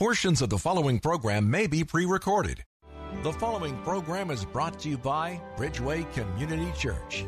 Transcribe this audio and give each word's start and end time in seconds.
Portions 0.00 0.40
of 0.40 0.48
the 0.48 0.56
following 0.56 0.98
program 0.98 1.50
may 1.50 1.66
be 1.66 1.84
pre 1.84 2.06
recorded. 2.06 2.64
The 3.22 3.34
following 3.34 3.76
program 3.82 4.30
is 4.30 4.46
brought 4.46 4.78
to 4.78 4.88
you 4.88 4.96
by 4.96 5.38
Bridgeway 5.58 6.10
Community 6.14 6.72
Church. 6.74 7.26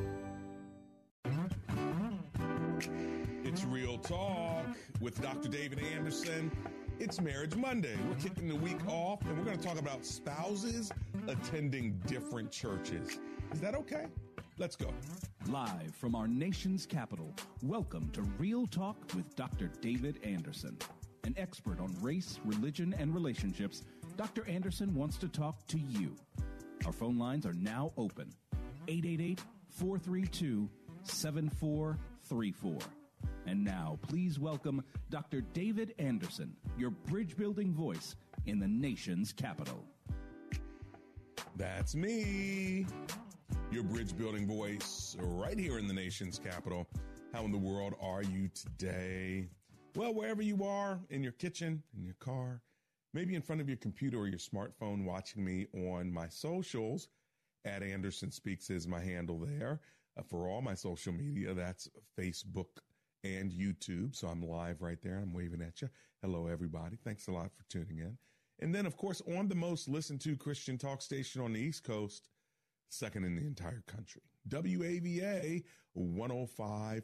It's 3.45 3.65
Real 3.65 3.99
Talk 3.99 4.65
with 5.03 5.21
Dr. 5.21 5.51
David 5.51 5.81
Anderson. 5.81 6.51
It's 6.99 7.21
Marriage 7.21 7.55
Monday. 7.57 7.95
We're 8.09 8.15
kicking 8.15 8.49
the 8.49 8.57
week 8.57 8.81
off 8.89 9.21
and 9.27 9.37
we're 9.37 9.45
going 9.45 9.59
to 9.59 9.63
talk 9.63 9.79
about 9.79 10.07
spouses 10.07 10.91
attending 11.29 12.01
different 12.07 12.51
churches. 12.51 13.19
Is 13.53 13.61
that 13.61 13.75
okay? 13.75 14.07
Let's 14.57 14.77
go. 14.77 14.89
Live 15.47 15.95
from 15.95 16.15
our 16.15 16.27
nation's 16.27 16.87
capital, 16.87 17.35
welcome 17.63 18.09
to 18.15 18.23
Real 18.39 18.67
Talk 18.67 18.97
with 19.15 19.37
Dr. 19.37 19.71
David 19.83 20.21
Anderson. 20.25 20.79
An 21.25 21.35
expert 21.37 21.79
on 21.79 21.95
race, 22.01 22.41
religion, 22.45 22.95
and 22.99 23.15
relationships, 23.15 23.85
Dr. 24.17 24.45
Anderson 24.49 24.93
wants 24.93 25.17
to 25.19 25.29
talk 25.29 25.65
to 25.69 25.79
you. 25.79 26.17
Our 26.85 26.93
phone 26.93 27.17
lines 27.17 27.47
are 27.47 27.53
now 27.53 27.93
open 27.97 28.33
888 28.89 29.41
432 29.71 30.69
7434. 31.05 32.79
And 33.47 33.65
now, 33.65 34.01
please 34.03 34.41
welcome 34.41 34.83
Dr. 35.11 35.43
David 35.53 35.95
Anderson, 36.01 36.57
your 36.77 36.91
bridge 36.91 37.37
building 37.37 37.73
voice 37.73 38.17
in 38.47 38.59
the 38.59 38.67
nation's 38.67 39.33
capital. 39.33 39.85
That's 41.57 41.95
me, 41.95 42.85
your 43.71 43.85
bridge 43.85 44.17
building 44.17 44.49
voice, 44.49 45.17
right 45.21 45.59
here 45.59 45.79
in 45.79 45.87
the 45.87 45.95
nation's 45.95 46.41
capital. 46.41 46.89
How 47.33 47.45
in 47.45 47.53
the 47.53 47.59
world 47.59 47.95
are 48.01 48.25
you 48.25 48.49
today? 48.55 49.47
Well, 49.95 50.15
wherever 50.15 50.41
you 50.41 50.65
are, 50.65 51.01
in 51.11 51.23
your 51.23 51.33
kitchen, 51.33 51.83
in 51.95 52.05
your 52.05 52.17
car, 52.19 52.63
maybe 53.13 53.35
in 53.35 53.43
front 53.43 53.61
of 53.61 53.69
your 53.69 53.77
computer 53.77 54.19
or 54.19 54.27
your 54.27 54.39
smartphone, 54.39 55.05
watching 55.05 55.45
me 55.45 55.67
on 55.91 56.11
my 56.11 56.29
socials. 56.29 57.09
At 57.67 57.83
Anderson 57.83 58.31
Speaks 58.31 58.71
is 58.71 58.89
my 58.89 59.01
handle 59.01 59.39
there. 59.39 59.81
Uh, 60.19 60.23
for 60.23 60.49
all 60.49 60.63
my 60.63 60.75
social 60.75 61.13
media, 61.13 61.53
that's 61.53 61.89
Facebook 62.19 62.81
and 63.23 63.53
YouTube. 63.53 64.17
So 64.17 64.29
I'm 64.29 64.43
live 64.43 64.81
right 64.81 65.01
there. 65.03 65.19
I'm 65.19 65.35
waving 65.35 65.61
at 65.61 65.83
you. 65.83 65.91
Hello, 66.23 66.47
everybody. 66.47 66.97
Thanks 67.05 67.29
a 67.29 67.33
lot 67.33 67.51
for 67.55 67.65
tuning 67.69 67.99
in. 67.99 68.17
And 68.61 68.75
then, 68.75 68.87
of 68.87 68.97
course, 68.97 69.21
on 69.37 69.49
the 69.49 69.55
most 69.55 69.89
listened 69.89 70.23
to 70.23 70.37
Christian 70.37 70.79
talk 70.79 71.03
station 71.03 71.43
on 71.43 71.53
the 71.53 71.61
East 71.61 71.85
Coast, 71.85 72.31
second 72.89 73.25
in 73.25 73.37
the 73.37 73.47
entire 73.47 73.83
country, 73.87 74.23
WAVA 74.49 75.63
105.1 75.97 77.03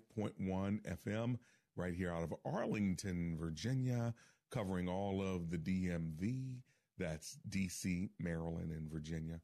FM 1.05 1.39
right 1.79 1.95
here 1.95 2.13
out 2.13 2.23
of 2.23 2.35
Arlington, 2.45 3.37
Virginia, 3.39 4.15
covering 4.51 4.89
all 4.89 5.23
of 5.23 5.51
the 5.51 5.59
DMV. 5.59 6.57
That's 6.99 7.39
DC, 7.49 8.11
Maryland, 8.19 8.73
and 8.73 8.91
Virginia. 8.91 9.41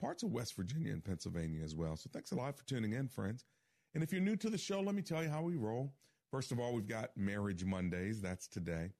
Parts 0.00 0.22
of 0.22 0.32
West 0.32 0.56
Virginia 0.56 0.92
and 0.92 1.04
Pennsylvania 1.04 1.62
as 1.64 1.74
well. 1.74 1.96
So 1.96 2.10
thanks 2.12 2.32
a 2.32 2.34
lot 2.34 2.56
for 2.56 2.64
tuning 2.66 2.92
in, 2.92 3.08
friends. 3.08 3.44
And 3.94 4.02
if 4.02 4.12
you're 4.12 4.20
new 4.20 4.36
to 4.36 4.50
the 4.50 4.58
show, 4.58 4.80
let 4.80 4.94
me 4.94 5.02
tell 5.02 5.22
you 5.22 5.30
how 5.30 5.42
we 5.42 5.56
roll. 5.56 5.94
First 6.30 6.52
of 6.52 6.58
all, 6.58 6.74
we've 6.74 6.88
got 6.88 7.16
Marriage 7.16 7.64
Mondays. 7.64 8.20
That's 8.20 8.48
today. 8.48 8.90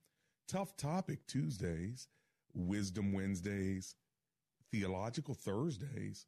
Tough 0.49 0.77
Topic 0.77 1.27
Tuesdays. 1.27 2.09
Wisdom 2.55 3.13
Wednesdays. 3.13 3.97
Theological 4.73 5.35
Thursdays. 5.35 6.27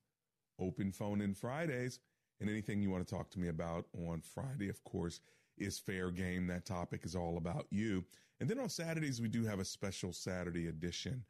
Open 0.60 0.92
Phone 0.92 1.20
in 1.20 1.34
Fridays. 1.34 2.00
And 2.40 2.50
anything 2.50 2.82
you 2.82 2.90
want 2.90 3.06
to 3.06 3.14
talk 3.14 3.30
to 3.30 3.38
me 3.38 3.48
about 3.48 3.86
on 3.96 4.20
Friday, 4.20 4.68
of 4.68 4.82
course, 4.84 5.20
is 5.60 5.78
fair 5.78 6.10
game. 6.10 6.46
That 6.46 6.66
topic 6.66 7.04
is 7.04 7.14
all 7.14 7.36
about 7.36 7.66
you. 7.70 8.04
And 8.40 8.48
then 8.48 8.58
on 8.58 8.68
Saturdays, 8.68 9.20
we 9.20 9.28
do 9.28 9.44
have 9.44 9.58
a 9.58 9.64
special 9.64 10.12
Saturday 10.12 10.68
edition 10.68 11.24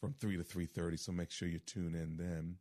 from 0.00 0.14
3 0.14 0.36
to 0.36 0.42
3.30, 0.42 0.98
so 0.98 1.12
make 1.12 1.30
sure 1.30 1.48
you 1.48 1.58
tune 1.58 1.94
in 1.94 2.16
then. 2.16 2.56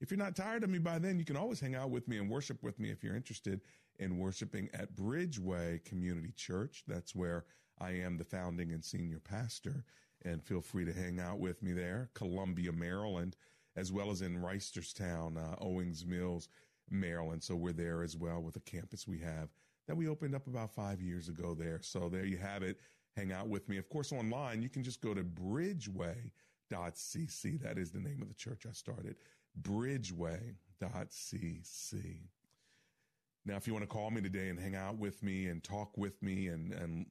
If 0.00 0.10
you're 0.10 0.18
not 0.18 0.36
tired 0.36 0.62
of 0.62 0.70
me 0.70 0.78
by 0.78 0.98
then, 0.98 1.18
you 1.18 1.24
can 1.24 1.36
always 1.36 1.60
hang 1.60 1.74
out 1.74 1.90
with 1.90 2.06
me 2.06 2.18
and 2.18 2.30
worship 2.30 2.62
with 2.62 2.78
me 2.78 2.90
if 2.90 3.02
you're 3.02 3.16
interested 3.16 3.60
in 3.98 4.18
worshiping 4.18 4.68
at 4.74 4.94
Bridgeway 4.94 5.84
Community 5.84 6.32
Church. 6.36 6.84
That's 6.86 7.14
where 7.14 7.44
I 7.80 7.92
am 7.92 8.16
the 8.16 8.24
founding 8.24 8.72
and 8.72 8.84
senior 8.84 9.20
pastor. 9.20 9.84
And 10.24 10.42
feel 10.42 10.60
free 10.60 10.84
to 10.84 10.92
hang 10.92 11.18
out 11.18 11.38
with 11.38 11.62
me 11.62 11.72
there, 11.72 12.10
Columbia, 12.14 12.72
Maryland, 12.72 13.36
as 13.74 13.92
well 13.92 14.10
as 14.10 14.22
in 14.22 14.38
Reisterstown, 14.38 15.36
uh, 15.36 15.56
Owings 15.60 16.04
Mills, 16.04 16.48
Maryland. 16.90 17.42
So 17.42 17.54
we're 17.54 17.72
there 17.72 18.02
as 18.02 18.16
well 18.16 18.42
with 18.42 18.56
a 18.56 18.60
campus 18.60 19.06
we 19.06 19.18
have 19.20 19.48
that 19.86 19.96
we 19.96 20.08
opened 20.08 20.34
up 20.34 20.46
about 20.46 20.74
five 20.74 21.00
years 21.00 21.28
ago 21.28 21.54
there. 21.54 21.80
So 21.82 22.08
there 22.08 22.24
you 22.24 22.38
have 22.38 22.62
it. 22.62 22.78
Hang 23.16 23.32
out 23.32 23.48
with 23.48 23.68
me. 23.68 23.78
Of 23.78 23.88
course, 23.88 24.12
online, 24.12 24.62
you 24.62 24.68
can 24.68 24.82
just 24.82 25.00
go 25.00 25.14
to 25.14 25.24
bridgeway.cc. 25.24 27.62
That 27.62 27.78
is 27.78 27.90
the 27.90 28.00
name 28.00 28.20
of 28.20 28.28
the 28.28 28.34
church 28.34 28.66
I 28.68 28.72
started. 28.72 29.16
Bridgeway.cc. 29.62 32.18
Now, 33.46 33.56
if 33.56 33.66
you 33.66 33.72
want 33.72 33.84
to 33.84 33.88
call 33.88 34.10
me 34.10 34.20
today 34.20 34.48
and 34.48 34.58
hang 34.58 34.74
out 34.74 34.98
with 34.98 35.22
me 35.22 35.46
and 35.46 35.62
talk 35.62 35.96
with 35.96 36.20
me 36.20 36.48
and, 36.48 36.72
and 36.72 37.06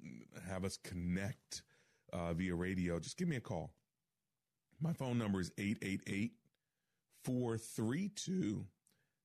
have 0.48 0.66
us 0.66 0.78
connect 0.78 1.64
uh, 2.12 2.34
via 2.34 2.54
radio, 2.54 3.00
just 3.00 3.18
give 3.18 3.30
me 3.30 3.38
a 3.38 3.42
call. 3.42 3.74
My 4.82 4.92
phone 4.92 5.18
number 5.18 5.40
is 5.40 5.54
888 5.58 6.34
432 7.24 8.66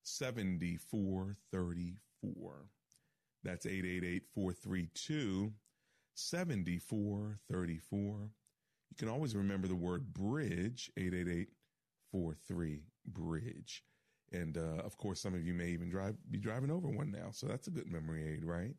7434. 0.04 2.52
That's 3.42 3.66
888 3.66 4.24
432 4.34 5.52
7434. 6.14 8.30
You 8.90 8.96
can 8.98 9.08
always 9.08 9.36
remember 9.36 9.68
the 9.68 9.74
word 9.74 10.12
bridge, 10.12 10.90
888 10.96 11.48
43 12.12 12.82
bridge. 13.06 13.84
And 14.32 14.58
uh, 14.58 14.82
of 14.84 14.96
course, 14.96 15.20
some 15.20 15.34
of 15.34 15.44
you 15.44 15.54
may 15.54 15.68
even 15.68 15.88
drive 15.88 16.16
be 16.30 16.38
driving 16.38 16.70
over 16.70 16.88
one 16.88 17.10
now. 17.10 17.30
So 17.32 17.46
that's 17.46 17.68
a 17.68 17.70
good 17.70 17.90
memory 17.90 18.28
aid, 18.28 18.44
right? 18.44 18.74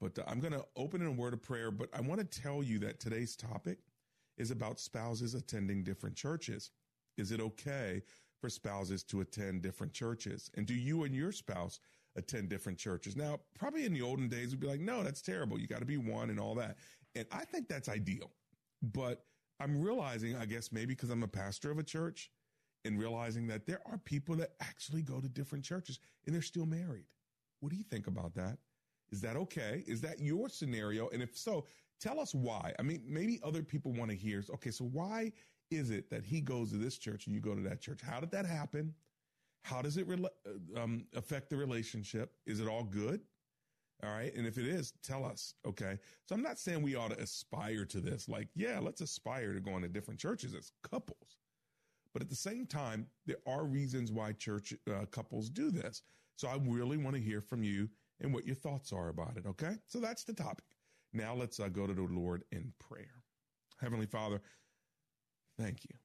But 0.00 0.18
uh, 0.18 0.24
I'm 0.26 0.40
going 0.40 0.52
to 0.52 0.64
open 0.76 1.00
in 1.00 1.08
a 1.08 1.12
word 1.12 1.32
of 1.32 1.42
prayer. 1.42 1.70
But 1.70 1.88
I 1.94 2.00
want 2.00 2.20
to 2.20 2.40
tell 2.40 2.62
you 2.62 2.78
that 2.80 3.00
today's 3.00 3.36
topic 3.36 3.78
is 4.36 4.50
about 4.50 4.80
spouses 4.80 5.34
attending 5.34 5.84
different 5.84 6.16
churches. 6.16 6.70
Is 7.18 7.32
it 7.32 7.40
okay 7.40 8.02
for 8.40 8.48
spouses 8.48 9.02
to 9.04 9.20
attend 9.20 9.62
different 9.62 9.92
churches? 9.92 10.50
And 10.56 10.66
do 10.66 10.74
you 10.74 11.04
and 11.04 11.14
your 11.14 11.32
spouse 11.32 11.80
attend 12.20 12.48
different 12.48 12.78
churches. 12.78 13.16
Now, 13.16 13.40
probably 13.58 13.84
in 13.84 13.92
the 13.92 14.02
olden 14.02 14.28
days, 14.28 14.50
we'd 14.50 14.60
be 14.60 14.66
like, 14.66 14.80
no, 14.80 15.02
that's 15.02 15.20
terrible. 15.20 15.58
You 15.58 15.66
got 15.66 15.80
to 15.80 15.84
be 15.84 15.96
one 15.96 16.30
and 16.30 16.38
all 16.38 16.54
that. 16.54 16.76
And 17.14 17.26
I 17.32 17.44
think 17.44 17.68
that's 17.68 17.88
ideal. 17.88 18.30
But 18.82 19.24
I'm 19.58 19.80
realizing, 19.80 20.36
I 20.36 20.46
guess 20.46 20.72
maybe 20.72 20.94
because 20.94 21.10
I'm 21.10 21.22
a 21.22 21.28
pastor 21.28 21.70
of 21.70 21.78
a 21.78 21.82
church 21.82 22.30
and 22.84 22.98
realizing 22.98 23.46
that 23.48 23.66
there 23.66 23.80
are 23.86 23.98
people 23.98 24.34
that 24.36 24.52
actually 24.60 25.02
go 25.02 25.20
to 25.20 25.28
different 25.28 25.64
churches 25.64 25.98
and 26.24 26.34
they're 26.34 26.42
still 26.42 26.66
married. 26.66 27.04
What 27.60 27.70
do 27.70 27.76
you 27.76 27.84
think 27.84 28.06
about 28.06 28.34
that? 28.36 28.58
Is 29.10 29.20
that 29.20 29.36
okay? 29.36 29.84
Is 29.86 30.00
that 30.02 30.20
your 30.20 30.48
scenario? 30.48 31.08
And 31.08 31.22
if 31.22 31.36
so, 31.36 31.66
tell 32.00 32.18
us 32.18 32.34
why. 32.34 32.72
I 32.78 32.82
mean, 32.82 33.02
maybe 33.06 33.40
other 33.42 33.62
people 33.62 33.92
want 33.92 34.10
to 34.10 34.16
hear, 34.16 34.42
okay, 34.54 34.70
so 34.70 34.84
why 34.84 35.32
is 35.70 35.90
it 35.90 36.08
that 36.10 36.24
he 36.24 36.40
goes 36.40 36.70
to 36.70 36.78
this 36.78 36.96
church 36.96 37.26
and 37.26 37.34
you 37.34 37.40
go 37.40 37.54
to 37.54 37.62
that 37.62 37.80
church? 37.80 38.00
How 38.02 38.20
did 38.20 38.30
that 38.30 38.46
happen? 38.46 38.94
How 39.62 39.82
does 39.82 39.96
it 39.96 40.06
uh, 40.08 40.80
um, 40.80 41.06
affect 41.14 41.50
the 41.50 41.56
relationship? 41.56 42.32
Is 42.46 42.60
it 42.60 42.68
all 42.68 42.84
good? 42.84 43.20
All 44.02 44.10
right. 44.10 44.34
And 44.34 44.46
if 44.46 44.56
it 44.56 44.66
is, 44.66 44.92
tell 45.02 45.24
us. 45.24 45.54
Okay. 45.66 45.98
So 46.26 46.34
I'm 46.34 46.42
not 46.42 46.58
saying 46.58 46.80
we 46.82 46.94
ought 46.94 47.10
to 47.10 47.20
aspire 47.20 47.84
to 47.86 48.00
this. 48.00 48.28
Like, 48.28 48.48
yeah, 48.54 48.78
let's 48.80 49.02
aspire 49.02 49.52
to 49.52 49.60
going 49.60 49.82
to 49.82 49.88
different 49.88 50.18
churches 50.18 50.54
as 50.54 50.72
couples. 50.82 51.36
But 52.12 52.22
at 52.22 52.28
the 52.28 52.34
same 52.34 52.66
time, 52.66 53.06
there 53.26 53.36
are 53.46 53.64
reasons 53.64 54.10
why 54.10 54.32
church 54.32 54.72
uh, 54.90 55.04
couples 55.10 55.50
do 55.50 55.70
this. 55.70 56.02
So 56.36 56.48
I 56.48 56.58
really 56.62 56.96
want 56.96 57.14
to 57.16 57.22
hear 57.22 57.40
from 57.40 57.62
you 57.62 57.88
and 58.20 58.32
what 58.32 58.46
your 58.46 58.56
thoughts 58.56 58.92
are 58.92 59.10
about 59.10 59.36
it. 59.36 59.44
Okay. 59.46 59.76
So 59.86 60.00
that's 60.00 60.24
the 60.24 60.32
topic. 60.32 60.64
Now 61.12 61.34
let's 61.34 61.60
uh, 61.60 61.68
go 61.68 61.86
to 61.86 61.92
the 61.92 62.02
Lord 62.02 62.44
in 62.52 62.72
prayer. 62.78 63.22
Heavenly 63.80 64.06
Father, 64.06 64.40
thank 65.58 65.84
you. 65.84 65.96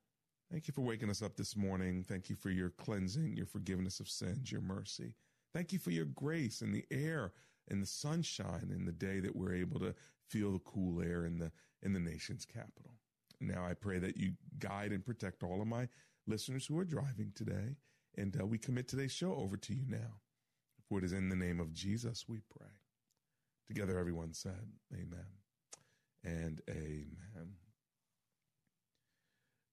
Thank 0.56 0.70
you 0.70 0.74
for 0.74 0.84
waking 0.84 1.10
us 1.10 1.22
up 1.22 1.36
this 1.36 1.58
morning. 1.58 2.06
Thank 2.08 2.30
you 2.30 2.38
for 2.38 2.50
your 2.50 2.70
cleansing, 2.70 3.36
your 3.36 3.46
forgiveness 3.46 4.00
of 4.00 4.08
sins, 4.08 4.54
your 4.54 4.62
mercy. 4.62 5.14
Thank 5.54 5.74
you 5.74 5.80
for 5.80 5.92
your 5.92 6.06
grace 6.06 6.62
and 6.62 6.74
the 6.74 6.86
air 6.90 7.34
and 7.68 7.84
the 7.84 7.86
sunshine 7.86 8.72
in 8.74 8.86
the 8.86 8.94
day 8.94 9.20
that 9.20 9.36
we're 9.36 9.54
able 9.54 9.82
to 9.82 9.94
feel 10.30 10.54
the 10.54 10.60
cool 10.60 11.02
air 11.02 11.26
in 11.26 11.40
the 11.40 11.52
in 11.82 11.92
the 11.92 12.00
nation's 12.00 12.46
capital. 12.46 12.94
Now 13.42 13.66
I 13.66 13.74
pray 13.74 14.00
that 14.00 14.16
you 14.16 14.36
guide 14.58 14.94
and 14.94 15.06
protect 15.06 15.44
all 15.44 15.62
of 15.62 15.68
my 15.68 15.90
listeners 16.26 16.66
who 16.66 16.80
are 16.80 16.86
driving 16.86 17.34
today, 17.36 17.76
and 18.18 18.40
uh, 18.40 18.46
we 18.46 18.58
commit 18.58 18.88
today's 18.88 19.12
show 19.12 19.36
over 19.36 19.58
to 19.58 19.74
you 19.74 19.84
now. 19.86 20.22
For 20.88 21.00
it 21.00 21.04
is 21.04 21.12
in 21.12 21.28
the 21.28 21.36
name 21.36 21.60
of 21.60 21.74
Jesus 21.74 22.30
we 22.30 22.40
pray. 22.50 22.72
Together, 23.68 24.00
everyone 24.00 24.34
said, 24.34 24.72
Amen 24.94 25.28
and 26.24 26.62
Amen. 26.70 27.56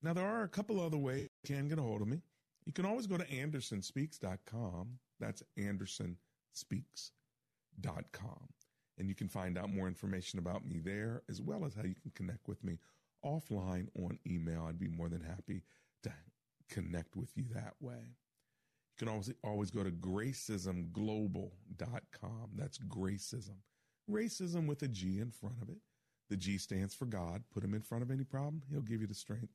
Now, 0.03 0.13
there 0.13 0.27
are 0.27 0.43
a 0.43 0.49
couple 0.49 0.81
other 0.81 0.97
ways 0.97 1.29
you 1.45 1.55
can 1.55 1.69
get 1.69 1.79
a 1.79 1.83
hold 1.83 2.03
of 2.03 2.09
me. 2.09 2.21
You 2.67 2.73
can 2.73 2.85
always 2.85 3.07
go 3.07 3.17
to 3.17 3.25
andersonspeaks.com. 3.25 4.99
That's 5.21 5.43
andersonspeaks.com. 5.59 8.49
And 8.99 9.09
you 9.09 9.15
can 9.15 9.29
find 9.29 9.57
out 9.57 9.73
more 9.73 9.87
information 9.87 10.39
about 10.39 10.67
me 10.67 10.79
there, 10.79 11.23
as 11.29 11.41
well 11.41 11.65
as 11.65 11.75
how 11.75 11.85
you 11.85 11.95
can 11.95 12.11
connect 12.15 12.49
with 12.49 12.63
me 12.65 12.79
offline 13.25 13.89
on 13.99 14.19
email. 14.29 14.67
I'd 14.69 14.79
be 14.79 14.89
more 14.89 15.09
than 15.09 15.23
happy 15.23 15.63
to 16.03 16.13
connect 16.69 17.17
with 17.17 17.31
you 17.37 17.45
that 17.55 17.75
way. 17.81 17.95
You 17.95 18.99
can 18.99 19.09
always, 19.09 19.33
always 19.43 19.71
go 19.71 19.85
to 19.85 19.91
gracismglobal.com. 19.91 22.51
That's 22.55 22.79
gracism. 22.79 23.57
Racism 24.11 24.67
with 24.67 24.83
a 24.83 24.89
G 24.89 25.21
in 25.21 25.31
front 25.31 25.63
of 25.63 25.69
it. 25.69 25.79
The 26.29 26.37
G 26.37 26.59
stands 26.59 26.95
for 26.95 27.07
God. 27.07 27.45
Put 27.53 27.65
him 27.65 27.75
in 27.75 27.83
front 27.83 28.03
of 28.03 28.11
any 28.11 28.25
problem, 28.25 28.63
he'll 28.71 28.81
give 28.81 29.01
you 29.01 29.07
the 29.07 29.15
strength 29.15 29.53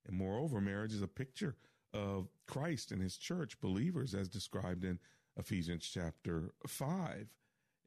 And 0.07 0.17
moreover, 0.17 0.61
marriage 0.61 0.95
is 0.95 1.03
a 1.03 1.09
picture 1.09 1.57
of 1.93 2.29
Christ 2.47 2.93
and 2.93 3.03
his 3.03 3.17
church, 3.17 3.61
believers, 3.61 4.15
as 4.15 4.29
described 4.29 4.85
in 4.85 4.99
Ephesians 5.37 5.89
chapter 5.93 6.53
5. 6.67 7.29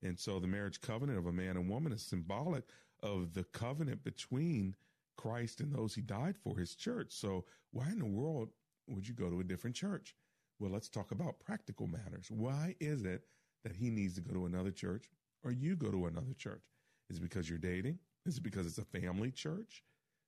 And 0.04 0.20
so 0.20 0.40
the 0.40 0.48
marriage 0.48 0.82
covenant 0.82 1.20
of 1.20 1.28
a 1.28 1.32
man 1.32 1.58
and 1.58 1.70
woman 1.70 1.94
is 1.94 2.02
symbolic 2.02 2.64
of 3.04 3.34
the 3.34 3.44
covenant 3.44 4.04
between 4.04 4.76
Christ 5.16 5.62
and 5.62 5.74
those 5.74 5.96
he 5.96 6.02
died 6.02 6.36
for, 6.38 6.58
his 6.58 6.76
church. 6.76 7.12
So 7.12 7.46
why 7.72 7.90
in 7.90 8.00
the 8.00 8.06
world 8.06 8.50
would 8.88 9.08
you 9.08 9.14
go 9.14 9.30
to 9.30 9.40
a 9.40 9.44
different 9.44 9.76
church? 9.76 10.16
Well, 10.62 10.70
let's 10.70 10.90
talk 10.90 11.12
about 11.12 11.40
practical 11.40 11.88
matters. 11.88 12.30
Why 12.30 12.76
is 12.80 13.04
it 13.04 13.24
that 13.64 13.76
he 13.76 13.90
needs 13.90 14.14
to 14.14 14.22
go 14.22 14.32
to 14.36 14.46
another 14.46 14.70
church 14.70 15.10
or 15.44 15.52
you 15.52 15.76
go 15.76 15.90
to 15.90 16.06
another 16.06 16.36
church? 16.38 16.62
Is 17.10 17.18
it 17.18 17.24
because 17.24 17.50
you're 17.50 17.58
dating? 17.58 17.98
Is 18.28 18.38
it 18.38 18.44
because 18.44 18.68
it's 18.68 18.78
a 18.78 18.86
family 18.86 19.32
church? 19.32 19.84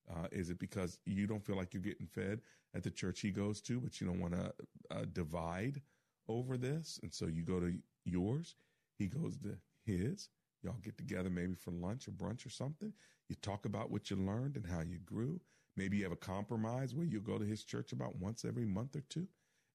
Uh, 0.09 0.25
is 0.31 0.49
it 0.49 0.57
because 0.57 0.97
you 1.05 1.27
don't 1.27 1.45
feel 1.45 1.55
like 1.55 1.71
you're 1.71 1.83
getting 1.83 2.07
fed 2.07 2.41
at 2.75 2.81
the 2.81 2.89
church 2.89 3.21
he 3.21 3.29
goes 3.29 3.61
to, 3.61 3.79
but 3.79 4.01
you 4.01 4.07
don't 4.07 4.19
want 4.19 4.33
to 4.33 4.51
uh, 4.89 5.05
divide 5.13 5.79
over 6.27 6.57
this? 6.57 6.99
And 7.03 7.13
so 7.13 7.27
you 7.27 7.43
go 7.43 7.59
to 7.59 7.71
yours, 8.03 8.55
he 8.97 9.05
goes 9.05 9.37
to 9.37 9.55
his. 9.85 10.29
Y'all 10.63 10.73
get 10.81 10.97
together 10.97 11.29
maybe 11.29 11.53
for 11.53 11.69
lunch 11.69 12.07
or 12.07 12.11
brunch 12.11 12.43
or 12.43 12.49
something. 12.49 12.91
You 13.29 13.35
talk 13.35 13.65
about 13.65 13.91
what 13.91 14.09
you 14.09 14.15
learned 14.15 14.55
and 14.55 14.65
how 14.65 14.81
you 14.81 14.97
grew. 14.97 15.39
Maybe 15.77 15.97
you 15.97 16.03
have 16.03 16.11
a 16.11 16.15
compromise 16.15 16.95
where 16.95 17.05
you'll 17.05 17.21
go 17.21 17.37
to 17.37 17.45
his 17.45 17.63
church 17.63 17.91
about 17.91 18.15
once 18.15 18.43
every 18.43 18.65
month 18.65 18.95
or 18.95 19.03
two. 19.09 19.27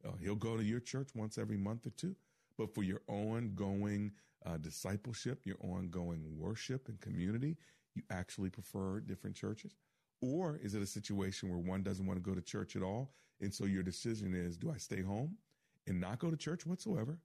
Uh, 0.06 0.12
he'll 0.20 0.34
go 0.34 0.56
to 0.56 0.64
your 0.64 0.80
church 0.80 1.10
once 1.14 1.38
every 1.38 1.56
month 1.56 1.86
or 1.86 1.90
two. 1.90 2.14
But 2.56 2.74
for 2.74 2.82
your 2.82 3.00
ongoing 3.06 4.12
uh, 4.44 4.56
discipleship, 4.58 5.40
your 5.44 5.56
ongoing 5.60 6.24
worship 6.36 6.88
and 6.88 7.00
community, 7.00 7.56
you 7.94 8.02
actually 8.10 8.50
prefer 8.50 9.00
different 9.00 9.36
churches? 9.36 9.76
Or 10.20 10.58
is 10.62 10.74
it 10.74 10.82
a 10.82 10.86
situation 10.86 11.48
where 11.48 11.58
one 11.58 11.82
doesn't 11.82 12.06
want 12.06 12.22
to 12.22 12.28
go 12.28 12.34
to 12.34 12.42
church 12.42 12.76
at 12.76 12.82
all? 12.82 13.12
And 13.40 13.54
so 13.54 13.64
your 13.64 13.82
decision 13.82 14.34
is 14.34 14.56
do 14.56 14.70
I 14.70 14.76
stay 14.76 15.02
home 15.02 15.36
and 15.86 16.00
not 16.00 16.18
go 16.18 16.30
to 16.30 16.36
church 16.36 16.66
whatsoever? 16.66 17.18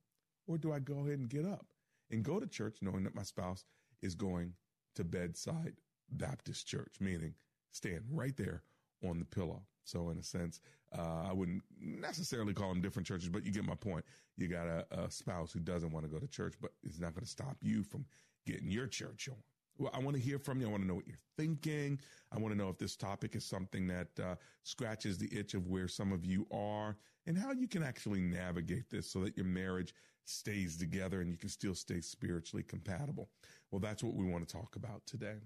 Or 0.48 0.58
do 0.58 0.72
I 0.72 0.80
go 0.80 1.00
ahead 1.00 1.20
and 1.20 1.30
get 1.30 1.46
up 1.46 1.66
and 2.12 2.24
go 2.24 2.40
to 2.40 2.48
church 2.48 2.78
knowing 2.82 3.04
that 3.04 3.16
my 3.16 3.24
spouse 3.24 3.66
is 4.02 4.14
going 4.14 4.54
to 4.96 5.04
bedside 5.04 5.74
Baptist 6.12 6.68
church, 6.68 6.96
meaning 7.00 7.34
stand 7.72 8.04
right 8.12 8.36
there 8.38 8.62
on 9.04 9.20
the 9.20 9.26
pillow. 9.26 9.64
So 9.84 10.10
in 10.10 10.18
a 10.18 10.24
sense, 10.24 10.62
uh, 10.98 11.28
I 11.30 11.34
wouldn't 11.34 11.64
necessarily 11.80 12.54
call 12.54 12.70
them 12.70 12.82
different 12.82 13.08
churches, 13.08 13.30
but 13.30 13.46
you 13.46 13.52
get 13.52 13.66
my 13.66 13.76
point. 13.76 14.06
You 14.38 14.48
got 14.48 14.68
a, 14.68 14.86
a 14.92 15.12
spouse 15.12 15.52
who 15.52 15.60
doesn't 15.60 15.92
want 15.92 16.06
to 16.06 16.12
go 16.12 16.20
to 16.20 16.28
church, 16.28 16.56
but 16.62 16.72
it's 16.84 17.00
not 17.00 17.14
going 17.14 17.24
to 17.24 17.30
stop 17.30 17.58
you 17.62 17.84
from 17.84 18.06
getting 18.46 18.70
your 18.70 18.88
church 18.88 19.30
on. 19.30 19.38
Well, 19.78 19.92
I 19.94 20.00
want 20.00 20.16
to 20.16 20.22
hear 20.22 20.38
from 20.38 20.62
you. 20.62 20.68
I 20.68 20.70
want 20.70 20.84
to 20.84 20.88
know 20.88 20.96
what 20.96 21.08
you're 21.08 21.18
thinking. 21.36 22.00
I 22.32 22.38
want 22.38 22.54
to 22.54 22.58
know 22.58 22.70
if 22.70 22.78
this 22.78 22.96
topic 22.96 23.36
is 23.36 23.44
something 23.44 23.88
that 23.88 24.08
uh, 24.22 24.36
scratches 24.62 25.18
the 25.18 25.36
itch 25.36 25.56
of 25.56 25.68
where 25.68 25.88
some 25.88 26.12
of 26.12 26.26
you 26.26 26.46
are 26.52 26.96
and 27.26 27.38
how 27.38 27.52
you 27.52 27.68
can 27.68 27.82
actually 27.82 28.22
navigate 28.22 28.90
this 28.92 29.10
so 29.10 29.20
that 29.22 29.36
your 29.36 29.48
marriage 29.48 29.94
stays 30.26 30.78
together 30.78 31.22
and 31.22 31.32
you 31.32 31.38
can 31.38 31.50
still 31.50 31.74
stay 31.74 32.02
spiritually 32.02 32.64
compatible. 32.64 33.30
Well, 33.72 33.80
that's 33.80 34.04
what 34.04 34.14
we 34.14 34.26
want 34.26 34.48
to 34.48 34.56
talk 34.56 34.76
about 34.76 35.02
today. 35.08 35.38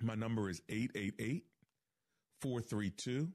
My 0.00 0.14
number 0.14 0.48
is 0.48 0.62
888 0.70 1.44
432 2.40 3.28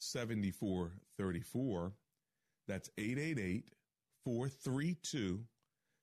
7434. 0.00 1.92
That's 2.66 2.90
888 2.98 3.70
432 4.24 5.40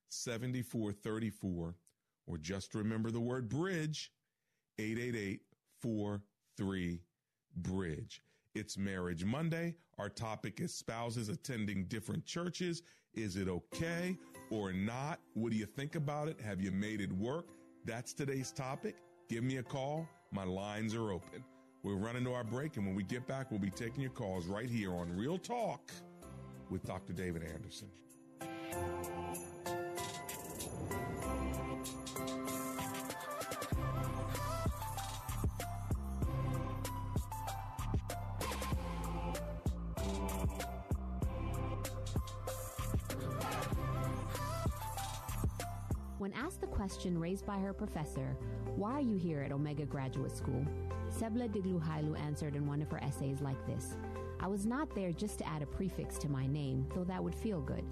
7434. 0.09 1.75
Or 2.27 2.37
just 2.37 2.75
remember 2.75 3.11
the 3.11 3.19
word 3.19 3.49
bridge 3.49 4.11
888 4.79 5.41
43 5.81 7.01
Bridge. 7.57 8.21
It's 8.55 8.77
Marriage 8.77 9.25
Monday. 9.25 9.75
Our 9.97 10.09
topic 10.09 10.59
is 10.59 10.73
spouses 10.73 11.29
attending 11.29 11.85
different 11.85 12.25
churches. 12.25 12.83
Is 13.13 13.35
it 13.35 13.47
okay 13.47 14.17
or 14.51 14.73
not? 14.73 15.19
What 15.33 15.51
do 15.51 15.57
you 15.57 15.65
think 15.65 15.95
about 15.95 16.27
it? 16.27 16.39
Have 16.41 16.61
you 16.61 16.71
made 16.71 17.01
it 17.01 17.11
work? 17.11 17.47
That's 17.85 18.13
today's 18.13 18.51
topic. 18.51 18.95
Give 19.29 19.43
me 19.43 19.57
a 19.57 19.63
call. 19.63 20.07
My 20.31 20.43
lines 20.43 20.93
are 20.93 21.11
open. 21.11 21.43
We're 21.87 21.95
running 21.95 22.25
to 22.25 22.33
our 22.33 22.43
break, 22.43 22.75
and 22.75 22.85
when 22.85 22.95
we 22.95 23.03
get 23.03 23.25
back, 23.27 23.49
we'll 23.49 23.61
be 23.61 23.69
taking 23.69 24.01
your 24.01 24.11
calls 24.11 24.45
right 24.45 24.69
here 24.69 24.93
on 24.93 25.15
Real 25.15 25.37
Talk 25.37 25.89
with 26.69 26.83
Dr. 26.83 27.13
David 27.13 27.43
Anderson. 27.43 27.87
When 46.17 46.33
asked 46.33 46.59
the 46.59 46.67
question 46.67 47.17
raised 47.17 47.45
by 47.45 47.57
her 47.59 47.71
professor, 47.71 48.35
Why 48.75 48.91
are 48.91 48.99
you 48.99 49.15
here 49.15 49.41
at 49.41 49.53
Omega 49.53 49.85
Graduate 49.85 50.35
School? 50.35 50.65
Sebla 51.19 51.49
Digluhailu 51.49 52.19
answered 52.19 52.55
in 52.55 52.67
one 52.67 52.79
of 52.79 52.91
her 52.91 53.03
essays 53.03 53.41
like 53.41 53.65
this 53.65 53.95
I 54.39 54.45
was 54.47 54.67
not 54.67 54.93
there 54.93 55.11
just 55.11 55.39
to 55.39 55.47
add 55.47 55.63
a 55.63 55.65
prefix 55.65 56.19
to 56.19 56.29
my 56.29 56.45
name, 56.45 56.85
though 56.93 57.03
that 57.05 57.23
would 57.23 57.33
feel 57.33 57.59
good. 57.59 57.83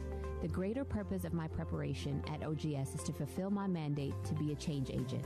The 0.43 0.47
greater 0.47 0.85
purpose 0.85 1.23
of 1.23 1.33
my 1.33 1.47
preparation 1.47 2.23
at 2.31 2.43
OGS 2.43 2.93
is 2.93 3.03
to 3.05 3.13
fulfill 3.13 3.49
my 3.49 3.65
mandate 3.65 4.13
to 4.25 4.35
be 4.35 4.51
a 4.51 4.55
change 4.55 4.91
agent. 4.91 5.25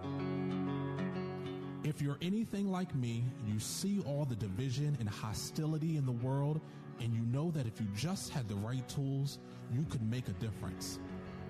If 1.91 2.01
you're 2.01 2.17
anything 2.21 2.71
like 2.71 2.95
me, 2.95 3.21
you 3.45 3.59
see 3.59 4.01
all 4.07 4.23
the 4.23 4.37
division 4.37 4.95
and 5.01 5.09
hostility 5.09 5.97
in 5.97 6.05
the 6.05 6.13
world, 6.13 6.61
and 7.01 7.13
you 7.13 7.19
know 7.23 7.51
that 7.51 7.67
if 7.67 7.81
you 7.81 7.87
just 7.93 8.29
had 8.29 8.47
the 8.47 8.55
right 8.55 8.87
tools, 8.87 9.39
you 9.73 9.83
could 9.89 10.01
make 10.01 10.29
a 10.29 10.33
difference. 10.33 10.99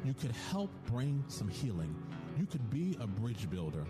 You 0.03 0.15
could 0.15 0.31
help 0.31 0.71
bring 0.87 1.23
some 1.27 1.47
healing. 1.47 1.95
You 2.39 2.47
could 2.47 2.67
be 2.71 2.97
a 2.99 3.05
bridge 3.05 3.51
builder. 3.51 3.85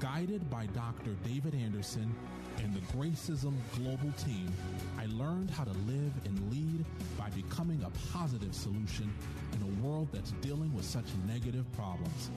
Guided 0.00 0.48
by 0.50 0.66
Dr. 0.66 1.10
David 1.24 1.54
Anderson 1.54 2.14
and 2.58 2.74
the 2.74 2.80
Gracism 2.92 3.54
Global 3.76 4.12
team, 4.18 4.52
I 4.98 5.06
learned 5.06 5.50
how 5.50 5.64
to 5.64 5.70
live 5.86 6.12
and 6.24 6.50
lead 6.50 6.84
by 7.16 7.30
becoming 7.30 7.82
a 7.84 7.90
positive 8.12 8.54
solution 8.54 9.12
in 9.52 9.62
a 9.62 9.86
world 9.86 10.08
that's 10.12 10.32
dealing 10.40 10.74
with 10.74 10.84
such 10.84 11.04
negative 11.26 11.70
problems. 11.72 12.30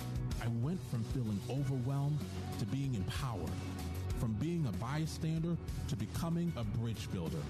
I 0.43 0.47
went 0.61 0.79
from 0.89 1.03
feeling 1.05 1.39
overwhelmed 1.49 2.19
to 2.59 2.65
being 2.65 2.93
empowered, 2.95 3.49
from 4.19 4.33
being 4.33 4.67
a 4.67 4.71
bystander 4.73 5.57
to 5.87 5.95
becoming 5.95 6.53
a 6.57 6.63
bridge 6.63 7.09
builder. 7.11 7.41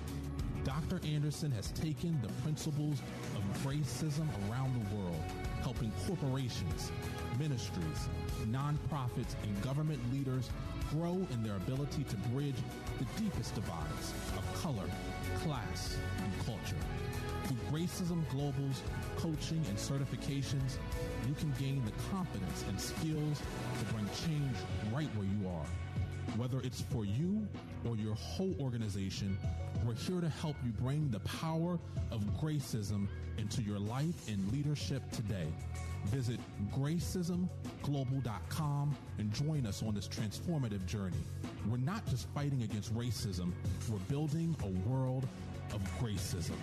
Dr. 0.63 0.99
Anderson 1.05 1.51
has 1.51 1.71
taken 1.71 2.19
the 2.21 2.31
principles 2.41 3.01
of 3.35 3.63
gracism 3.63 4.27
around 4.49 4.73
the 4.73 4.95
world, 4.95 5.21
helping 5.61 5.91
corporations, 6.07 6.91
ministries, 7.39 8.07
nonprofits, 8.51 9.35
and 9.43 9.61
government 9.61 9.99
leaders 10.13 10.49
grow 10.91 11.25
in 11.31 11.43
their 11.43 11.55
ability 11.55 12.03
to 12.03 12.15
bridge 12.29 12.55
the 12.99 13.05
deepest 13.21 13.55
divides 13.55 14.13
of 14.37 14.61
color, 14.61 14.89
class, 15.43 15.97
and 16.23 16.45
culture. 16.45 16.75
Through 17.45 17.57
Gracism 17.71 18.27
Global's 18.29 18.81
coaching 19.17 19.63
and 19.69 19.77
certifications, 19.77 20.77
you 21.27 21.33
can 21.35 21.53
gain 21.59 21.83
the 21.85 21.91
confidence 22.11 22.63
and 22.69 22.79
skills 22.79 23.41
to 23.79 23.93
bring 23.93 24.07
change 24.25 24.55
right 24.93 25.09
where 25.15 25.27
you 25.27 25.47
are. 25.47 26.37
Whether 26.37 26.59
it's 26.61 26.81
for 26.81 27.05
you 27.05 27.47
or 27.87 27.95
your 27.95 28.15
whole 28.15 28.55
organization, 28.59 29.37
we're 29.85 29.93
here 29.93 30.21
to 30.21 30.29
help 30.29 30.55
you 30.65 30.71
bring 30.71 31.09
the 31.11 31.19
power 31.19 31.77
of 32.11 32.21
Gracism 32.41 33.07
into 33.37 33.61
your 33.61 33.79
life 33.79 34.27
and 34.27 34.51
leadership 34.51 35.03
today. 35.11 35.47
Visit 36.05 36.39
gracismglobal.com 36.73 38.95
and 39.17 39.33
join 39.33 39.65
us 39.65 39.83
on 39.83 39.93
this 39.95 40.07
transformative 40.07 40.85
journey. 40.85 41.17
We're 41.67 41.75
not 41.77 42.05
just 42.07 42.27
fighting 42.29 42.61
against 42.63 42.95
racism, 42.95 43.51
we're 43.89 43.97
building 44.09 44.55
a 44.63 44.67
world 44.89 45.27
of 45.73 45.81
gracism. 45.99 46.55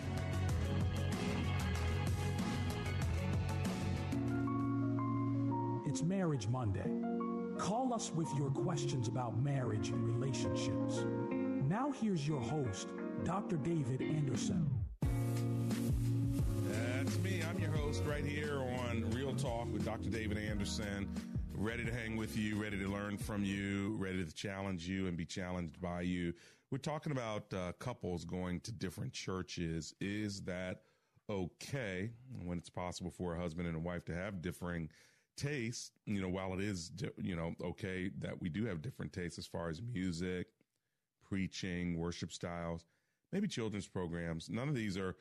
It's 5.87 6.03
Marriage 6.03 6.49
Monday. 6.49 6.91
Call 7.59 7.93
us 7.93 8.11
with 8.15 8.29
your 8.39 8.49
questions 8.51 9.09
about 9.09 9.39
marriage 9.43 9.91
and 9.91 10.03
relationships. 10.03 11.05
Now, 11.69 11.93
here's 11.93 12.27
your 12.27 12.41
host, 12.41 12.89
Dr. 13.25 13.57
David 13.59 14.01
Anderson. 14.01 14.69
Me. 17.23 17.41
I'm 17.49 17.59
your 17.61 17.71
host 17.71 18.03
right 18.05 18.25
here 18.25 18.59
on 18.59 19.09
Real 19.13 19.33
Talk 19.37 19.73
with 19.73 19.85
Dr. 19.85 20.11
David 20.11 20.39
Anderson. 20.39 21.09
Ready 21.55 21.85
to 21.85 21.93
hang 21.93 22.17
with 22.17 22.37
you, 22.37 22.61
ready 22.61 22.77
to 22.81 22.89
learn 22.89 23.17
from 23.17 23.45
you, 23.45 23.95
ready 23.97 24.25
to 24.25 24.35
challenge 24.35 24.89
you 24.89 25.07
and 25.07 25.17
be 25.17 25.25
challenged 25.25 25.81
by 25.81 26.01
you. 26.01 26.33
We're 26.73 26.79
talking 26.79 27.13
about 27.13 27.45
uh, 27.55 27.73
couples 27.79 28.25
going 28.25 28.59
to 28.61 28.73
different 28.73 29.13
churches. 29.13 29.95
Is 30.01 30.41
that 30.43 30.81
okay 31.31 32.11
when 32.45 32.59
it's 32.59 32.71
possible 32.71 33.11
for 33.13 33.37
a 33.37 33.41
husband 33.41 33.69
and 33.69 33.77
a 33.77 33.81
wife 33.81 34.05
to 34.07 34.15
have 34.15 34.43
differing 34.43 34.89
tastes? 35.37 35.93
You 36.07 36.23
know, 36.23 36.29
while 36.29 36.53
it 36.55 36.61
is, 36.61 36.91
you 37.19 37.37
know, 37.37 37.55
okay 37.63 38.11
that 38.19 38.41
we 38.41 38.49
do 38.49 38.65
have 38.65 38.83
different 38.83 39.13
tastes 39.13 39.39
as 39.39 39.47
far 39.47 39.69
as 39.69 39.81
music, 39.81 40.49
preaching, 41.29 41.99
worship 41.99 42.33
styles, 42.33 42.85
maybe 43.33 43.47
children's 43.47 43.87
programs. 43.87 44.51
None 44.51 44.69
of 44.69 44.75
these 44.75 44.97
are 44.97 45.15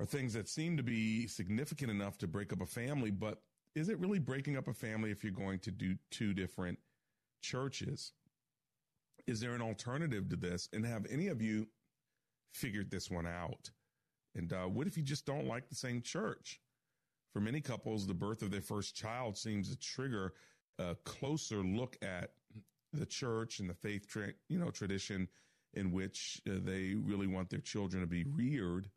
are 0.00 0.06
things 0.06 0.32
that 0.32 0.48
seem 0.48 0.78
to 0.78 0.82
be 0.82 1.26
significant 1.26 1.90
enough 1.90 2.16
to 2.18 2.26
break 2.26 2.52
up 2.52 2.62
a 2.62 2.66
family, 2.66 3.10
but 3.10 3.42
is 3.74 3.90
it 3.90 3.98
really 3.98 4.18
breaking 4.18 4.56
up 4.56 4.66
a 4.66 4.72
family 4.72 5.10
if 5.10 5.22
you're 5.22 5.32
going 5.32 5.58
to 5.60 5.70
do 5.70 5.94
two 6.10 6.32
different 6.32 6.78
churches? 7.42 8.12
Is 9.26 9.40
there 9.40 9.52
an 9.52 9.60
alternative 9.60 10.28
to 10.30 10.36
this? 10.36 10.68
And 10.72 10.84
have 10.86 11.06
any 11.10 11.28
of 11.28 11.42
you 11.42 11.68
figured 12.54 12.90
this 12.90 13.10
one 13.10 13.26
out? 13.26 13.70
And 14.34 14.52
uh, 14.52 14.64
what 14.64 14.86
if 14.86 14.96
you 14.96 15.02
just 15.02 15.26
don't 15.26 15.46
like 15.46 15.68
the 15.68 15.74
same 15.74 16.00
church? 16.00 16.60
For 17.34 17.40
many 17.40 17.60
couples, 17.60 18.06
the 18.06 18.14
birth 18.14 18.42
of 18.42 18.50
their 18.50 18.62
first 18.62 18.96
child 18.96 19.36
seems 19.36 19.68
to 19.68 19.78
trigger 19.78 20.32
a 20.78 20.96
closer 21.04 21.62
look 21.62 21.96
at 22.02 22.30
the 22.92 23.06
church 23.06 23.60
and 23.60 23.68
the 23.68 23.74
faith, 23.74 24.08
tra- 24.08 24.32
you 24.48 24.58
know, 24.58 24.70
tradition 24.70 25.28
in 25.74 25.92
which 25.92 26.40
uh, 26.48 26.54
they 26.64 26.94
really 26.94 27.26
want 27.26 27.50
their 27.50 27.60
children 27.60 28.02
to 28.02 28.08
be 28.08 28.24
reared, 28.24 28.88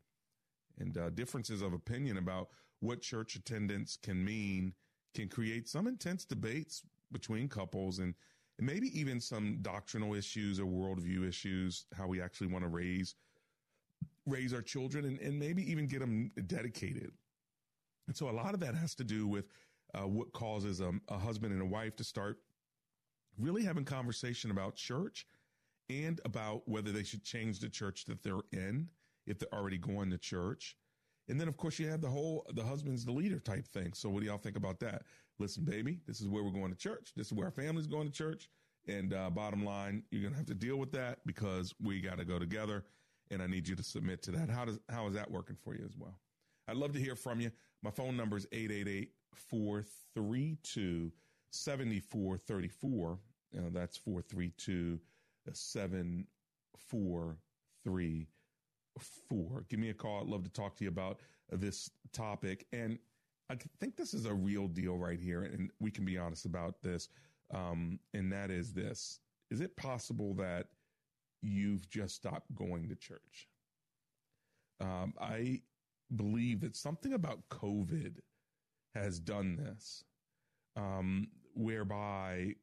and 0.80 0.98
uh, 0.98 1.10
differences 1.12 1.62
of 1.62 1.74
opinion 1.74 2.18
about 2.18 2.50
what 2.80 3.02
church 3.02 3.36
attendance 3.36 3.98
can 4.02 4.24
mean 4.24 4.74
can 5.14 5.30
create 5.30 5.68
some 5.70 5.88
intense 5.88 6.26
debates 6.26 6.84
between 7.12 7.48
couples 7.48 8.00
and, 8.00 8.16
maybe 8.60 8.98
even 8.98 9.20
some 9.20 9.58
doctrinal 9.62 10.14
issues 10.14 10.60
or 10.60 10.66
worldview 10.66 11.28
issues, 11.28 11.86
how 11.98 12.08
we 12.08 12.22
actually 12.22 12.48
want 12.48 12.64
to 12.64 12.70
raise 12.70 13.16
raise 14.26 14.54
our 14.54 14.62
children 14.62 15.06
and, 15.06 15.20
and 15.20 15.38
maybe 15.38 15.70
even 15.70 15.86
get 15.86 16.00
them 16.00 16.32
dedicated. 16.48 17.12
And 18.08 18.16
so 18.16 18.30
a 18.30 18.32
lot 18.32 18.54
of 18.54 18.60
that 18.62 18.76
has 18.76 18.96
to 18.96 19.04
do 19.04 19.28
with 19.28 19.46
uh, 19.94 20.08
what 20.08 20.32
causes 20.32 20.80
a, 20.80 20.94
a 21.10 21.18
husband 21.18 21.52
and 21.52 21.62
a 21.62 21.66
wife 21.66 21.96
to 21.98 22.04
start 22.04 22.38
really 23.38 23.64
having 23.64 23.84
conversation 23.84 24.50
about 24.50 24.76
church 24.76 25.26
and 25.90 26.22
about 26.24 26.62
whether 26.68 26.92
they 26.92 27.04
should 27.04 27.24
change 27.24 27.60
the 27.60 27.70
church 27.70 28.06
that 28.06 28.24
they're 28.24 28.46
in 28.54 28.88
if 29.26 29.40
they're 29.40 29.54
already 29.54 29.78
going 29.78 30.10
to 30.12 30.18
church. 30.18 30.76
And 31.30 31.40
then, 31.40 31.48
of 31.48 31.56
course, 31.56 31.80
you 31.80 31.88
have 31.88 32.02
the 32.02 32.10
whole 32.10 32.46
the 32.54 32.64
husband's 32.64 33.06
the 33.06 33.12
leader 33.12 33.40
type 33.40 33.68
thing. 33.68 33.94
So, 33.94 34.10
what 34.10 34.22
do 34.22 34.28
y'all 34.28 34.38
think 34.38 34.58
about 34.58 34.80
that? 34.82 35.04
Listen, 35.40 35.64
baby, 35.64 36.00
this 36.06 36.22
is 36.22 36.28
where 36.28 36.44
we're 36.44 36.52
going 36.52 36.72
to 36.72 36.78
church. 36.78 37.12
This 37.16 37.28
is 37.28 37.34
where 37.34 37.46
our 37.46 37.52
family's 37.52 37.88
going 37.88 38.08
to 38.08 38.14
church. 38.14 38.50
And 38.88 39.14
uh, 39.14 39.30
bottom 39.30 39.64
line, 39.64 40.04
you're 40.12 40.22
going 40.22 40.34
to 40.34 40.38
have 40.38 40.48
to 40.48 40.54
deal 40.54 40.76
with 40.76 40.92
that 40.92 41.20
because 41.26 41.74
we 41.82 42.02
got 42.02 42.18
to 42.18 42.26
go 42.26 42.38
together. 42.38 42.84
And 43.32 43.42
I 43.42 43.48
need 43.48 43.68
you 43.68 43.76
to 43.76 43.84
submit 43.84 44.22
to 44.24 44.32
that. 44.32 44.50
How 44.50 44.66
does 44.66 44.80
how 44.90 45.08
is 45.08 45.14
that 45.14 45.32
working 45.32 45.56
for 45.56 45.76
you 45.76 45.86
as 45.86 45.96
well? 45.98 46.20
I'd 46.68 46.76
love 46.76 46.92
to 46.94 47.00
hear 47.00 47.16
from 47.16 47.40
you. 47.40 47.52
My 47.82 47.92
phone 47.92 48.18
number 48.18 48.38
is 48.38 48.46
888 48.52 49.12
432 49.34 51.12
7434. 51.52 53.20
That's 53.72 53.98
432 53.98 55.00
7434. 55.52 58.28
Give 59.70 59.80
me 59.80 59.90
a 59.90 59.94
call. 59.94 60.22
I'd 60.22 60.28
love 60.28 60.44
to 60.44 60.50
talk 60.50 60.76
to 60.78 60.84
you 60.84 60.90
about 60.90 61.20
this 61.52 61.90
topic. 62.12 62.66
And 62.72 63.00
I 63.50 63.58
think 63.80 63.96
this 63.96 64.14
is 64.14 64.26
a 64.26 64.34
real 64.34 64.68
deal 64.68 64.98
right 64.98 65.20
here. 65.20 65.44
And 65.44 65.72
we 65.80 65.92
can 65.92 66.06
be 66.06 66.18
honest 66.18 66.46
about 66.46 66.82
this. 66.82 67.10
Um, 67.54 68.00
and 68.14 68.32
that 68.32 68.50
is 68.50 68.74
this 68.74 69.20
Is 69.52 69.62
it 69.62 69.76
possible 69.76 70.34
that 70.36 70.68
you've 71.42 71.90
just 71.90 72.16
stopped 72.16 72.54
going 72.56 72.90
to 72.90 72.96
church? 72.96 73.48
Um, 74.80 75.14
I 75.20 75.62
believe 76.16 76.62
that 76.62 76.76
something 76.76 77.14
about 77.14 77.48
COVID 77.50 78.18
has 78.96 79.20
done 79.20 79.56
this, 79.56 80.04
um, 80.76 81.28
whereby 81.56 82.56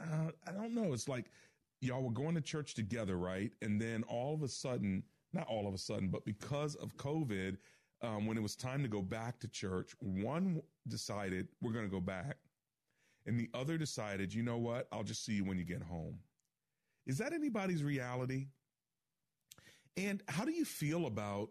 uh, 0.00 0.30
I 0.46 0.52
don't 0.52 0.74
know. 0.74 0.92
It's 0.92 1.08
like 1.08 1.30
y'all 1.80 2.02
were 2.02 2.10
going 2.10 2.34
to 2.34 2.40
church 2.40 2.74
together, 2.74 3.16
right? 3.16 3.52
And 3.62 3.80
then 3.80 4.04
all 4.04 4.34
of 4.34 4.42
a 4.42 4.48
sudden, 4.48 5.02
not 5.32 5.46
all 5.48 5.66
of 5.66 5.74
a 5.74 5.78
sudden, 5.78 6.08
but 6.08 6.24
because 6.24 6.74
of 6.76 6.96
COVID, 6.96 7.56
um, 8.02 8.26
when 8.26 8.36
it 8.36 8.42
was 8.42 8.56
time 8.56 8.82
to 8.82 8.88
go 8.88 9.00
back 9.00 9.38
to 9.40 9.48
church, 9.48 9.92
one 10.00 10.60
decided 10.88 11.48
we're 11.60 11.72
going 11.72 11.84
to 11.84 11.90
go 11.90 12.00
back, 12.00 12.36
and 13.26 13.38
the 13.38 13.48
other 13.54 13.78
decided, 13.78 14.34
you 14.34 14.42
know 14.42 14.58
what? 14.58 14.88
I'll 14.92 15.04
just 15.04 15.24
see 15.24 15.34
you 15.34 15.44
when 15.44 15.58
you 15.58 15.64
get 15.64 15.82
home. 15.82 16.18
Is 17.06 17.18
that 17.18 17.32
anybody's 17.32 17.84
reality? 17.84 18.46
And 19.96 20.22
how 20.28 20.44
do 20.44 20.52
you 20.52 20.64
feel 20.64 21.06
about 21.06 21.50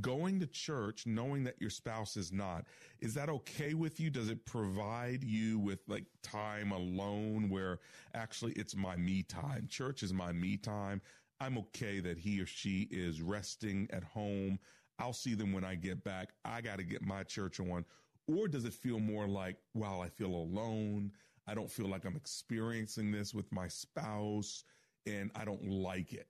going 0.00 0.38
to 0.40 0.46
church 0.46 1.06
knowing 1.06 1.44
that 1.44 1.60
your 1.60 1.70
spouse 1.70 2.16
is 2.16 2.30
not 2.30 2.64
is 3.00 3.14
that 3.14 3.28
okay 3.28 3.74
with 3.74 3.98
you 3.98 4.10
does 4.10 4.28
it 4.28 4.44
provide 4.44 5.24
you 5.24 5.58
with 5.58 5.80
like 5.88 6.04
time 6.22 6.72
alone 6.72 7.48
where 7.48 7.80
actually 8.14 8.52
it's 8.52 8.76
my 8.76 8.96
me 8.96 9.22
time 9.22 9.66
church 9.68 10.02
is 10.02 10.12
my 10.12 10.30
me 10.30 10.56
time 10.56 11.00
i'm 11.40 11.58
okay 11.58 12.00
that 12.00 12.18
he 12.18 12.40
or 12.40 12.46
she 12.46 12.88
is 12.90 13.22
resting 13.22 13.88
at 13.92 14.04
home 14.04 14.58
i'll 14.98 15.12
see 15.12 15.34
them 15.34 15.52
when 15.52 15.64
i 15.64 15.74
get 15.74 16.02
back 16.04 16.30
i 16.44 16.60
got 16.60 16.78
to 16.78 16.84
get 16.84 17.02
my 17.02 17.22
church 17.22 17.60
on 17.60 17.84
or 18.26 18.48
does 18.48 18.64
it 18.64 18.74
feel 18.74 18.98
more 18.98 19.26
like 19.26 19.56
wow 19.74 20.00
i 20.00 20.08
feel 20.08 20.34
alone 20.34 21.10
i 21.46 21.54
don't 21.54 21.70
feel 21.70 21.88
like 21.88 22.04
i'm 22.04 22.16
experiencing 22.16 23.10
this 23.10 23.32
with 23.34 23.50
my 23.52 23.68
spouse 23.68 24.64
and 25.08 25.30
I 25.34 25.44
don't 25.44 25.68
like 25.68 26.12
it. 26.12 26.28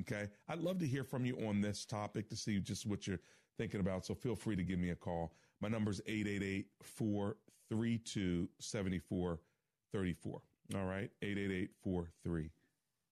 Okay. 0.00 0.28
I'd 0.48 0.60
love 0.60 0.78
to 0.78 0.86
hear 0.86 1.04
from 1.04 1.24
you 1.24 1.36
on 1.46 1.60
this 1.60 1.84
topic 1.84 2.28
to 2.30 2.36
see 2.36 2.58
just 2.60 2.86
what 2.86 3.06
you're 3.06 3.20
thinking 3.58 3.80
about. 3.80 4.06
So 4.06 4.14
feel 4.14 4.36
free 4.36 4.56
to 4.56 4.62
give 4.62 4.78
me 4.78 4.90
a 4.90 4.96
call. 4.96 5.32
My 5.60 5.68
number 5.68 5.90
is 5.90 6.00
888 6.06 6.66
432 6.82 8.48
7434. 8.60 10.42
All 10.74 10.84
right. 10.84 11.10
888 11.22 11.70
43 11.82 12.50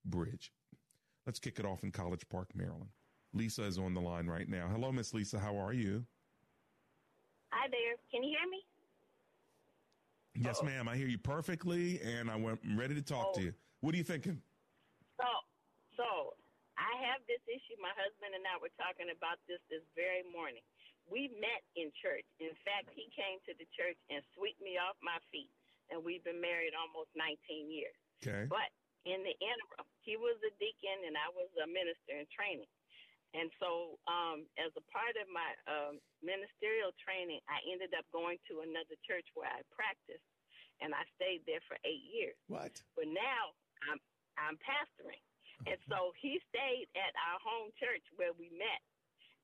Bridge. 0.07 0.53
Let's 1.27 1.41
kick 1.41 1.59
it 1.59 1.65
off 1.65 1.85
in 1.85 1.91
College 1.91 2.29
Park, 2.29 2.53
Maryland. 2.55 2.93
Lisa 3.33 3.65
is 3.65 3.79
on 3.79 3.95
the 3.95 4.01
line 4.01 4.29
right 4.29 4.49
now. 4.49 4.69
Hello, 4.69 4.93
Miss 4.93 5.15
Lisa. 5.17 5.41
How 5.41 5.57
are 5.57 5.73
you? 5.73 6.05
Hi 7.51 7.67
there. 7.73 7.97
Can 8.13 8.23
you 8.23 8.37
hear 8.37 8.49
me? 8.51 8.61
Yes, 10.37 10.61
Uh-oh. 10.61 10.67
ma'am. 10.69 10.85
I 10.87 10.97
hear 11.01 11.09
you 11.09 11.19
perfectly, 11.19 11.99
and 12.05 12.31
I 12.31 12.37
am 12.37 12.77
ready 12.77 12.95
to 12.95 13.03
talk 13.03 13.33
oh. 13.33 13.35
to 13.39 13.43
you. 13.49 13.55
What 13.81 13.95
are 13.95 13.99
you 13.99 14.05
thinking? 14.05 14.37
So, 15.17 15.29
so 15.97 16.37
I 16.77 16.93
have 17.09 17.25
this 17.25 17.41
issue. 17.49 17.79
My 17.81 17.95
husband 17.97 18.37
and 18.37 18.45
I 18.45 18.61
were 18.61 18.75
talking 18.77 19.09
about 19.09 19.41
this 19.49 19.63
this 19.73 19.83
very 19.97 20.27
morning. 20.29 20.63
We 21.09 21.33
met 21.41 21.65
in 21.77 21.89
church. 22.05 22.27
In 22.37 22.53
fact, 22.69 22.93
he 22.93 23.09
came 23.17 23.41
to 23.49 23.53
the 23.57 23.69
church 23.73 23.97
and 24.13 24.21
swept 24.37 24.61
me 24.61 24.77
off 24.77 25.01
my 25.01 25.17
feet, 25.33 25.53
and 25.89 26.05
we've 26.05 26.25
been 26.25 26.41
married 26.41 26.77
almost 26.77 27.13
19 27.17 27.73
years. 27.73 27.97
Okay. 28.21 28.45
But 28.45 28.69
in 29.05 29.21
the 29.25 29.37
interim, 29.41 29.89
he 30.05 30.21
was 30.21 30.37
a 30.45 30.53
deacon 30.61 31.09
and 31.09 31.17
I 31.17 31.29
was 31.33 31.49
a 31.59 31.67
minister 31.67 32.15
in 32.21 32.29
training. 32.31 32.69
And 33.35 33.51
so, 33.59 33.99
um, 34.07 34.47
as 34.63 34.71
a 34.79 34.85
part 34.95 35.19
of 35.19 35.27
my 35.27 35.51
um, 35.67 35.99
ministerial 36.23 36.95
training, 37.03 37.43
I 37.51 37.59
ended 37.67 37.91
up 37.99 38.07
going 38.15 38.39
to 38.47 38.63
another 38.63 38.95
church 39.03 39.27
where 39.35 39.51
I 39.51 39.67
practiced, 39.75 40.23
and 40.79 40.95
I 40.95 41.03
stayed 41.19 41.43
there 41.43 41.59
for 41.67 41.75
eight 41.83 42.07
years. 42.07 42.39
What? 42.47 42.79
But 42.95 43.11
now 43.11 43.51
I'm 43.91 43.99
I'm 44.39 44.55
pastoring, 44.63 45.19
and 45.67 45.75
so 45.91 46.15
he 46.23 46.39
stayed 46.47 46.87
at 46.95 47.11
our 47.27 47.43
home 47.43 47.75
church 47.75 48.07
where 48.15 48.31
we 48.39 48.55
met, 48.55 48.83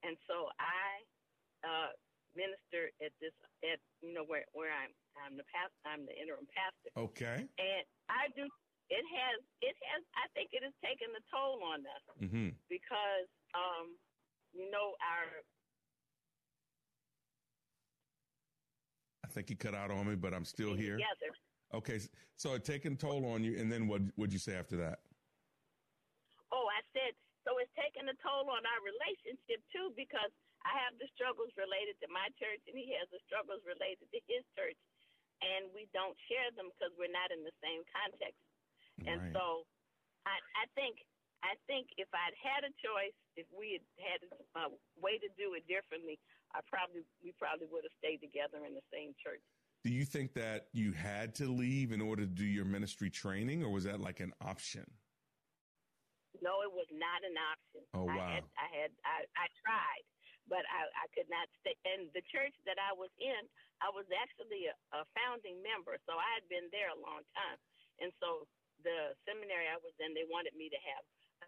and 0.07 0.15
so 0.23 0.47
I 0.55 1.03
uh, 1.67 1.91
minister 2.31 2.95
at 3.03 3.11
this 3.19 3.35
at 3.67 3.79
you 3.99 4.15
know 4.15 4.23
where 4.23 4.47
where 4.55 4.71
I'm 4.71 4.95
I'm 5.19 5.35
the 5.35 5.47
past 5.51 5.75
I'm 5.83 6.07
the 6.07 6.15
interim 6.15 6.47
pastor. 6.47 6.95
Okay. 6.95 7.43
And 7.59 7.83
I 8.07 8.31
do 8.39 8.47
it 8.91 9.07
has 9.07 9.39
it 9.63 9.75
has 9.87 10.03
I 10.19 10.27
think 10.35 10.51
it 10.51 10.61
has 10.67 10.75
taken 10.83 11.07
a 11.15 11.23
toll 11.31 11.63
on 11.63 11.79
us 11.87 12.05
mm-hmm. 12.19 12.51
because 12.67 13.31
um, 13.55 13.95
you 14.51 14.67
know 14.67 14.99
our. 14.99 15.27
I 19.23 19.27
think 19.31 19.47
you 19.47 19.55
cut 19.55 19.71
out 19.71 19.95
on 19.95 20.11
me, 20.11 20.19
but 20.19 20.35
I'm 20.35 20.43
still 20.43 20.75
here. 20.75 20.99
Together. 20.99 21.31
Okay, 21.71 22.03
so 22.35 22.59
it 22.59 22.67
taken 22.67 22.99
toll 22.99 23.23
on 23.31 23.47
you, 23.47 23.55
and 23.55 23.71
then 23.71 23.87
what 23.87 24.03
would 24.19 24.35
you 24.35 24.43
say 24.43 24.59
after 24.59 24.75
that? 24.83 24.99
Oh, 26.51 26.67
I 26.67 26.83
said 26.91 27.15
so. 27.47 27.55
It's 27.63 27.71
taken 27.79 28.11
a 28.11 28.15
toll 28.19 28.51
on 28.51 28.59
our 28.59 28.81
relationship 28.83 29.63
too, 29.71 29.95
because 29.95 30.35
I 30.67 30.75
have 30.83 30.99
the 30.99 31.07
struggles 31.15 31.55
related 31.55 31.95
to 32.03 32.11
my 32.11 32.27
church, 32.35 32.59
and 32.67 32.75
he 32.75 32.91
has 32.99 33.07
the 33.07 33.23
struggles 33.23 33.63
related 33.63 34.03
to 34.11 34.19
his 34.27 34.43
church, 34.51 34.75
and 35.39 35.71
we 35.71 35.87
don't 35.95 36.19
share 36.27 36.51
them 36.59 36.67
because 36.75 36.91
we're 36.99 37.15
not 37.15 37.31
in 37.31 37.47
the 37.47 37.55
same 37.63 37.87
context. 37.87 38.35
Right. 39.01 39.17
And 39.17 39.33
so 39.33 39.65
I, 40.25 40.37
I 40.57 40.65
think 40.77 41.01
I 41.41 41.57
think 41.65 41.89
if 41.97 42.05
I'd 42.13 42.37
had 42.37 42.61
a 42.61 42.73
choice, 42.77 43.17
if 43.33 43.49
we 43.49 43.81
had 43.81 43.85
had 43.97 44.19
a 44.61 44.69
way 45.01 45.17
to 45.17 45.29
do 45.37 45.57
it 45.57 45.65
differently, 45.65 46.21
I 46.53 46.61
probably 46.69 47.01
we 47.25 47.33
probably 47.37 47.65
would 47.73 47.81
have 47.81 47.95
stayed 47.97 48.21
together 48.21 48.61
in 48.61 48.77
the 48.77 48.85
same 48.93 49.17
church. 49.17 49.41
Do 49.81 49.89
you 49.89 50.05
think 50.05 50.37
that 50.37 50.69
you 50.77 50.93
had 50.93 51.33
to 51.41 51.49
leave 51.49 51.89
in 51.89 52.01
order 52.05 52.21
to 52.21 52.29
do 52.29 52.45
your 52.45 52.69
ministry 52.69 53.09
training, 53.09 53.65
or 53.65 53.73
was 53.73 53.89
that 53.89 53.97
like 53.97 54.21
an 54.21 54.33
option? 54.37 54.85
No, 56.37 56.61
it 56.61 56.69
was 56.69 56.85
not 56.93 57.25
an 57.25 57.37
option. 57.41 57.81
Oh 57.97 58.05
wow! 58.05 58.21
I 58.21 58.37
had 58.37 58.45
I 58.53 58.67
had 58.77 58.91
I, 59.01 59.17
I 59.33 59.45
tried, 59.65 60.05
but 60.45 60.61
I, 60.69 60.85
I 60.93 61.05
could 61.17 61.27
not 61.33 61.49
stay. 61.65 61.73
And 61.89 62.13
the 62.13 62.21
church 62.29 62.53
that 62.69 62.77
I 62.77 62.93
was 62.93 63.09
in, 63.17 63.49
I 63.81 63.89
was 63.89 64.05
actually 64.13 64.69
a, 64.69 64.75
a 64.93 65.01
founding 65.17 65.57
member, 65.65 65.97
so 66.05 66.13
I 66.21 66.29
had 66.37 66.45
been 66.53 66.69
there 66.69 66.93
a 66.93 67.01
long 67.01 67.25
time. 67.33 67.57
And 67.97 68.13
so 68.21 68.45
the 68.83 69.15
seminary 69.27 69.67
I 69.69 69.77
was 69.81 69.93
in, 69.99 70.13
they 70.13 70.27
wanted 70.29 70.53
me 70.57 70.69
to 70.69 70.79
have 70.81 71.03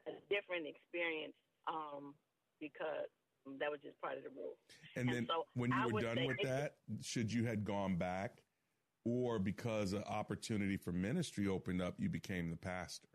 a 0.10 0.13
different 0.30 0.67
experience 0.67 1.38
um, 1.67 2.13
because 2.60 3.10
that 3.60 3.69
was 3.69 3.80
just 3.84 4.00
part 4.00 4.17
of 4.17 4.24
the 4.24 4.32
rule. 4.32 4.56
And, 4.96 5.10
and 5.10 5.17
then 5.17 5.26
so 5.28 5.46
when 5.54 5.72
you 5.72 5.93
were 5.93 6.02
done 6.02 6.28
with 6.28 6.41
that, 6.43 6.80
should 7.02 7.32
you 7.32 7.46
had 7.46 7.63
gone 7.63 7.96
back, 7.98 8.43
or 9.06 9.38
because 9.38 9.91
an 9.91 10.04
opportunity 10.08 10.78
for 10.78 10.91
ministry 10.91 11.48
opened 11.48 11.82
up, 11.82 11.96
you 12.00 12.08
became 12.08 12.50
the 12.50 12.56
pastor? 12.56 13.12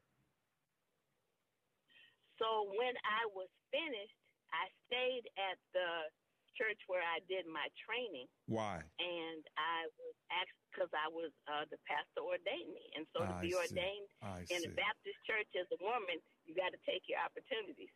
So 2.36 2.70
when 2.76 2.94
I 3.02 3.24
was 3.34 3.48
finished, 3.72 4.14
I 4.52 4.68
stayed 4.86 5.26
at 5.36 5.58
the 5.72 6.12
church 6.54 6.78
where 6.86 7.02
I 7.02 7.24
did 7.26 7.46
my 7.48 7.66
training. 7.78 8.28
Why? 8.46 8.82
And 9.00 9.42
I 9.56 9.88
was 9.96 10.14
asked 10.28 10.60
because 10.70 10.92
I 10.92 11.08
was 11.10 11.32
uh, 11.48 11.64
the 11.72 11.80
pastor 11.88 12.22
ordained 12.22 12.70
me, 12.72 12.84
and 12.94 13.04
so 13.10 13.24
to 13.24 13.32
I 13.32 13.40
be 13.40 13.52
ordained 13.56 14.08
in 14.52 14.60
a 14.64 14.72
Baptist 14.72 15.18
church 15.24 15.48
as 15.56 15.66
a 15.72 15.78
woman, 15.80 16.20
you 16.44 16.54
got 16.54 16.70
to 16.70 16.80
take 16.84 17.04
your 17.08 17.18
opportunities. 17.20 17.92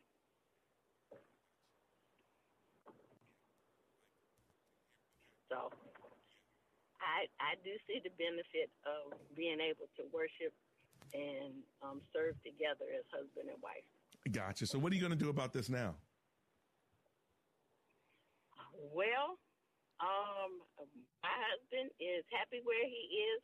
So, 5.52 5.68
I 6.98 7.28
I 7.36 7.60
do 7.60 7.76
see 7.84 8.00
the 8.00 8.12
benefit 8.16 8.72
of 8.88 9.14
being 9.36 9.60
able 9.60 9.86
to 10.00 10.02
worship 10.10 10.56
and 11.12 11.52
um, 11.84 12.00
serve 12.12 12.40
together 12.40 12.88
as 12.96 13.04
husband 13.12 13.52
and 13.52 13.60
wife. 13.60 13.84
Gotcha. 14.32 14.66
So, 14.66 14.78
what 14.78 14.92
are 14.92 14.96
you 14.96 15.02
going 15.04 15.12
to 15.12 15.18
do 15.18 15.28
about 15.28 15.52
this 15.52 15.68
now? 15.68 15.94
Well, 18.94 19.38
um, 20.02 20.58
my 21.22 21.34
husband 21.50 21.94
is 22.02 22.26
happy 22.34 22.58
where 22.66 22.82
he 22.82 23.02
is, 23.32 23.40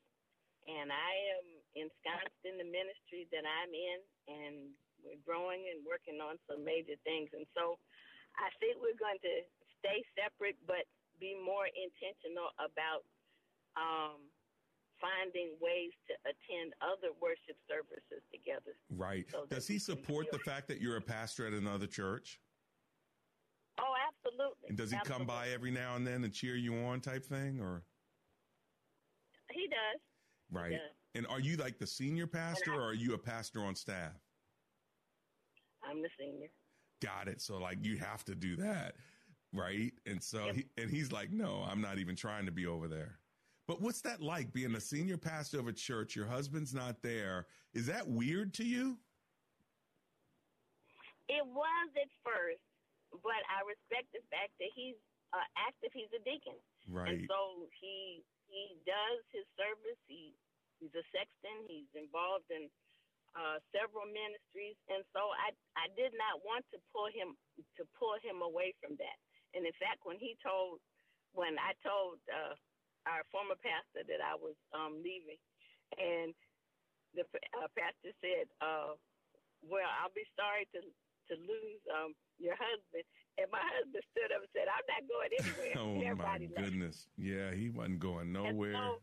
and 0.67 0.91
I 0.91 1.13
am 1.39 1.47
ensconced 1.79 2.43
in 2.43 2.59
the 2.59 2.67
ministry 2.67 3.31
that 3.31 3.47
I'm 3.47 3.73
in, 3.73 3.99
and 4.27 4.55
we're 5.01 5.23
growing 5.23 5.71
and 5.71 5.87
working 5.87 6.19
on 6.19 6.37
some 6.51 6.67
major 6.67 6.99
things. 7.07 7.31
And 7.31 7.47
so 7.55 7.79
I 8.37 8.51
think 8.59 8.83
we're 8.83 8.99
going 8.99 9.23
to 9.23 9.35
stay 9.79 10.03
separate, 10.19 10.59
but 10.67 10.83
be 11.23 11.39
more 11.39 11.71
intentional 11.71 12.51
about 12.59 13.07
um, 13.79 14.27
finding 14.99 15.55
ways 15.63 15.95
to 16.11 16.15
attend 16.27 16.75
other 16.83 17.15
worship 17.23 17.59
services 17.71 18.23
together. 18.35 18.75
Right. 18.91 19.27
So 19.31 19.47
Does 19.47 19.67
he 19.67 19.79
support 19.79 20.27
the 20.35 20.43
fact 20.43 20.67
that 20.69 20.83
you're 20.83 20.99
a 20.99 21.03
pastor 21.03 21.47
at 21.47 21.55
another 21.55 21.87
church? 21.87 22.43
Oh, 23.81 23.95
absolutely. 24.09 24.69
And 24.69 24.77
does 24.77 24.91
he 24.91 24.97
absolutely. 24.97 25.27
come 25.27 25.37
by 25.37 25.49
every 25.51 25.71
now 25.71 25.97
and 25.97 26.07
then 26.07 26.25
and 26.25 26.33
cheer 26.33 26.57
you 26.57 26.75
on, 26.85 27.01
type 27.01 27.25
thing, 27.25 27.61
or? 27.61 27.85
He 29.51 29.67
does. 29.69 30.01
Right. 30.51 30.73
He 30.73 30.77
does. 30.77 30.83
And 31.15 31.27
are 31.29 31.41
you 31.41 31.57
like 31.57 31.79
the 31.79 31.87
senior 31.87 32.27
pastor, 32.27 32.75
or 32.75 32.89
are 32.89 32.95
you 32.95 33.15
a 33.15 33.19
pastor 33.19 33.65
on 33.65 33.75
staff? 33.75 34.13
I'm 35.89 36.03
the 36.03 36.09
senior. 36.19 36.49
Got 37.01 37.29
it. 37.29 37.41
So 37.41 37.59
like 37.59 37.79
you 37.83 37.97
have 37.99 38.25
to 38.25 38.35
do 38.35 38.57
that, 38.57 38.95
right? 39.53 39.93
And 40.07 40.23
so 40.23 40.47
Yep. 40.47 40.55
he 40.55 40.67
and 40.77 40.91
he's 40.91 41.13
like, 41.13 41.31
no, 41.31 41.65
I'm 41.69 41.81
not 41.81 41.99
even 41.99 42.17
trying 42.17 42.45
to 42.47 42.53
be 42.53 42.67
over 42.67 42.89
there. 42.89 43.19
But 43.67 43.81
what's 43.81 44.01
that 44.03 44.21
like 44.21 44.53
being 44.53 44.75
a 44.75 44.81
senior 44.81 45.17
pastor 45.17 45.61
of 45.61 45.69
a 45.69 45.73
church? 45.73 46.17
Your 46.17 46.27
husband's 46.27 46.75
not 46.75 47.03
there. 47.03 47.47
Is 47.75 47.87
that 47.87 48.07
weird 48.07 48.53
to 48.55 48.65
you? 48.65 48.99
It 51.29 51.45
was 51.47 51.91
at 51.97 52.09
first, 52.25 52.63
but 53.13 53.41
I 53.49 53.65
respect 53.65 54.11
the 54.13 54.23
fact 54.29 54.53
that 54.61 54.71
he's 54.75 54.99
uh, 55.33 55.45
active. 55.57 55.93
He's 55.93 56.13
a 56.17 56.23
deacon, 56.25 56.57
Right. 56.89 57.13
and 57.13 57.29
so 57.29 57.69
he 57.81 58.25
he 58.49 58.77
does 58.89 59.21
his 59.33 59.45
service. 59.61 59.99
He 60.09 60.33
he's 60.81 60.93
a 60.97 61.05
sexton. 61.13 61.69
He's 61.69 61.91
involved 61.97 62.49
in 62.49 62.69
uh, 63.37 63.61
several 63.77 64.09
ministries, 64.09 64.77
and 64.89 65.05
so 65.13 65.33
I 65.37 65.53
I 65.77 65.93
did 65.97 66.17
not 66.17 66.41
want 66.45 66.65
to 66.73 66.79
pull 66.93 67.09
him 67.13 67.37
to 67.77 67.83
pull 67.97 68.17
him 68.25 68.41
away 68.41 68.73
from 68.81 68.97
that. 69.01 69.19
And 69.57 69.65
in 69.65 69.77
fact, 69.81 70.05
when 70.05 70.17
he 70.21 70.37
told 70.41 70.81
when 71.37 71.61
I 71.61 71.77
told 71.85 72.21
uh, 72.29 72.57
our 73.05 73.25
former 73.33 73.57
pastor 73.61 74.05
that 74.09 74.21
I 74.25 74.37
was 74.37 74.57
um, 74.73 75.01
leaving, 75.05 75.41
and 75.97 76.33
the 77.13 77.25
uh, 77.57 77.69
pastor 77.77 78.13
said, 78.25 78.49
uh, 78.65 78.97
"Well, 79.65 79.89
I'll 80.01 80.13
be 80.17 80.25
sorry 80.37 80.65
to 80.73 80.81
to 81.29 81.35
lose 81.37 81.83
um, 81.93 82.13
your 82.39 82.57
husband." 82.57 83.05
And 83.39 83.47
my 83.55 83.63
husband 83.63 84.03
stood 84.11 84.31
up 84.35 84.43
and 84.43 84.53
said, 84.57 84.67
"I'm 84.67 84.87
not 84.91 85.03
going 85.07 85.31
anywhere." 85.37 85.75
oh 85.83 85.95
my 85.95 86.05
everybody 86.11 86.47
left. 86.51 86.59
goodness. 86.59 86.97
Yeah, 87.17 87.55
he 87.55 87.71
wasn't 87.71 88.01
going 88.01 88.33
nowhere. 88.33 88.75
so- 88.75 89.01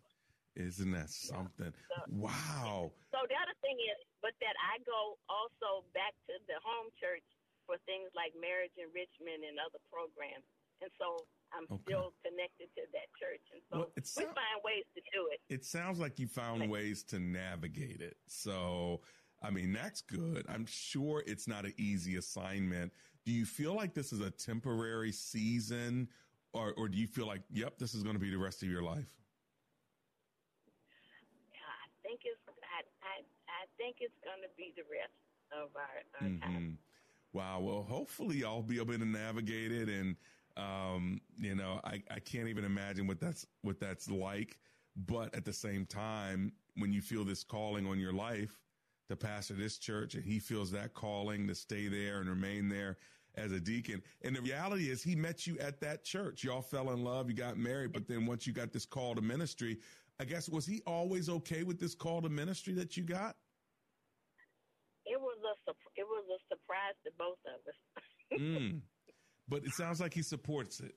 Isn't 0.55 0.91
that 0.95 1.09
something? 1.09 1.71
So- 1.71 2.07
Wow. 2.11 2.91
So 3.11 3.19
the 3.27 3.35
other 3.39 3.55
thing 3.63 3.75
is, 3.79 3.99
but 4.21 4.35
that 4.43 4.55
I 4.59 4.79
go 4.83 5.15
also 5.31 5.83
back 5.95 6.11
to 6.27 6.33
the 6.47 6.59
home 6.63 6.91
church 6.99 7.23
for 7.67 7.75
things 7.87 8.11
like 8.15 8.31
marriage 8.39 8.75
enrichment 8.77 9.41
and 9.47 9.57
other 9.59 9.79
programs, 9.91 10.45
and 10.83 10.91
so 10.99 11.23
I'm 11.55 11.63
Okay. 11.71 11.81
still 11.95 12.11
connected 12.23 12.67
to 12.75 12.83
that 12.91 13.07
church, 13.19 13.41
and 13.55 13.61
so 13.71 13.75
Well, 13.79 13.91
we 13.95 14.25
find 14.35 14.57
ways 14.63 14.83
to 14.95 15.01
do 15.15 15.29
it. 15.31 15.39
It 15.49 15.63
sounds 15.65 15.97
like 15.99 16.19
you 16.19 16.27
found 16.27 16.69
ways 16.69 17.03
to 17.15 17.19
navigate 17.19 18.01
it. 18.01 18.17
So 18.27 19.01
I 19.45 19.51
mean, 19.51 19.73
that's 19.73 20.01
good. 20.01 20.43
I'm 20.49 20.65
sure 20.65 21.23
it's 21.27 21.47
not 21.47 21.65
an 21.65 21.73
easy 21.77 22.15
assignment. 22.15 22.91
Do 23.25 23.31
you 23.31 23.45
feel 23.45 23.75
like 23.75 23.93
this 23.93 24.11
is 24.11 24.21
a 24.21 24.31
temporary 24.31 25.11
season 25.11 26.07
or, 26.51 26.73
or 26.77 26.87
do 26.87 26.97
you 26.97 27.05
feel 27.05 27.27
like, 27.27 27.41
yep, 27.51 27.77
this 27.77 27.93
is 27.93 28.01
going 28.01 28.15
to 28.15 28.19
be 28.19 28.31
the 28.31 28.39
rest 28.39 28.63
of 28.63 28.69
your 28.69 28.81
life? 28.81 29.05
I 31.53 32.07
think 32.07 32.21
it's, 32.23 32.39
I, 32.47 32.81
I, 33.03 33.21
I 33.47 33.65
think 33.77 33.97
it's 33.99 34.17
going 34.23 34.41
to 34.41 34.49
be 34.57 34.73
the 34.75 34.83
rest 34.91 35.13
of 35.51 35.69
our, 35.75 36.21
our 36.21 36.27
mm-hmm. 36.27 36.41
time. 36.41 36.77
Wow. 37.33 37.59
Well, 37.59 37.85
hopefully 37.87 38.43
I'll 38.43 38.63
be 38.63 38.77
able 38.77 38.97
to 38.97 39.05
navigate 39.05 39.71
it. 39.71 39.89
And, 39.89 40.15
um, 40.57 41.21
you 41.37 41.53
know, 41.53 41.81
I, 41.83 42.01
I 42.09 42.19
can't 42.19 42.47
even 42.47 42.65
imagine 42.65 43.05
what 43.05 43.19
that's, 43.19 43.45
what 43.61 43.79
that's 43.79 44.09
like. 44.09 44.57
But 44.95 45.35
at 45.35 45.45
the 45.45 45.53
same 45.53 45.85
time, 45.85 46.53
when 46.77 46.91
you 46.91 47.01
feel 47.01 47.25
this 47.25 47.43
calling 47.43 47.85
on 47.85 47.99
your 47.99 48.13
life, 48.13 48.64
to 49.09 49.15
pastor 49.15 49.53
this 49.53 49.77
church 49.77 50.15
and 50.15 50.23
he 50.23 50.39
feels 50.39 50.71
that 50.71 50.93
calling 50.93 51.47
to 51.47 51.55
stay 51.55 51.87
there 51.87 52.19
and 52.19 52.29
remain 52.29 52.69
there 52.69 52.97
as 53.35 53.51
a 53.51 53.59
deacon. 53.59 54.01
And 54.23 54.35
the 54.35 54.41
reality 54.41 54.89
is 54.89 55.03
he 55.03 55.15
met 55.15 55.45
you 55.45 55.57
at 55.59 55.79
that 55.81 56.03
church. 56.03 56.43
Y'all 56.43 56.61
fell 56.61 56.91
in 56.91 57.03
love, 57.03 57.29
you 57.29 57.35
got 57.35 57.57
married, 57.57 57.93
but 57.93 58.07
then 58.07 58.25
once 58.25 58.47
you 58.47 58.53
got 58.53 58.71
this 58.71 58.85
call 58.85 59.15
to 59.15 59.21
ministry, 59.21 59.79
I 60.19 60.25
guess 60.25 60.49
was 60.49 60.65
he 60.65 60.81
always 60.87 61.29
okay 61.29 61.63
with 61.63 61.79
this 61.79 61.93
call 61.93 62.21
to 62.21 62.29
ministry 62.29 62.73
that 62.75 62.95
you 62.95 63.03
got? 63.03 63.35
It 65.05 65.19
was 65.19 65.37
a 65.45 65.71
it 65.95 66.07
was 66.07 66.25
a 66.33 66.39
surprise 66.49 66.97
to 67.05 67.11
both 67.17 67.37
of 67.45 67.61
us. 67.67 67.79
mm. 68.41 68.81
But 69.47 69.63
it 69.65 69.73
sounds 69.73 70.01
like 70.01 70.13
he 70.13 70.23
supports 70.23 70.79
it. 70.79 70.95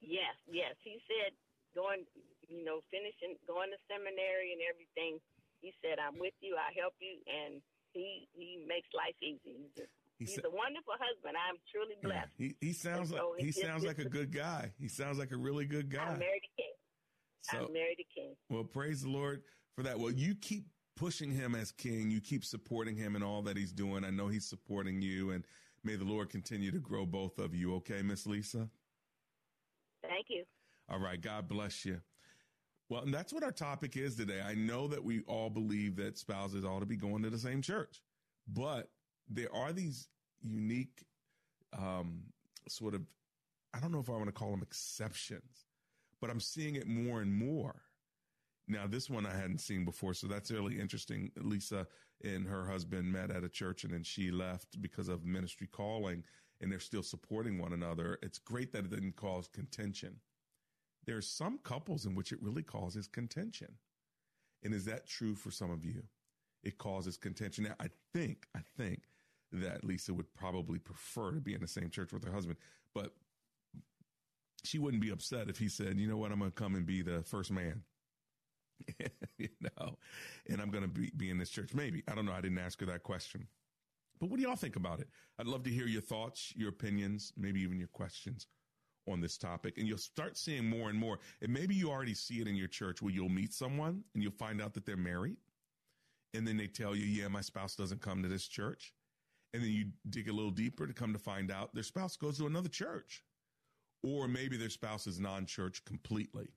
Yes, 0.00 0.38
yes. 0.46 0.78
He 0.84 1.02
said 1.10 1.34
going, 1.74 2.06
you 2.46 2.62
know, 2.62 2.86
finishing 2.94 3.34
going 3.48 3.74
to 3.74 3.78
seminary 3.90 4.54
and 4.54 4.62
everything 4.62 5.18
he 5.60 5.72
said, 5.82 5.98
"I'm 5.98 6.18
with 6.18 6.34
you. 6.40 6.56
I 6.56 6.72
help 6.78 6.94
you," 7.00 7.18
and 7.26 7.62
he 7.92 8.28
he 8.32 8.64
makes 8.66 8.88
life 8.94 9.16
easy. 9.22 9.40
He's, 9.44 9.78
a, 9.78 9.86
he 10.18 10.24
he's 10.24 10.34
sa- 10.34 10.48
a 10.48 10.50
wonderful 10.50 10.94
husband. 10.98 11.36
I'm 11.36 11.56
truly 11.70 11.96
blessed. 12.02 12.30
Yeah, 12.38 12.48
he 12.60 12.66
he 12.66 12.72
sounds 12.72 13.10
so 13.10 13.34
like 13.36 13.44
he 13.44 13.52
sounds 13.52 13.84
like 13.84 13.98
a 13.98 14.08
good 14.08 14.32
guy. 14.32 14.72
He 14.78 14.88
sounds 14.88 15.18
like 15.18 15.32
a 15.32 15.36
really 15.36 15.66
good 15.66 15.90
guy. 15.90 16.04
I'm 16.04 16.18
married 16.18 16.42
to 16.42 16.62
King. 16.62 16.74
So, 17.42 17.66
I'm 17.66 17.72
married 17.72 17.96
to 17.96 18.04
King. 18.14 18.34
Well, 18.50 18.64
praise 18.64 19.02
the 19.02 19.08
Lord 19.10 19.42
for 19.74 19.82
that. 19.82 19.98
Well, 19.98 20.10
you 20.10 20.34
keep 20.34 20.66
pushing 20.96 21.30
him 21.30 21.54
as 21.54 21.70
king. 21.70 22.10
You 22.10 22.20
keep 22.20 22.44
supporting 22.44 22.96
him 22.96 23.14
in 23.16 23.22
all 23.22 23.42
that 23.42 23.56
he's 23.56 23.72
doing. 23.72 24.04
I 24.04 24.10
know 24.10 24.28
he's 24.28 24.46
supporting 24.46 25.00
you, 25.00 25.30
and 25.30 25.44
may 25.84 25.96
the 25.96 26.04
Lord 26.04 26.28
continue 26.28 26.70
to 26.72 26.78
grow 26.80 27.06
both 27.06 27.38
of 27.38 27.54
you. 27.54 27.74
Okay, 27.76 28.02
Miss 28.02 28.26
Lisa. 28.26 28.68
Thank 30.02 30.26
you. 30.28 30.44
All 30.88 30.98
right. 30.98 31.20
God 31.20 31.48
bless 31.48 31.84
you. 31.84 32.00
Well, 32.88 33.02
and 33.02 33.12
that's 33.12 33.32
what 33.32 33.42
our 33.42 33.52
topic 33.52 33.96
is 33.96 34.16
today. 34.16 34.40
I 34.40 34.54
know 34.54 34.88
that 34.88 35.04
we 35.04 35.20
all 35.26 35.50
believe 35.50 35.96
that 35.96 36.16
spouses 36.16 36.64
ought 36.64 36.80
to 36.80 36.86
be 36.86 36.96
going 36.96 37.22
to 37.22 37.30
the 37.30 37.38
same 37.38 37.60
church, 37.60 38.00
but 38.46 38.88
there 39.28 39.54
are 39.54 39.72
these 39.72 40.08
unique, 40.42 41.04
um, 41.76 42.22
sort 42.66 42.94
of, 42.94 43.02
I 43.74 43.80
don't 43.80 43.92
know 43.92 44.00
if 44.00 44.08
I 44.08 44.12
want 44.12 44.26
to 44.26 44.32
call 44.32 44.50
them 44.50 44.62
exceptions, 44.62 45.66
but 46.20 46.30
I'm 46.30 46.40
seeing 46.40 46.76
it 46.76 46.86
more 46.86 47.20
and 47.20 47.32
more. 47.32 47.82
Now, 48.68 48.86
this 48.86 49.10
one 49.10 49.26
I 49.26 49.34
hadn't 49.34 49.60
seen 49.60 49.84
before, 49.84 50.14
so 50.14 50.26
that's 50.26 50.50
really 50.50 50.80
interesting. 50.80 51.30
Lisa 51.36 51.86
and 52.24 52.46
her 52.46 52.66
husband 52.66 53.12
met 53.12 53.30
at 53.30 53.44
a 53.44 53.48
church 53.48 53.84
and 53.84 53.92
then 53.92 54.02
she 54.02 54.30
left 54.30 54.80
because 54.80 55.08
of 55.08 55.24
ministry 55.24 55.68
calling 55.70 56.24
and 56.60 56.72
they're 56.72 56.80
still 56.80 57.02
supporting 57.02 57.58
one 57.58 57.72
another. 57.74 58.18
It's 58.22 58.38
great 58.38 58.72
that 58.72 58.84
it 58.84 58.90
didn't 58.90 59.16
cause 59.16 59.46
contention 59.48 60.16
there's 61.08 61.26
some 61.26 61.58
couples 61.64 62.04
in 62.04 62.14
which 62.14 62.32
it 62.32 62.42
really 62.42 62.62
causes 62.62 63.08
contention. 63.08 63.68
And 64.62 64.74
is 64.74 64.84
that 64.84 65.06
true 65.06 65.34
for 65.34 65.50
some 65.50 65.70
of 65.70 65.82
you? 65.82 66.02
It 66.62 66.76
causes 66.76 67.16
contention. 67.16 67.64
Now, 67.64 67.76
I 67.80 67.88
think, 68.12 68.46
I 68.54 68.60
think 68.76 69.04
that 69.50 69.84
Lisa 69.84 70.12
would 70.12 70.34
probably 70.34 70.78
prefer 70.78 71.32
to 71.32 71.40
be 71.40 71.54
in 71.54 71.62
the 71.62 71.66
same 71.66 71.88
church 71.88 72.12
with 72.12 72.24
her 72.24 72.32
husband, 72.32 72.58
but 72.94 73.14
she 74.64 74.78
wouldn't 74.78 75.00
be 75.00 75.08
upset 75.08 75.48
if 75.48 75.58
he 75.58 75.68
said, 75.70 75.98
you 75.98 76.06
know 76.06 76.18
what, 76.18 76.30
I'm 76.30 76.40
going 76.40 76.50
to 76.50 76.54
come 76.54 76.74
and 76.74 76.84
be 76.84 77.00
the 77.00 77.22
first 77.22 77.50
man. 77.50 77.84
you 79.38 79.48
know, 79.78 79.96
and 80.50 80.60
I'm 80.60 80.70
going 80.70 80.84
to 80.84 80.88
be, 80.88 81.10
be 81.16 81.30
in 81.30 81.38
this 81.38 81.48
church. 81.48 81.72
Maybe. 81.72 82.02
I 82.06 82.14
don't 82.14 82.26
know. 82.26 82.32
I 82.32 82.42
didn't 82.42 82.58
ask 82.58 82.78
her 82.80 82.86
that 82.86 83.02
question. 83.02 83.46
But 84.20 84.28
what 84.28 84.36
do 84.36 84.42
y'all 84.42 84.56
think 84.56 84.76
about 84.76 85.00
it? 85.00 85.08
I'd 85.38 85.46
love 85.46 85.62
to 85.62 85.70
hear 85.70 85.86
your 85.86 86.02
thoughts, 86.02 86.52
your 86.54 86.68
opinions, 86.68 87.32
maybe 87.34 87.62
even 87.62 87.78
your 87.78 87.88
questions 87.88 88.46
on 89.10 89.20
this 89.20 89.36
topic 89.36 89.78
and 89.78 89.86
you'll 89.86 89.98
start 89.98 90.36
seeing 90.36 90.68
more 90.68 90.90
and 90.90 90.98
more. 90.98 91.18
And 91.42 91.52
maybe 91.52 91.74
you 91.74 91.90
already 91.90 92.14
see 92.14 92.40
it 92.40 92.48
in 92.48 92.56
your 92.56 92.68
church 92.68 93.02
where 93.02 93.12
you'll 93.12 93.28
meet 93.28 93.52
someone 93.52 94.04
and 94.14 94.22
you'll 94.22 94.32
find 94.32 94.60
out 94.60 94.74
that 94.74 94.86
they're 94.86 94.96
married. 94.96 95.36
And 96.34 96.46
then 96.46 96.56
they 96.56 96.66
tell 96.66 96.94
you, 96.94 97.06
yeah, 97.06 97.28
my 97.28 97.40
spouse 97.40 97.74
doesn't 97.74 98.02
come 98.02 98.22
to 98.22 98.28
this 98.28 98.46
church. 98.46 98.92
And 99.54 99.62
then 99.62 99.70
you 99.70 99.86
dig 100.10 100.28
a 100.28 100.32
little 100.32 100.50
deeper 100.50 100.86
to 100.86 100.92
come 100.92 101.12
to 101.12 101.18
find 101.18 101.50
out 101.50 101.74
their 101.74 101.82
spouse 101.82 102.16
goes 102.16 102.38
to 102.38 102.46
another 102.46 102.68
church. 102.68 103.24
Or 104.02 104.28
maybe 104.28 104.56
their 104.56 104.70
spouse 104.70 105.06
is 105.06 105.18
non 105.18 105.46
church 105.46 105.84
completely. 105.84 106.48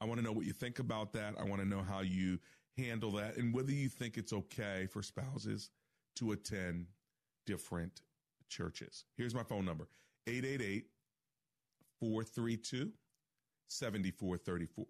I 0.00 0.06
want 0.06 0.18
to 0.18 0.24
know 0.24 0.32
what 0.32 0.46
you 0.46 0.52
think 0.52 0.78
about 0.78 1.12
that. 1.12 1.34
I 1.38 1.44
want 1.44 1.60
to 1.60 1.68
know 1.68 1.82
how 1.82 2.00
you 2.00 2.38
handle 2.76 3.10
that 3.12 3.36
and 3.36 3.52
whether 3.52 3.72
you 3.72 3.88
think 3.88 4.16
it's 4.16 4.32
okay 4.32 4.86
for 4.90 5.02
spouses 5.02 5.70
to 6.16 6.32
attend 6.32 6.86
different 7.46 8.02
churches. 8.48 9.04
Here's 9.16 9.34
my 9.34 9.42
phone 9.42 9.64
number 9.64 9.88
888 10.26 10.86
432 12.00 12.90
7434. 13.68 14.86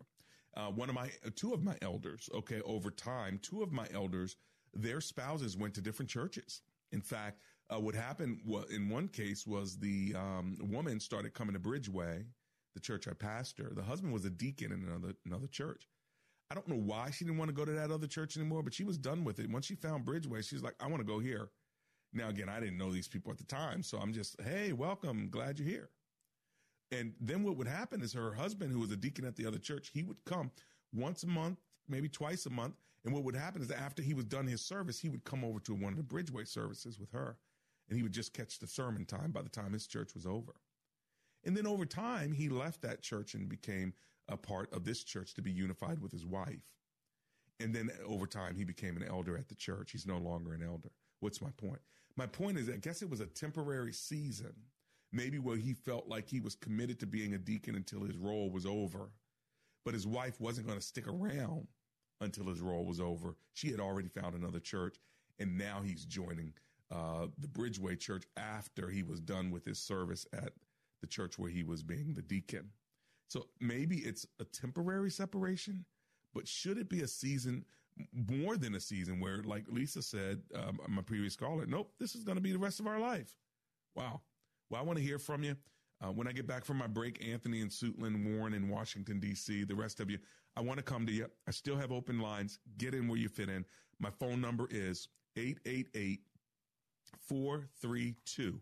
Uh, 0.57 0.71
one 0.71 0.89
of 0.89 0.95
my, 0.95 1.11
two 1.37 1.53
of 1.53 1.63
my 1.63 1.77
elders, 1.83 2.29
okay, 2.35 2.61
over 2.65 2.91
time, 2.91 3.39
two 3.43 3.63
of 3.63 3.73
my 3.73 3.87
elders, 3.93 4.37
their 4.75 5.01
spouses 5.01 5.57
went 5.57 5.75
to 5.75 5.81
different 5.81 6.11
churches. 6.11 6.63
In 6.93 7.01
fact, 7.01 7.43
uh, 7.71 7.79
what 7.79 7.95
happened 7.95 8.41
in 8.71 8.89
one 8.89 9.09
case 9.09 9.47
was 9.47 9.79
the 9.79 10.15
um, 10.17 10.57
woman 10.61 11.01
started 11.01 11.35
coming 11.35 11.55
to 11.55 11.61
Bridgeway, 11.61 12.25
the 12.75 12.81
church 12.81 13.07
I 13.07 13.13
pastor. 13.13 13.73
The 13.75 13.83
husband 13.83 14.13
was 14.13 14.25
a 14.25 14.31
deacon 14.31 14.73
in 14.73 14.85
another 14.85 15.15
another 15.27 15.49
church. 15.49 15.87
I 16.51 16.55
don't 16.55 16.69
know 16.69 16.77
why 16.77 17.11
she 17.11 17.25
didn't 17.25 17.39
want 17.39 17.51
to 17.51 17.55
go 17.55 17.67
to 17.67 17.73
that 17.73 17.91
other 17.91 18.07
church 18.07 18.37
anymore, 18.37 18.63
but 18.63 18.73
she 18.73 18.85
was 18.85 18.97
done 18.97 19.23
with 19.23 19.39
it. 19.39 19.51
Once 19.51 19.67
she 19.67 19.75
found 19.75 20.07
Bridgeway, 20.07 20.49
she's 20.49 20.63
like, 20.63 20.75
I 20.81 20.87
want 20.87 21.01
to 21.01 21.07
go 21.07 21.19
here. 21.19 21.51
Now, 22.15 22.31
again, 22.31 22.49
I 22.49 22.59
didn't 22.59 22.79
know 22.79 22.91
these 22.91 23.09
people 23.09 23.31
at 23.31 23.37
the 23.37 23.45
time, 23.45 23.83
so 23.83 23.99
I'm 23.99 24.15
just, 24.15 24.41
hey, 24.41 24.73
welcome, 24.73 25.29
glad 25.31 25.59
you're 25.59 25.69
here. 25.69 25.91
And 26.91 27.15
then 27.21 27.43
what 27.43 27.57
would 27.57 27.69
happen 27.69 28.01
is 28.03 28.13
her 28.15 28.33
husband, 28.33 28.73
who 28.73 28.81
was 28.81 28.91
a 28.91 28.97
deacon 28.97 29.27
at 29.27 29.37
the 29.37 29.47
other 29.47 29.59
church, 29.59 29.91
he 29.93 30.03
would 30.03 30.25
come 30.25 30.51
once 30.95 31.23
a 31.23 31.27
month, 31.27 31.59
maybe 31.89 32.09
twice 32.09 32.47
a 32.47 32.51
month. 32.51 32.75
And 33.05 33.13
what 33.13 33.25
would 33.25 33.37
happen 33.37 33.63
is 33.63 33.71
after 33.71 34.03
he 34.03 34.15
was 34.15 34.25
done 34.25 34.47
his 34.47 34.63
service, 34.63 34.99
he 34.99 35.09
would 35.09 35.25
come 35.25 35.45
over 35.45 35.61
to 35.61 35.75
one 35.75 35.93
of 35.93 35.99
the 35.99 36.03
Bridgeway 36.03 36.49
services 36.49 36.99
with 36.99 37.11
her 37.13 37.37
and 37.89 37.97
he 37.97 38.03
would 38.03 38.13
just 38.13 38.35
catch 38.35 38.59
the 38.59 38.67
sermon 38.67 39.05
time 39.05 39.31
by 39.31 39.43
the 39.43 39.49
time 39.49 39.73
his 39.73 39.87
church 39.87 40.15
was 40.15 40.27
over. 40.27 40.53
And 41.45 41.57
then 41.57 41.67
over 41.67 41.87
time, 41.87 42.33
he 42.33 42.49
left 42.49 42.83
that 42.83 43.03
church 43.03 43.35
and 43.35 43.49
became 43.49 43.95
a 44.29 44.37
part 44.37 44.73
of 44.75 44.85
this 44.85 45.03
church 45.05 45.35
to 45.35 45.43
be 45.43 45.51
unified 45.51 46.01
with 46.01 46.13
his 46.13 46.27
wife. 46.27 46.75
And 47.61 47.75
then 47.75 47.91
over 48.07 48.27
time, 48.27 48.57
he 48.57 48.65
became 48.65 48.97
an 48.97 49.05
elder 49.05 49.37
at 49.37 49.49
the 49.49 49.55
church. 49.55 49.93
He's 49.93 50.07
no 50.07 50.19
longer 50.19 50.53
an 50.53 50.63
elder. 50.63 50.91
What's 51.21 51.41
my 51.41 51.51
point? 51.57 51.81
My 52.17 52.27
point 52.27 52.59
is, 52.59 52.69
I 52.69 52.77
guess 52.77 53.03
it 53.03 53.11
was 53.11 53.21
a 53.21 53.27
temporary 53.27 53.93
season 53.93 54.55
maybe 55.13 55.39
where 55.39 55.57
he 55.57 55.73
felt 55.73 56.09
like 56.09 56.29
he 56.29 56.41
was 56.41 56.55
committed 56.55 57.01
to 57.01 57.07
being 57.07 57.35
a 57.35 57.39
deacon 57.39 57.75
until 57.75 58.03
his 58.03 58.17
role 58.17 58.51
was 58.51 58.67
over. 58.67 59.11
But 59.85 59.95
his 59.95 60.07
wife 60.07 60.41
wasn't 60.41 60.67
going 60.67 60.79
to 60.79 60.85
stick 60.85 61.09
around 61.09 61.67
until 62.21 62.47
his 62.47 62.61
role 62.61 62.85
was 62.85 63.01
over. 63.01 63.37
She 63.55 63.71
had 63.71 63.81
already 63.81 64.09
found 64.09 64.35
another 64.35 64.61
church, 64.61 64.99
and 65.39 65.57
now 65.57 65.81
he's 65.83 66.05
joining 66.05 66.53
uh, 66.91 67.27
the 67.39 67.49
Bridgeway 67.49 67.99
Church 67.99 68.25
after 68.37 68.89
he 68.89 69.03
was 69.03 69.21
done 69.21 69.51
with 69.51 69.65
his 69.65 69.79
service 69.79 70.27
at 70.33 70.53
the 71.01 71.07
church 71.07 71.39
where 71.39 71.51
he 71.51 71.63
was 71.63 71.83
being 71.83 72.13
the 72.15 72.23
deacon. 72.23 72.71
So 73.29 73.47
maybe 73.61 73.99
it's 73.99 74.27
a 74.41 74.45
temporary 74.45 75.11
separation, 75.11 75.85
but 76.35 76.49
should 76.49 76.79
it 76.79 76.89
be 76.89 77.03
a 77.03 77.09
season, 77.09 77.65
more 78.13 78.57
than 78.57 78.75
a 78.75 78.81
season, 78.81 79.21
where, 79.21 79.43
like 79.43 79.65
Lisa 79.69 80.03
said, 80.03 80.43
um, 80.55 80.81
my 80.89 81.03
previous 81.03 81.37
caller, 81.37 81.67
nope, 81.67 81.93
this 81.99 82.15
is 82.15 82.25
going 82.25 82.37
to 82.37 82.43
be 82.43 82.53
the 82.53 82.59
rest 82.59 82.81
of 82.81 82.87
our 82.87 82.99
life? 82.99 83.37
Wow. 83.95 84.23
Well, 84.71 84.81
I 84.81 84.85
want 84.85 84.99
to 84.99 85.05
hear 85.05 85.19
from 85.19 85.43
you. 85.43 85.57
Uh, 86.01 86.13
when 86.13 86.29
I 86.29 86.33
get 86.33 86.47
back 86.47 86.65
from 86.65 86.77
my 86.77 86.87
break, 86.87 87.27
Anthony 87.27 87.61
and 87.61 87.71
Suitland, 87.71 88.25
Warren 88.25 88.55
in 88.55 88.69
Washington, 88.69 89.19
D.C., 89.19 89.65
the 89.65 89.75
rest 89.75 89.99
of 89.99 90.09
you, 90.11 90.19
I 90.57 90.61
want 90.61 90.79
to 90.79 90.85
come 90.85 91.05
to 91.07 91.13
you. 91.13 91.27
I 91.47 91.51
still 91.51 91.77
have 91.77 91.91
open 91.91 92.21
lines. 92.21 92.61
Get 92.79 92.95
in 92.95 93.09
where 93.09 93.19
you 93.19 93.29
fit 93.29 93.49
in. 93.49 93.65
My 93.99 94.11
phone 94.11 94.41
number 94.41 94.69
is 94.71 95.09
888 95.37 96.21
432 97.21 98.61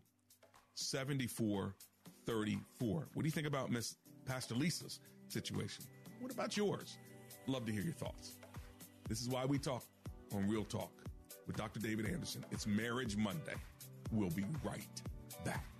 7434. 0.74 3.08
What 3.12 3.22
do 3.22 3.26
you 3.26 3.30
think 3.30 3.46
about 3.46 3.70
Miss 3.70 3.96
Pastor 4.24 4.54
Lisa's 4.54 5.00
situation? 5.28 5.84
What 6.20 6.32
about 6.32 6.56
yours? 6.56 6.96
Love 7.46 7.66
to 7.66 7.72
hear 7.72 7.82
your 7.82 7.92
thoughts. 7.92 8.36
This 9.08 9.20
is 9.20 9.28
why 9.28 9.44
we 9.44 9.58
talk 9.58 9.84
on 10.34 10.48
Real 10.48 10.64
Talk 10.64 10.90
with 11.46 11.56
Dr. 11.56 11.80
David 11.80 12.06
Anderson. 12.06 12.46
It's 12.50 12.66
Marriage 12.66 13.16
Monday. 13.16 13.54
We'll 14.10 14.30
be 14.30 14.46
right 14.64 15.02
back. 15.44 15.75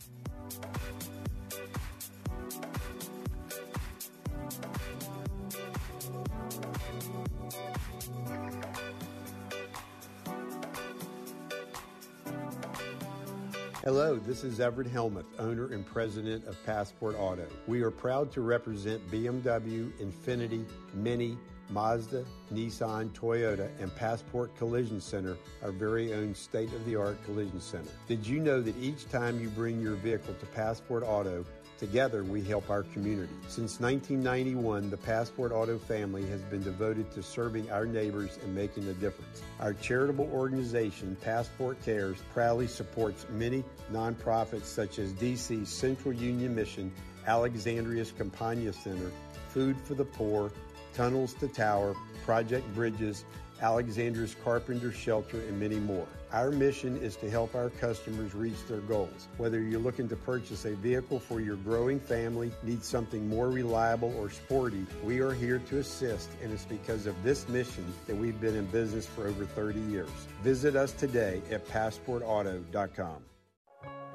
Hello, 13.86 14.16
this 14.16 14.42
is 14.42 14.58
Everett 14.58 14.92
Hellmuth, 14.92 15.26
owner 15.38 15.72
and 15.72 15.86
president 15.86 16.44
of 16.46 16.56
Passport 16.66 17.14
Auto. 17.16 17.46
We 17.68 17.82
are 17.82 17.92
proud 17.92 18.32
to 18.32 18.40
represent 18.40 19.00
BMW, 19.12 19.92
Infiniti, 20.00 20.64
Mini, 20.92 21.38
Mazda, 21.70 22.24
Nissan, 22.52 23.10
Toyota, 23.10 23.68
and 23.80 23.94
Passport 23.96 24.56
Collision 24.56 25.00
Center, 25.00 25.36
our 25.62 25.72
very 25.72 26.14
own 26.14 26.34
state 26.34 26.72
of 26.72 26.84
the 26.84 26.96
art 26.96 27.22
collision 27.24 27.60
center. 27.60 27.90
Did 28.06 28.26
you 28.26 28.40
know 28.40 28.60
that 28.60 28.76
each 28.78 29.08
time 29.10 29.40
you 29.40 29.48
bring 29.48 29.80
your 29.80 29.94
vehicle 29.94 30.34
to 30.34 30.46
Passport 30.46 31.02
Auto, 31.02 31.44
Together, 31.78 32.24
we 32.24 32.42
help 32.42 32.70
our 32.70 32.84
community. 32.84 33.32
Since 33.48 33.80
1991, 33.80 34.88
the 34.88 34.96
Passport 34.96 35.52
Auto 35.52 35.78
family 35.78 36.24
has 36.26 36.40
been 36.42 36.62
devoted 36.62 37.10
to 37.12 37.22
serving 37.22 37.70
our 37.70 37.84
neighbors 37.84 38.38
and 38.42 38.54
making 38.54 38.88
a 38.88 38.94
difference. 38.94 39.42
Our 39.60 39.74
charitable 39.74 40.30
organization, 40.32 41.18
Passport 41.20 41.76
Cares, 41.84 42.16
proudly 42.32 42.66
supports 42.66 43.26
many 43.30 43.62
nonprofits 43.92 44.64
such 44.64 44.98
as 44.98 45.12
DC's 45.12 45.68
Central 45.68 46.14
Union 46.14 46.54
Mission, 46.54 46.90
Alexandria's 47.26 48.10
Campagna 48.10 48.72
Center, 48.72 49.10
Food 49.50 49.76
for 49.84 49.94
the 49.94 50.04
Poor, 50.04 50.50
Tunnels 50.96 51.34
to 51.34 51.48
Tower, 51.48 51.94
Project 52.24 52.66
Bridges, 52.74 53.24
Alexander's 53.60 54.34
Carpenter 54.42 54.92
Shelter, 54.92 55.38
and 55.38 55.60
many 55.60 55.76
more. 55.76 56.06
Our 56.32 56.50
mission 56.50 56.96
is 56.98 57.16
to 57.16 57.30
help 57.30 57.54
our 57.54 57.70
customers 57.70 58.34
reach 58.34 58.66
their 58.68 58.80
goals. 58.80 59.28
Whether 59.36 59.60
you're 59.60 59.80
looking 59.80 60.08
to 60.08 60.16
purchase 60.16 60.64
a 60.64 60.74
vehicle 60.74 61.20
for 61.20 61.40
your 61.40 61.56
growing 61.56 62.00
family, 62.00 62.50
need 62.62 62.82
something 62.82 63.28
more 63.28 63.48
reliable 63.48 64.14
or 64.18 64.30
sporty, 64.30 64.86
we 65.04 65.20
are 65.20 65.32
here 65.32 65.58
to 65.70 65.78
assist, 65.78 66.30
and 66.42 66.52
it's 66.52 66.64
because 66.64 67.06
of 67.06 67.22
this 67.22 67.48
mission 67.48 67.84
that 68.06 68.16
we've 68.16 68.40
been 68.40 68.56
in 68.56 68.66
business 68.66 69.06
for 69.06 69.26
over 69.26 69.44
30 69.44 69.80
years. 69.80 70.10
Visit 70.42 70.76
us 70.76 70.92
today 70.92 71.42
at 71.50 71.66
passportauto.com. 71.68 73.16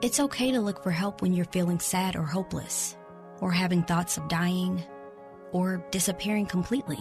It's 0.01 0.19
okay 0.19 0.51
to 0.51 0.61
look 0.61 0.83
for 0.83 0.91
help 0.91 1.21
when 1.21 1.33
you're 1.33 1.45
feeling 1.45 1.79
sad 1.79 2.15
or 2.15 2.23
hopeless, 2.23 2.97
or 3.39 3.51
having 3.51 3.83
thoughts 3.83 4.17
of 4.17 4.27
dying, 4.27 4.83
or 5.51 5.85
disappearing 5.91 6.45
completely. 6.45 6.99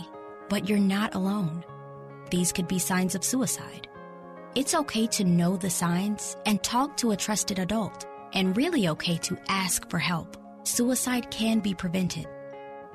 But 0.49 0.69
you're 0.69 0.79
not 0.79 1.15
alone. 1.15 1.65
These 2.31 2.53
could 2.53 2.69
be 2.69 2.79
signs 2.79 3.15
of 3.15 3.25
suicide. 3.25 3.89
It's 4.55 4.75
okay 4.75 5.07
to 5.09 5.25
know 5.25 5.57
the 5.57 5.71
signs 5.71 6.37
and 6.47 6.63
talk 6.63 6.97
to 6.99 7.13
a 7.13 7.17
trusted 7.17 7.59
adult, 7.59 8.07
and 8.33 8.57
really 8.57 8.89
okay 8.89 9.17
to 9.19 9.39
ask 9.49 9.89
for 9.89 9.99
help. 9.99 10.37
Suicide 10.65 11.31
can 11.31 11.61
be 11.61 11.75
prevented. 11.75 12.27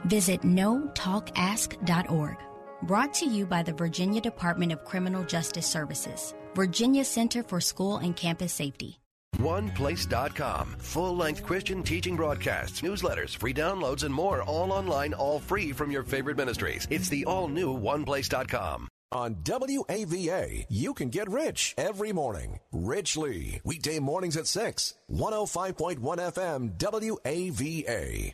Visit 0.05 0.41
notalkask.org. 0.41 2.37
Brought 2.83 3.13
to 3.15 3.25
you 3.25 3.45
by 3.45 3.63
the 3.63 3.73
Virginia 3.73 4.21
Department 4.21 4.71
of 4.71 4.83
Criminal 4.83 5.23
Justice 5.23 5.65
Services, 5.65 6.33
Virginia 6.53 7.03
Center 7.05 7.41
for 7.41 7.61
School 7.61 7.97
and 7.97 8.15
Campus 8.15 8.53
Safety. 8.53 8.99
OnePlace.com. 9.37 10.75
Full 10.79 11.15
length 11.15 11.43
Christian 11.43 11.83
teaching 11.83 12.15
broadcasts, 12.15 12.81
newsletters, 12.81 13.35
free 13.35 13.53
downloads, 13.53 14.03
and 14.03 14.13
more, 14.13 14.41
all 14.43 14.71
online, 14.71 15.13
all 15.13 15.39
free 15.39 15.71
from 15.71 15.91
your 15.91 16.03
favorite 16.03 16.37
ministries. 16.37 16.87
It's 16.89 17.09
the 17.09 17.25
all 17.25 17.47
new 17.47 17.77
OnePlace.com. 17.77 18.87
On 19.11 19.35
WAVA, 19.35 20.65
you 20.69 20.93
can 20.93 21.09
get 21.09 21.29
rich 21.29 21.73
every 21.77 22.11
morning. 22.11 22.59
Rich 22.73 23.15
Lee, 23.15 23.61
weekday 23.63 23.99
mornings 23.99 24.35
at 24.35 24.47
6, 24.47 24.93
105.1 25.09 25.99
FM, 25.99 26.77
WAVA. 26.77 28.33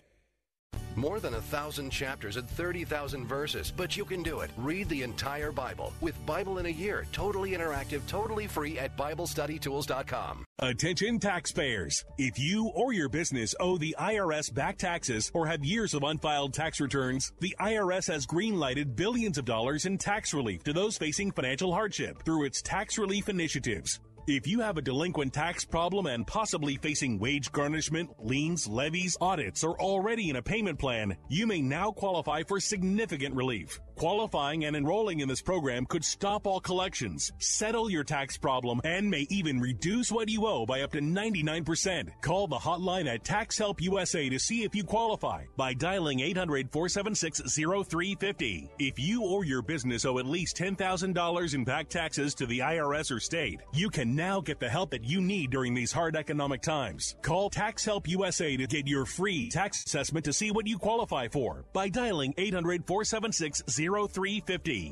More 0.95 1.19
than 1.19 1.35
a 1.35 1.41
thousand 1.41 1.89
chapters 1.89 2.37
and 2.37 2.49
30,000 2.49 3.25
verses, 3.25 3.71
but 3.75 3.95
you 3.95 4.03
can 4.03 4.23
do 4.23 4.41
it. 4.41 4.51
Read 4.57 4.89
the 4.89 5.03
entire 5.03 5.51
Bible 5.51 5.93
with 6.01 6.23
Bible 6.25 6.57
in 6.57 6.65
a 6.65 6.69
Year, 6.69 7.05
totally 7.11 7.51
interactive, 7.51 8.05
totally 8.07 8.47
free 8.47 8.77
at 8.77 8.97
BibleStudyTools.com. 8.97 10.45
Attention 10.59 11.19
taxpayers. 11.19 12.03
If 12.17 12.37
you 12.37 12.71
or 12.75 12.93
your 12.93 13.09
business 13.09 13.55
owe 13.59 13.77
the 13.77 13.95
IRS 13.99 14.53
back 14.53 14.77
taxes 14.77 15.31
or 15.33 15.47
have 15.47 15.63
years 15.63 15.93
of 15.93 16.03
unfiled 16.03 16.53
tax 16.53 16.79
returns, 16.79 17.31
the 17.39 17.55
IRS 17.59 18.07
has 18.11 18.27
greenlighted 18.27 18.95
billions 18.95 19.37
of 19.37 19.45
dollars 19.45 19.85
in 19.85 19.97
tax 19.97 20.33
relief 20.33 20.63
to 20.63 20.73
those 20.73 20.97
facing 20.97 21.31
financial 21.31 21.73
hardship 21.73 22.23
through 22.23 22.45
its 22.45 22.61
tax 22.61 22.97
relief 22.97 23.29
initiatives. 23.29 23.99
If 24.27 24.45
you 24.45 24.59
have 24.59 24.77
a 24.77 24.83
delinquent 24.83 25.33
tax 25.33 25.65
problem 25.65 26.05
and 26.05 26.27
possibly 26.27 26.77
facing 26.77 27.17
wage 27.17 27.51
garnishment, 27.51 28.11
liens, 28.19 28.67
levies, 28.67 29.17
audits, 29.19 29.63
or 29.63 29.81
already 29.81 30.29
in 30.29 30.35
a 30.35 30.41
payment 30.43 30.77
plan, 30.77 31.17
you 31.27 31.47
may 31.47 31.59
now 31.59 31.91
qualify 31.91 32.43
for 32.43 32.59
significant 32.59 33.33
relief. 33.33 33.79
Qualifying 34.01 34.65
and 34.65 34.75
enrolling 34.75 35.19
in 35.19 35.27
this 35.27 35.43
program 35.43 35.85
could 35.85 36.03
stop 36.03 36.47
all 36.47 36.59
collections, 36.59 37.31
settle 37.37 37.87
your 37.87 38.03
tax 38.03 38.35
problem, 38.35 38.81
and 38.83 39.07
may 39.07 39.27
even 39.29 39.59
reduce 39.59 40.11
what 40.11 40.27
you 40.27 40.47
owe 40.47 40.65
by 40.65 40.81
up 40.81 40.91
to 40.93 41.01
99%. 41.01 42.09
Call 42.19 42.47
the 42.47 42.57
hotline 42.57 43.05
at 43.05 43.23
Tax 43.23 43.59
Help 43.59 43.79
USA 43.79 44.27
to 44.27 44.39
see 44.39 44.63
if 44.63 44.73
you 44.73 44.83
qualify 44.83 45.43
by 45.55 45.75
dialing 45.75 46.17
800-476-0350. 46.17 48.69
If 48.79 48.97
you 48.97 49.23
or 49.23 49.45
your 49.45 49.61
business 49.61 50.03
owe 50.03 50.17
at 50.17 50.25
least 50.25 50.57
$10,000 50.57 51.53
in 51.53 51.63
back 51.63 51.87
taxes 51.87 52.33
to 52.33 52.47
the 52.47 52.57
IRS 52.57 53.15
or 53.15 53.19
state, 53.19 53.61
you 53.71 53.91
can 53.91 54.15
now 54.15 54.41
get 54.41 54.59
the 54.59 54.67
help 54.67 54.89
that 54.89 55.03
you 55.03 55.21
need 55.21 55.51
during 55.51 55.75
these 55.75 55.91
hard 55.91 56.15
economic 56.15 56.63
times. 56.63 57.17
Call 57.21 57.51
Tax 57.51 57.85
Help 57.85 58.07
USA 58.07 58.57
to 58.57 58.65
get 58.65 58.87
your 58.87 59.05
free 59.05 59.47
tax 59.49 59.85
assessment 59.85 60.25
to 60.25 60.33
see 60.33 60.49
what 60.49 60.65
you 60.65 60.79
qualify 60.79 61.27
for 61.27 61.65
by 61.71 61.87
dialing 61.87 62.33
800 62.39 62.87
476 62.87 63.61
0350. 63.67 63.90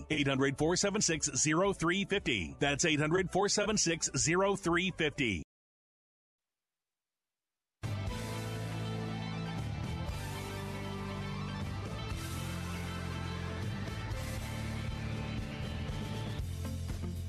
800 0.09 0.57
476 0.57 1.29
0350. 1.41 2.55
That's 2.59 2.85
800 2.85 3.31
476 3.31 4.09
0350. 4.15 5.43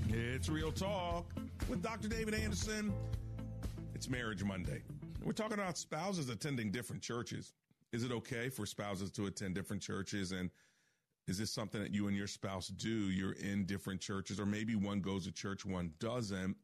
It's 0.09 0.49
Real 0.49 0.73
Talk 0.73 1.27
with 1.69 1.83
Dr. 1.83 2.09
David 2.09 2.33
Anderson. 2.33 2.95
It's 3.95 4.09
Marriage 4.09 4.43
Monday. 4.43 4.83
We're 5.23 5.33
talking 5.33 5.53
about 5.53 5.77
spouses 5.77 6.31
attending 6.31 6.71
different 6.71 7.03
churches. 7.03 7.53
Is 7.93 8.05
it 8.05 8.13
okay 8.13 8.49
for 8.49 8.65
spouses 8.65 9.11
to 9.11 9.27
attend 9.27 9.55
different 9.55 9.83
churches? 9.83 10.33
And 10.33 10.49
is 11.29 11.39
this 11.39 11.53
something 11.53 11.81
that 11.81 11.95
you 11.95 12.09
and 12.09 12.17
your 12.17 12.27
spouse 12.27 12.69
do? 12.69 12.89
You're 12.89 13.33
in 13.33 13.65
different 13.65 14.01
churches, 14.01 14.41
or 14.41 14.47
maybe 14.47 14.75
one 14.75 15.01
goes 15.01 15.27
to 15.27 15.33
church, 15.33 15.65
one 15.65 15.93
doesn't. 16.01 16.57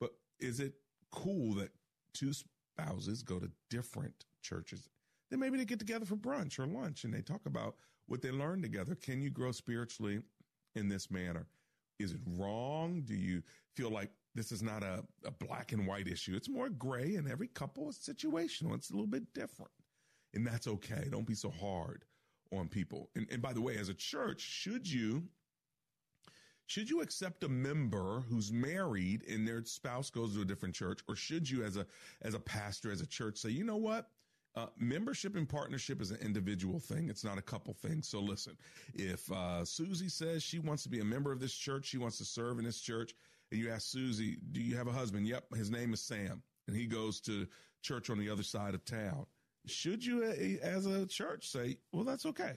But 0.00 0.12
is 0.40 0.60
it 0.60 0.74
cool 1.10 1.54
that 1.56 1.70
two 2.14 2.32
spouses 2.32 3.22
go 3.22 3.38
to 3.38 3.50
different 3.70 4.24
churches? 4.42 4.88
Then 5.30 5.40
maybe 5.40 5.58
they 5.58 5.64
get 5.64 5.78
together 5.78 6.06
for 6.06 6.16
brunch 6.16 6.58
or 6.58 6.66
lunch 6.66 7.04
and 7.04 7.12
they 7.12 7.20
talk 7.20 7.46
about 7.46 7.76
what 8.06 8.22
they 8.22 8.30
learned 8.30 8.62
together. 8.62 8.94
Can 8.94 9.20
you 9.20 9.30
grow 9.30 9.52
spiritually 9.52 10.20
in 10.74 10.88
this 10.88 11.10
manner? 11.10 11.46
Is 11.98 12.12
it 12.12 12.20
wrong? 12.38 13.02
Do 13.04 13.14
you 13.14 13.42
feel 13.74 13.90
like 13.90 14.10
this 14.34 14.50
is 14.50 14.62
not 14.62 14.82
a, 14.82 15.04
a 15.24 15.30
black 15.30 15.72
and 15.72 15.86
white 15.86 16.08
issue? 16.08 16.34
It's 16.34 16.48
more 16.48 16.68
gray, 16.68 17.14
and 17.14 17.30
every 17.30 17.48
couple 17.48 17.88
is 17.88 17.98
situational. 17.98 18.74
It's 18.74 18.90
a 18.90 18.94
little 18.94 19.06
bit 19.06 19.32
different. 19.32 19.70
And 20.34 20.46
that's 20.46 20.66
okay. 20.66 21.06
Don't 21.10 21.26
be 21.26 21.34
so 21.34 21.50
hard 21.50 22.04
on 22.52 22.68
people. 22.68 23.10
And, 23.14 23.26
and 23.30 23.42
by 23.42 23.52
the 23.52 23.60
way, 23.60 23.76
as 23.76 23.88
a 23.88 23.94
church, 23.94 24.40
should 24.40 24.90
you 24.90 25.24
should 26.66 26.88
you 26.88 27.02
accept 27.02 27.44
a 27.44 27.48
member 27.48 28.24
who's 28.28 28.50
married 28.50 29.22
and 29.28 29.46
their 29.46 29.62
spouse 29.64 30.08
goes 30.08 30.34
to 30.34 30.40
a 30.40 30.44
different 30.46 30.74
church, 30.74 31.00
or 31.08 31.14
should 31.14 31.48
you, 31.48 31.62
as 31.62 31.76
a 31.76 31.86
as 32.22 32.34
a 32.34 32.40
pastor, 32.40 32.90
as 32.90 33.00
a 33.00 33.06
church, 33.06 33.38
say, 33.38 33.50
you 33.50 33.64
know 33.64 33.76
what? 33.76 34.08
Uh, 34.56 34.66
membership 34.78 35.34
and 35.34 35.48
partnership 35.48 36.00
is 36.00 36.12
an 36.12 36.18
individual 36.22 36.78
thing. 36.78 37.08
It's 37.08 37.24
not 37.24 37.38
a 37.38 37.42
couple 37.42 37.74
thing. 37.74 38.02
So 38.02 38.20
listen, 38.20 38.56
if 38.94 39.30
uh, 39.32 39.64
Susie 39.64 40.08
says 40.08 40.44
she 40.44 40.60
wants 40.60 40.84
to 40.84 40.88
be 40.88 41.00
a 41.00 41.04
member 41.04 41.32
of 41.32 41.40
this 41.40 41.54
church, 41.54 41.86
she 41.86 41.98
wants 41.98 42.18
to 42.18 42.24
serve 42.24 42.58
in 42.58 42.64
this 42.64 42.80
church, 42.80 43.14
and 43.50 43.60
you 43.60 43.68
ask 43.70 43.88
Susie, 43.88 44.38
do 44.52 44.60
you 44.60 44.76
have 44.76 44.86
a 44.86 44.92
husband? 44.92 45.26
Yep, 45.26 45.54
his 45.56 45.70
name 45.70 45.92
is 45.92 46.00
Sam, 46.00 46.40
and 46.68 46.76
he 46.76 46.86
goes 46.86 47.20
to 47.22 47.48
church 47.82 48.10
on 48.10 48.18
the 48.18 48.30
other 48.30 48.44
side 48.44 48.74
of 48.74 48.84
town. 48.84 49.26
Should 49.66 50.04
you, 50.04 50.24
uh, 50.24 50.66
as 50.66 50.86
a 50.86 51.06
church, 51.06 51.48
say, 51.48 51.78
well, 51.92 52.04
that's 52.04 52.26
okay. 52.26 52.52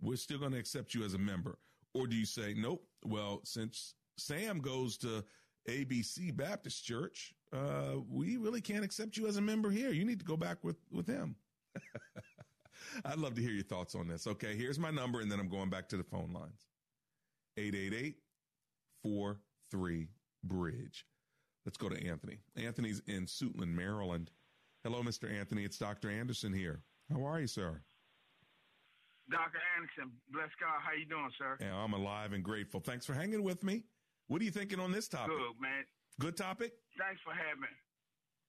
We're 0.00 0.16
still 0.16 0.38
going 0.38 0.52
to 0.52 0.58
accept 0.58 0.94
you 0.94 1.04
as 1.04 1.14
a 1.14 1.18
member. 1.18 1.58
Or 1.94 2.06
do 2.06 2.16
you 2.16 2.24
say, 2.24 2.54
nope, 2.56 2.84
well, 3.04 3.40
since 3.44 3.94
Sam 4.16 4.60
goes 4.60 4.96
to 4.98 5.24
ABC 5.68 6.34
Baptist 6.36 6.84
Church, 6.84 7.34
uh, 7.52 7.96
we 8.08 8.36
really 8.36 8.60
can't 8.60 8.84
accept 8.84 9.16
you 9.16 9.26
as 9.26 9.36
a 9.36 9.40
member 9.40 9.70
here. 9.70 9.90
You 9.90 10.04
need 10.04 10.18
to 10.18 10.24
go 10.24 10.36
back 10.36 10.62
with, 10.62 10.76
with 10.90 11.06
him. 11.06 11.36
I'd 13.04 13.18
love 13.18 13.34
to 13.34 13.42
hear 13.42 13.52
your 13.52 13.64
thoughts 13.64 13.94
on 13.94 14.08
this. 14.08 14.26
Okay, 14.26 14.56
here's 14.56 14.78
my 14.78 14.90
number, 14.90 15.20
and 15.20 15.30
then 15.30 15.40
I'm 15.40 15.48
going 15.48 15.70
back 15.70 15.88
to 15.90 15.96
the 15.96 16.04
phone 16.04 16.32
lines 16.32 16.66
888 17.56 18.16
43 19.02 20.08
Bridge. 20.44 21.06
Let's 21.64 21.78
go 21.78 21.88
to 21.88 22.06
Anthony. 22.06 22.38
Anthony's 22.56 23.02
in 23.06 23.26
Suitland, 23.26 23.74
Maryland. 23.74 24.30
Hello, 24.82 24.98
Mr. 24.98 25.30
Anthony. 25.30 25.62
It's 25.62 25.78
Dr. 25.78 26.10
Anderson 26.10 26.52
here. 26.52 26.82
How 27.06 27.22
are 27.22 27.38
you, 27.38 27.46
sir? 27.46 27.78
Dr. 29.30 29.62
Anderson, 29.78 30.10
bless 30.34 30.50
God. 30.58 30.82
How 30.82 30.90
you 30.98 31.06
doing, 31.06 31.30
sir? 31.38 31.54
Yeah, 31.62 31.78
I'm 31.78 31.94
alive 31.94 32.34
and 32.34 32.42
grateful. 32.42 32.82
Thanks 32.82 33.06
for 33.06 33.14
hanging 33.14 33.46
with 33.46 33.62
me. 33.62 33.86
What 34.26 34.42
are 34.42 34.44
you 34.44 34.50
thinking 34.50 34.82
on 34.82 34.90
this 34.90 35.06
topic? 35.06 35.38
Good, 35.38 35.62
man. 35.62 35.86
Good 36.18 36.34
topic? 36.34 36.74
Thanks 36.98 37.22
for 37.22 37.30
having 37.30 37.62
me. 37.62 37.70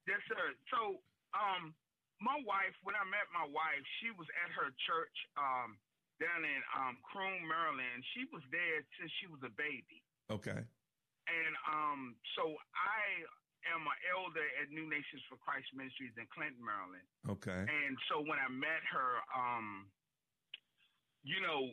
Yes, 0.09 0.25
sir. 0.25 0.57
So, 0.73 0.97
um, 1.37 1.77
my 2.17 2.41
wife, 2.49 2.73
when 2.81 2.97
I 2.97 3.05
met 3.05 3.29
my 3.29 3.45
wife, 3.45 3.85
she 4.01 4.09
was 4.17 4.25
at 4.41 4.49
her 4.57 4.73
church 4.89 5.13
um, 5.37 5.77
down 6.17 6.41
in 6.41 6.61
um, 6.73 6.97
Croom, 7.05 7.45
Maryland. 7.45 8.01
She 8.17 8.25
was 8.33 8.41
there 8.49 8.81
since 8.97 9.13
she 9.21 9.29
was 9.29 9.39
a 9.45 9.53
baby. 9.53 10.01
Okay. 10.33 10.65
And 11.29 11.53
um, 11.69 12.17
so 12.33 12.57
I 12.73 13.21
am 13.71 13.87
an 13.87 13.99
elder 14.11 14.43
at 14.59 14.67
New 14.71 14.87
Nations 14.89 15.23
for 15.31 15.39
Christ 15.39 15.69
Ministries 15.71 16.15
in 16.19 16.27
Clinton, 16.33 16.59
Maryland. 16.59 17.07
Okay. 17.27 17.63
And 17.63 17.93
so 18.11 18.19
when 18.23 18.39
I 18.39 18.49
met 18.51 18.83
her, 18.91 19.11
um, 19.31 19.87
you 21.23 21.39
know, 21.39 21.71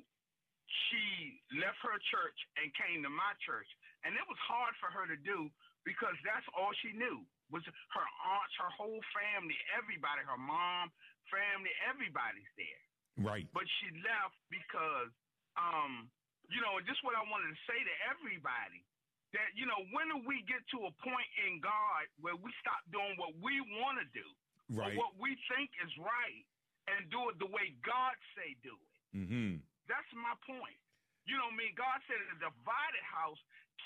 she 0.86 1.42
left 1.58 1.78
her 1.82 1.98
church 2.14 2.38
and 2.62 2.70
came 2.78 3.02
to 3.02 3.10
my 3.10 3.34
church. 3.42 3.66
And 4.06 4.14
it 4.14 4.24
was 4.30 4.38
hard 4.46 4.72
for 4.78 4.88
her 4.88 5.04
to 5.10 5.18
do 5.20 5.50
because 5.82 6.14
that's 6.22 6.46
all 6.54 6.70
she 6.80 6.94
knew 6.94 7.26
was 7.50 7.66
her 7.66 8.08
aunts, 8.30 8.54
her 8.62 8.70
whole 8.78 9.02
family, 9.10 9.58
everybody, 9.74 10.22
her 10.22 10.38
mom, 10.38 10.88
family, 11.28 11.74
everybody's 11.82 12.48
there. 12.54 12.84
Right. 13.18 13.46
But 13.50 13.66
she 13.82 13.90
left 14.06 14.38
because, 14.48 15.10
um, 15.58 16.06
you 16.46 16.62
know, 16.62 16.78
just 16.86 17.02
what 17.02 17.18
I 17.18 17.26
wanted 17.26 17.50
to 17.50 17.60
say 17.66 17.76
to 17.76 17.94
everybody 18.06 18.86
that, 19.32 19.54
you 19.54 19.66
know, 19.66 19.78
when 19.94 20.10
do 20.10 20.18
we 20.26 20.42
get 20.50 20.62
to 20.74 20.90
a 20.90 20.92
point 21.02 21.30
in 21.46 21.62
God 21.62 22.06
where 22.18 22.34
we 22.34 22.50
stop 22.62 22.82
doing 22.90 23.14
what 23.14 23.34
we 23.38 23.62
want 23.82 24.02
to 24.02 24.06
do, 24.10 24.26
Right. 24.70 24.94
or 24.94 24.98
what 24.98 25.12
we 25.18 25.34
think 25.50 25.70
is 25.82 25.90
right, 25.98 26.42
and 26.90 27.06
do 27.10 27.30
it 27.30 27.38
the 27.38 27.50
way 27.50 27.74
God 27.82 28.14
say 28.34 28.54
do 28.62 28.74
it? 28.74 28.94
Mm-hmm. 29.14 29.62
That's 29.86 30.10
my 30.14 30.34
point. 30.46 30.78
You 31.26 31.38
know 31.38 31.46
what 31.50 31.58
I 31.58 31.62
mean? 31.62 31.74
God 31.78 31.98
said 32.10 32.18
a 32.18 32.38
divided 32.42 33.04
house 33.06 33.38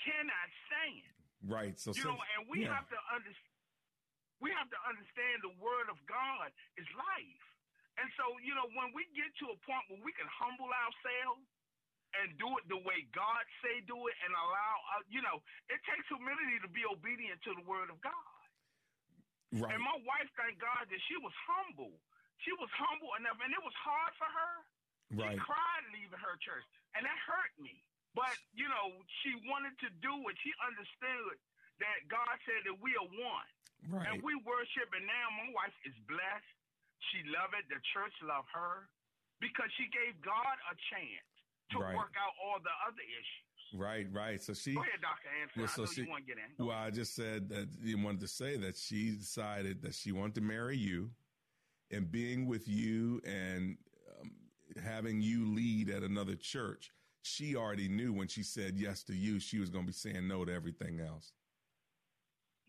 cannot 0.05 0.47
stand. 0.65 1.13
Right. 1.45 1.75
So, 1.77 1.93
you 1.93 2.01
so- 2.05 2.13
know, 2.13 2.19
and 2.37 2.49
we 2.49 2.65
yeah. 2.65 2.73
have 2.73 2.89
to 2.89 2.99
understand. 3.13 3.53
We 4.43 4.51
have 4.51 4.67
to 4.69 4.79
understand 4.83 5.41
the 5.47 5.55
word 5.63 5.87
of 5.87 5.95
God 6.05 6.51
is 6.75 6.85
life. 6.93 7.45
And 7.95 8.11
so, 8.19 8.35
you 8.43 8.51
know, 8.51 8.67
when 8.75 8.91
we 8.91 9.07
get 9.15 9.31
to 9.39 9.47
a 9.55 9.57
point 9.63 9.87
where 9.87 10.03
we 10.03 10.11
can 10.11 10.27
humble 10.27 10.67
ourselves 10.67 11.47
and 12.23 12.35
do 12.39 12.47
it 12.59 12.65
the 12.71 12.79
way 12.83 13.03
God 13.11 13.43
say 13.63 13.83
do 13.85 13.97
it 14.07 14.15
and 14.23 14.31
allow, 14.33 14.75
uh, 14.95 15.03
you 15.11 15.19
know, 15.21 15.41
it 15.67 15.79
takes 15.87 16.05
humility 16.07 16.59
to 16.63 16.69
be 16.71 16.83
obedient 16.87 17.41
to 17.43 17.51
the 17.57 17.65
word 17.67 17.89
of 17.91 17.99
God. 18.03 18.35
Right. 19.55 19.71
And 19.71 19.79
my 19.83 19.95
wife, 20.03 20.27
thank 20.35 20.59
God 20.59 20.87
that 20.89 21.01
she 21.07 21.15
was 21.23 21.31
humble. 21.47 21.95
She 22.43 22.51
was 22.59 22.67
humble 22.75 23.15
enough, 23.19 23.39
and 23.39 23.51
it 23.55 23.63
was 23.63 23.75
hard 23.79 24.11
for 24.19 24.27
her. 24.27 24.53
Right. 25.15 25.37
She 25.37 25.39
cried 25.39 25.85
leaving 25.95 26.19
her 26.19 26.35
church, 26.43 26.65
and 26.97 27.07
that 27.07 27.19
hurt 27.23 27.53
me. 27.61 27.79
But 28.17 28.35
you 28.55 28.67
know, 28.67 28.99
she 29.23 29.35
wanted 29.47 29.75
to 29.83 29.89
do 30.03 30.11
it. 30.31 30.35
She 30.43 30.51
understood 30.59 31.35
that 31.79 31.97
God 32.07 32.35
said 32.47 32.63
that 32.67 32.77
we 32.79 32.95
are 32.99 33.07
one, 33.07 33.49
Right. 33.91 34.07
and 34.11 34.23
we 34.23 34.35
worship. 34.43 34.87
And 34.95 35.03
now 35.07 35.27
my 35.35 35.47
wife 35.55 35.75
is 35.87 35.95
blessed. 36.07 36.51
She 37.11 37.23
loved 37.31 37.55
it. 37.59 37.67
The 37.71 37.79
church 37.95 38.15
loved 38.23 38.49
her 38.55 38.87
because 39.39 39.67
she 39.75 39.87
gave 39.91 40.15
God 40.23 40.55
a 40.71 40.75
chance 40.91 41.34
to 41.71 41.79
Right. 41.79 41.95
work 41.95 42.13
out 42.17 42.33
all 42.43 42.59
the 42.59 42.69
other 42.87 43.01
issues. 43.01 43.73
Right, 43.73 44.07
right. 44.11 44.41
So 44.41 44.53
she. 44.53 44.73
Go 44.75 44.81
ahead, 44.81 45.01
Doctor 45.01 45.29
Anthony. 45.41 45.63
Well, 45.63 45.71
I 45.71 45.75
so 45.75 45.81
know 45.83 45.91
she- 45.91 46.01
you 46.03 46.09
want 46.09 46.27
to 46.27 46.33
get 46.35 46.37
in. 46.59 46.65
Well, 46.65 46.77
I 46.77 46.91
just 46.91 47.15
said 47.15 47.49
that 47.49 47.67
you 47.81 47.97
wanted 47.97 48.21
to 48.21 48.27
say 48.27 48.57
that 48.57 48.77
she 48.77 49.11
decided 49.17 49.81
that 49.81 49.93
she 49.95 50.11
wanted 50.11 50.35
to 50.35 50.41
marry 50.41 50.77
you, 50.77 51.11
and 51.91 52.09
being 52.11 52.45
with 52.47 52.67
you 52.67 53.21
and 53.25 53.77
um, 54.21 54.31
having 54.83 55.21
you 55.21 55.45
lead 55.53 55.89
at 55.89 56.03
another 56.03 56.35
church. 56.35 56.91
She 57.23 57.55
already 57.55 57.87
knew 57.87 58.13
when 58.13 58.27
she 58.27 58.43
said 58.43 58.77
yes 58.77 59.03
to 59.05 59.15
you, 59.15 59.39
she 59.39 59.57
was 59.59 59.69
going 59.71 59.83
to 59.85 59.87
be 59.87 59.93
saying 59.93 60.27
no 60.27 60.45
to 60.45 60.53
everything 60.53 60.99
else. 60.99 61.33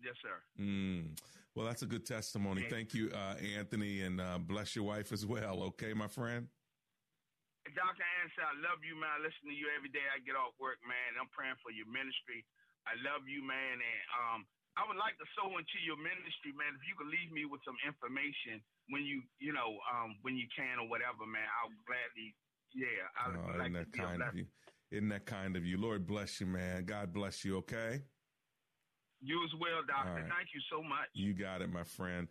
Yes, 0.02 0.14
sir. 0.22 0.42
Mm. 0.62 1.18
Well, 1.54 1.66
that's 1.66 1.82
a 1.82 1.86
good 1.86 2.04
testimony. 2.06 2.62
Yeah. 2.62 2.68
Thank 2.70 2.94
you, 2.94 3.10
uh, 3.10 3.34
Anthony, 3.58 4.02
and 4.02 4.20
uh, 4.20 4.38
bless 4.38 4.74
your 4.76 4.84
wife 4.84 5.12
as 5.12 5.24
well. 5.26 5.62
Okay, 5.64 5.92
my 5.94 6.08
friend. 6.08 6.48
Dr. 7.74 8.06
Ansel, 8.22 8.46
I 8.46 8.54
love 8.62 8.84
you, 8.86 8.94
man. 8.94 9.10
I 9.18 9.20
listen 9.24 9.50
to 9.50 9.56
you 9.56 9.66
every 9.74 9.90
day 9.90 10.04
I 10.12 10.22
get 10.22 10.38
off 10.38 10.54
work, 10.62 10.78
man. 10.86 11.18
I'm 11.18 11.30
praying 11.34 11.58
for 11.64 11.74
your 11.74 11.88
ministry. 11.90 12.46
I 12.86 12.94
love 13.02 13.26
you, 13.26 13.42
man. 13.42 13.82
And 13.82 14.02
um, 14.14 14.40
I 14.78 14.86
would 14.86 15.00
like 15.00 15.18
to 15.18 15.26
sow 15.34 15.50
into 15.58 15.78
your 15.82 15.98
ministry, 15.98 16.54
man. 16.54 16.76
If 16.78 16.86
you 16.86 16.94
could 16.94 17.10
leave 17.10 17.32
me 17.34 17.48
with 17.48 17.64
some 17.66 17.78
information 17.82 18.62
when 18.92 19.02
you, 19.02 19.24
you 19.42 19.50
know, 19.50 19.80
um, 19.90 20.20
when 20.22 20.38
you 20.38 20.46
can 20.54 20.78
or 20.78 20.86
whatever, 20.86 21.26
man, 21.26 21.48
I'll 21.58 21.74
gladly, 21.88 22.36
yeah, 22.76 23.10
I 23.18 23.22
would 23.34 23.42
Oh, 23.42 23.58
like 23.58 23.74
that 23.74 23.90
kind 23.90 24.22
of 24.22 24.36
you? 24.36 24.46
Isn't 24.92 25.10
that 25.10 25.26
kind 25.26 25.56
of 25.56 25.66
you? 25.66 25.80
Lord 25.80 26.06
bless 26.06 26.38
you, 26.40 26.46
man. 26.46 26.84
God 26.84 27.12
bless 27.12 27.44
you. 27.44 27.58
Okay. 27.66 28.06
You 29.20 29.42
as 29.42 29.50
well, 29.58 29.82
Doctor. 29.88 30.22
Right. 30.22 30.30
Thank 30.30 30.54
you 30.54 30.60
so 30.70 30.82
much. 30.82 31.08
You 31.14 31.34
got 31.34 31.62
it, 31.62 31.72
my 31.72 31.82
friend. 31.82 32.28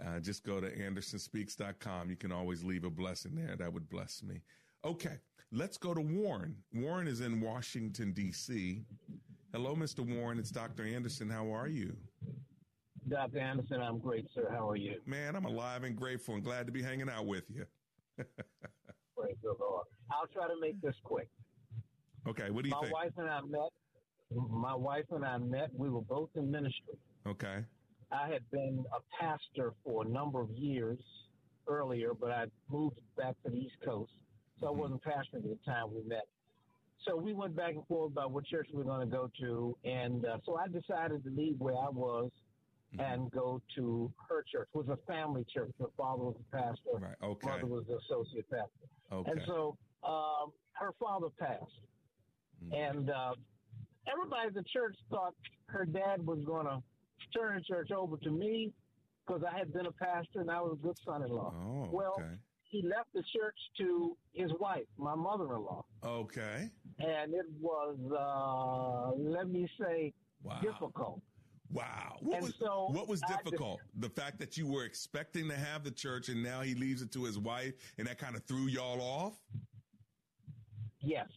Uh, 0.00 0.20
just 0.20 0.44
go 0.44 0.60
to 0.60 0.70
andersonspeaks.com. 0.70 2.08
You 2.08 2.16
can 2.16 2.32
always 2.32 2.62
leave 2.62 2.84
a 2.84 2.90
blessing 2.90 3.34
there. 3.34 3.56
That 3.56 3.72
would 3.72 3.90
bless 3.90 4.22
me. 4.22 4.42
Okay, 4.84 5.18
let's 5.50 5.76
go 5.76 5.92
to 5.92 6.00
Warren. 6.00 6.56
Warren 6.72 7.08
is 7.08 7.20
in 7.20 7.40
Washington, 7.40 8.12
D.C. 8.12 8.84
Hello, 9.52 9.74
Mr. 9.74 10.00
Warren. 10.00 10.38
It's 10.38 10.50
Dr. 10.50 10.84
Anderson. 10.84 11.28
How 11.28 11.52
are 11.52 11.66
you? 11.68 11.96
Dr. 13.08 13.38
Anderson, 13.38 13.80
I'm 13.80 13.98
great, 13.98 14.26
sir. 14.34 14.48
How 14.50 14.68
are 14.68 14.76
you? 14.76 15.00
Man, 15.06 15.34
I'm 15.34 15.46
alive 15.46 15.82
and 15.82 15.96
grateful 15.96 16.34
and 16.34 16.44
glad 16.44 16.66
to 16.66 16.72
be 16.72 16.82
hanging 16.82 17.08
out 17.08 17.26
with 17.26 17.44
you. 17.50 17.64
Praise 19.16 19.36
the 19.42 19.54
Lord. 19.58 19.86
I'll 20.12 20.26
try 20.32 20.46
to 20.46 20.60
make 20.60 20.80
this 20.80 20.94
quick. 21.02 21.28
Okay, 22.28 22.50
what 22.50 22.62
do 22.62 22.68
you 22.68 22.74
my 22.74 22.82
think? 22.82 22.94
wife 22.94 23.12
and 23.16 23.28
I 23.28 23.40
met. 23.40 23.70
My 24.30 24.74
wife 24.74 25.06
and 25.10 25.24
I 25.24 25.38
met. 25.38 25.70
We 25.74 25.88
were 25.88 26.02
both 26.02 26.28
in 26.36 26.50
ministry. 26.50 26.94
Okay. 27.26 27.64
I 28.12 28.28
had 28.28 28.48
been 28.50 28.84
a 28.94 29.22
pastor 29.22 29.72
for 29.84 30.04
a 30.04 30.08
number 30.08 30.40
of 30.40 30.50
years 30.50 30.98
earlier, 31.66 32.12
but 32.14 32.30
I 32.30 32.44
moved 32.70 33.00
back 33.16 33.34
to 33.44 33.50
the 33.50 33.56
East 33.56 33.76
Coast, 33.84 34.12
so 34.60 34.68
I 34.68 34.70
wasn't 34.70 35.02
pastoring 35.02 35.44
at 35.44 35.50
the 35.50 35.58
time 35.64 35.94
we 35.94 36.02
met. 36.08 36.26
So 37.06 37.16
we 37.16 37.32
went 37.32 37.54
back 37.54 37.74
and 37.74 37.86
forth 37.86 38.12
about 38.12 38.32
what 38.32 38.44
church 38.44 38.68
we 38.72 38.78
were 38.78 38.84
going 38.84 39.08
to 39.08 39.16
go 39.16 39.30
to, 39.40 39.76
and 39.84 40.24
uh, 40.24 40.38
so 40.44 40.56
I 40.56 40.66
decided 40.66 41.22
to 41.24 41.30
leave 41.30 41.54
where 41.58 41.74
I 41.74 41.88
was 41.90 42.30
and 42.98 43.30
go 43.30 43.60
to 43.76 44.10
her 44.28 44.44
church. 44.50 44.68
It 44.74 44.78
was 44.78 44.88
a 44.88 44.98
family 45.10 45.44
church. 45.52 45.70
Her 45.78 45.86
father 45.96 46.24
was 46.24 46.36
a 46.40 46.56
pastor. 46.56 46.98
Right. 46.98 47.14
Okay. 47.22 47.46
Mother 47.46 47.66
was 47.66 47.84
the 47.86 47.98
associate 47.98 48.48
pastor. 48.50 48.88
Okay. 49.12 49.30
And 49.30 49.40
so 49.46 49.76
um, 50.02 50.52
her 50.72 50.92
father 50.98 51.28
passed, 51.38 51.64
and 52.72 53.10
uh, 53.10 53.34
everybody 54.10 54.48
at 54.48 54.54
the 54.54 54.64
church 54.64 54.96
thought 55.10 55.34
her 55.66 55.84
dad 55.84 56.26
was 56.26 56.40
going 56.44 56.66
to 56.66 56.82
turn 57.36 57.56
the 57.56 57.62
church 57.62 57.90
over 57.90 58.16
to 58.16 58.30
me 58.30 58.72
because 59.26 59.42
I 59.44 59.56
had 59.56 59.72
been 59.72 59.86
a 59.86 59.92
pastor 59.92 60.40
and 60.40 60.50
I 60.50 60.60
was 60.60 60.78
a 60.80 60.82
good 60.82 60.96
son-in-law. 61.04 61.52
Oh, 61.54 61.88
well, 61.92 62.14
okay. 62.18 62.34
He 62.68 62.82
left 62.82 63.12
the 63.14 63.22
church 63.34 63.56
to 63.78 64.16
his 64.32 64.50
wife, 64.60 64.86
my 64.98 65.14
mother-in-law, 65.14 65.84
Okay. 66.04 66.70
and 66.98 67.32
it 67.34 67.46
was, 67.60 67.96
uh, 68.12 69.14
let 69.16 69.48
me 69.48 69.68
say, 69.80 70.12
Wow. 70.42 70.60
difficult. 70.60 71.22
Wow. 71.70 72.16
What 72.20 72.36
And 72.36 72.44
was, 72.44 72.54
so 72.58 72.88
what 72.92 73.08
was 73.08 73.22
I 73.24 73.28
just- 73.28 73.44
difficult? 73.44 73.80
the 73.96 74.08
fact 74.10 74.38
that 74.38 74.56
you 74.56 74.66
were 74.66 74.84
expecting 74.84 75.48
to 75.48 75.56
have 75.56 75.82
the 75.84 75.90
church 75.90 76.28
and 76.28 76.42
now 76.42 76.60
he 76.62 76.74
leaves 76.74 77.02
it 77.02 77.10
to 77.12 77.24
his 77.24 77.38
wife 77.38 77.74
and 77.98 78.06
that 78.06 78.18
kind 78.18 78.36
of 78.36 78.44
threw 78.44 78.66
y'all 78.66 79.00
off? 79.02 79.38
Yes, 81.00 81.28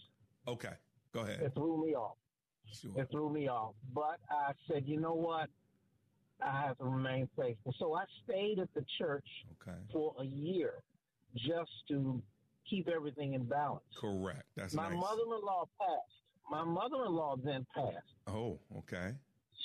Okay. 0.47 0.73
Go 1.11 1.21
ahead. 1.21 1.41
it 1.41 1.53
threw 1.53 1.85
me 1.85 1.93
off. 1.95 2.17
Sure. 2.71 2.91
It 2.99 3.09
threw 3.11 3.29
me 3.31 3.47
off. 3.49 3.75
But 3.93 4.19
I 4.29 4.53
said, 4.67 4.87
you 4.87 4.99
know 4.99 5.13
what? 5.13 5.49
I 6.41 6.61
have 6.61 6.77
to 6.79 6.85
remain 6.85 7.27
faithful. 7.37 7.73
So 7.77 7.93
I 7.93 8.05
stayed 8.23 8.59
at 8.59 8.73
the 8.73 8.83
church 8.97 9.27
Okay. 9.61 9.77
for 9.91 10.15
a 10.19 10.23
year 10.25 10.81
just 11.35 11.71
to 11.89 12.21
keep 12.69 12.87
everything 12.87 13.33
in 13.33 13.43
balance. 13.43 13.83
Correct. 13.99 14.43
That's 14.55 14.73
My 14.73 14.89
nice. 14.89 14.99
mother-in-law 14.99 15.65
passed. 15.79 16.49
My 16.49 16.63
mother-in-law 16.63 17.37
then 17.43 17.65
passed. 17.75 17.97
Oh, 18.27 18.59
okay. 18.77 19.11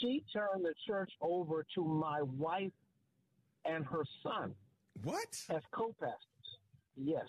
She 0.01 0.25
turned 0.33 0.65
the 0.65 0.75
church 0.87 1.11
over 1.21 1.65
to 1.75 1.85
my 1.85 2.23
wife 2.23 2.73
and 3.65 3.85
her 3.87 4.05
son 4.23 4.55
What? 5.03 5.41
as 5.51 5.63
co-pastors. 5.73 6.17
Yes. 6.97 7.25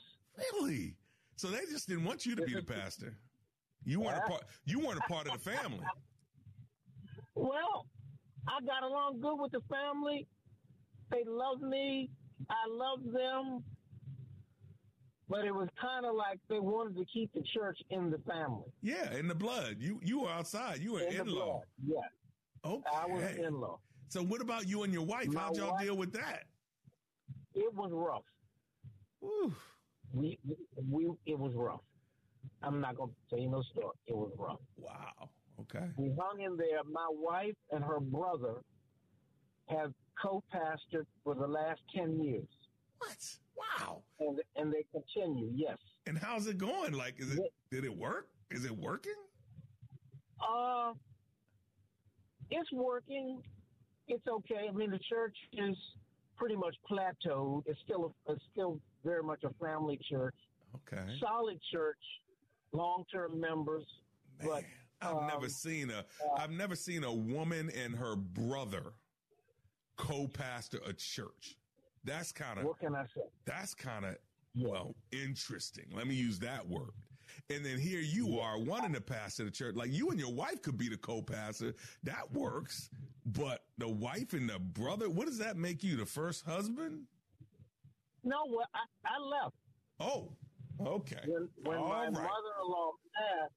Really? 0.54 0.96
So 1.36 1.48
they 1.48 1.60
just 1.72 1.88
didn't 1.88 2.06
want 2.06 2.26
you 2.26 2.36
to 2.36 2.44
be 2.44 2.54
the 2.54 2.62
pastor. 2.64 3.18
You 3.84 4.02
weren't 4.02 4.18
a 4.18 4.28
part. 4.30 4.44
You 4.66 4.80
weren't 4.80 4.98
a 5.00 5.08
part 5.12 5.28
of 5.28 5.34
the 5.34 5.50
family. 5.52 5.86
Well, 7.36 7.86
I 8.48 8.60
got 8.66 8.84
along 8.84 9.22
good 9.22 9.36
with 9.36 9.52
the 9.52 9.62
family. 9.70 10.28
They 11.12 11.24
loved 11.26 11.62
me. 11.62 12.10
I 12.50 12.68
loved 12.70 13.14
them. 13.14 13.64
But 15.30 15.44
it 15.46 15.52
was 15.54 15.68
kind 15.82 16.06
of 16.06 16.16
like 16.16 16.40
they 16.50 16.60
wanted 16.60 16.96
to 16.98 17.06
keep 17.14 17.34
the 17.34 17.44
church 17.54 17.78
in 17.90 18.10
the 18.10 18.18
family. 18.20 18.72
Yeah, 18.82 19.14
in 19.14 19.28
the 19.28 19.36
blood. 19.36 19.76
You 19.80 20.00
you 20.04 20.22
were 20.22 20.30
outside. 20.30 20.80
You 20.80 20.94
were 20.94 21.02
in, 21.02 21.22
in 21.22 21.28
law. 21.28 21.62
Yeah. 21.86 21.98
Okay. 22.66 22.84
I 22.94 23.06
was 23.06 23.24
in-law. 23.38 23.80
So 24.10 24.24
what 24.24 24.42
about 24.42 24.68
you 24.68 24.84
and 24.84 24.92
your 24.94 25.06
wife? 25.06 25.28
My 25.28 25.42
How'd 25.42 25.58
y'all 25.58 25.72
wife- 25.74 25.84
deal 25.84 25.98
with 25.98 26.12
that? 26.14 26.44
It 27.56 27.74
was 27.74 27.92
rough. 27.94 28.24
Whew. 29.20 29.54
We, 30.14 30.40
we, 30.90 31.10
it 31.26 31.38
was 31.38 31.54
rough. 31.56 31.82
I'm 32.64 32.80
not 32.82 32.96
going 32.96 33.10
to 33.10 33.16
tell 33.30 33.40
you 33.40 33.50
no 33.50 33.62
story. 33.64 33.94
It 34.08 34.16
was 34.16 34.32
rough. 34.38 34.60
Wow. 34.78 35.30
Okay. 35.62 35.86
We 35.98 36.14
hung 36.20 36.42
in 36.42 36.56
there. 36.56 36.84
My 36.90 37.08
wife 37.12 37.56
and 37.72 37.84
her 37.84 38.00
brother 38.00 38.62
have 39.68 39.92
co-pastored 40.22 41.06
for 41.24 41.36
the 41.36 41.48
last 41.48 41.82
10 41.96 42.22
years. 42.22 42.48
What? 43.00 43.18
Wow. 43.56 44.04
And, 44.20 44.40
and 44.56 44.74
they 44.74 44.84
continue, 44.92 45.52
yes. 45.54 45.78
And 46.08 46.18
how's 46.18 46.48
it 46.48 46.58
going? 46.58 46.94
Like, 46.94 47.20
is 47.20 47.36
it, 47.36 47.54
did 47.70 47.86
it 47.86 47.96
work? 47.96 48.30
Is 48.50 48.66
it 48.66 48.76
working? 48.76 49.14
Uh, 50.42 50.94
it's 52.50 52.72
working. 52.72 53.42
It's 54.08 54.26
okay. 54.28 54.68
I 54.70 54.72
mean, 54.72 54.92
the 54.92 55.00
church 55.10 55.36
is 55.54 55.76
pretty 56.38 56.56
much 56.56 56.76
plateaued. 56.90 57.64
It's 57.66 57.80
still 57.84 58.16
a, 58.28 58.32
it's 58.32 58.44
still 58.52 58.80
very 59.04 59.24
much 59.24 59.44
a 59.44 59.50
family 59.64 60.00
church. 60.10 60.36
Okay. 60.76 61.04
Solid 61.20 61.60
church, 61.72 61.98
long 62.72 63.04
term 63.14 63.40
members. 63.40 63.86
Man, 64.40 64.50
but 64.50 64.64
I've 65.02 65.16
um, 65.16 65.28
never 65.28 65.50
seen 65.50 65.90
a 65.90 66.06
have 66.40 66.52
never 66.52 66.76
seen 66.76 67.04
a 67.04 67.14
woman 67.14 67.72
and 67.76 67.96
her 67.96 68.16
brother 68.16 68.94
co-pastor 69.98 70.80
a 70.86 70.94
church. 70.94 71.56
That's 72.08 72.32
kind 72.32 72.58
of 72.58 72.66
what 72.66 72.80
can 72.80 72.96
I 72.96 73.04
say? 73.14 73.22
That's 73.46 73.76
kind 73.76 74.06
of 74.06 74.16
well 74.56 74.96
interesting. 75.12 75.86
Let 75.94 76.08
me 76.08 76.16
use 76.16 76.40
that 76.40 76.68
word. 76.68 76.92
And 77.50 77.64
then 77.64 77.78
here 77.78 78.00
you 78.00 78.40
are 78.40 78.58
wanting 78.58 78.94
to 78.94 79.02
pastor 79.02 79.44
the 79.44 79.52
church. 79.52 79.76
Like 79.76 79.92
you 79.92 80.10
and 80.10 80.20
your 80.20 80.32
wife 80.32 80.62
could 80.62 80.78
be 80.78 80.88
the 80.88 80.98
co-pastor. 80.98 81.76
That 82.04 82.32
works. 82.32 82.90
But 83.26 83.66
the 83.78 83.90
wife 83.90 84.32
and 84.32 84.50
the 84.50 84.58
brother, 84.58 85.10
what 85.10 85.28
does 85.28 85.38
that 85.40 85.58
make 85.58 85.84
you? 85.84 85.98
The 85.98 86.06
first 86.06 86.46
husband? 86.46 87.04
No, 88.24 88.38
well, 88.50 88.68
I, 88.74 88.80
I 89.06 89.44
left. 89.44 89.56
Oh, 90.00 90.32
okay. 90.86 91.20
When, 91.28 91.50
when 91.64 91.80
my 91.80 92.04
right. 92.06 92.14
mother-in-law 92.14 92.92
passed, 93.16 93.54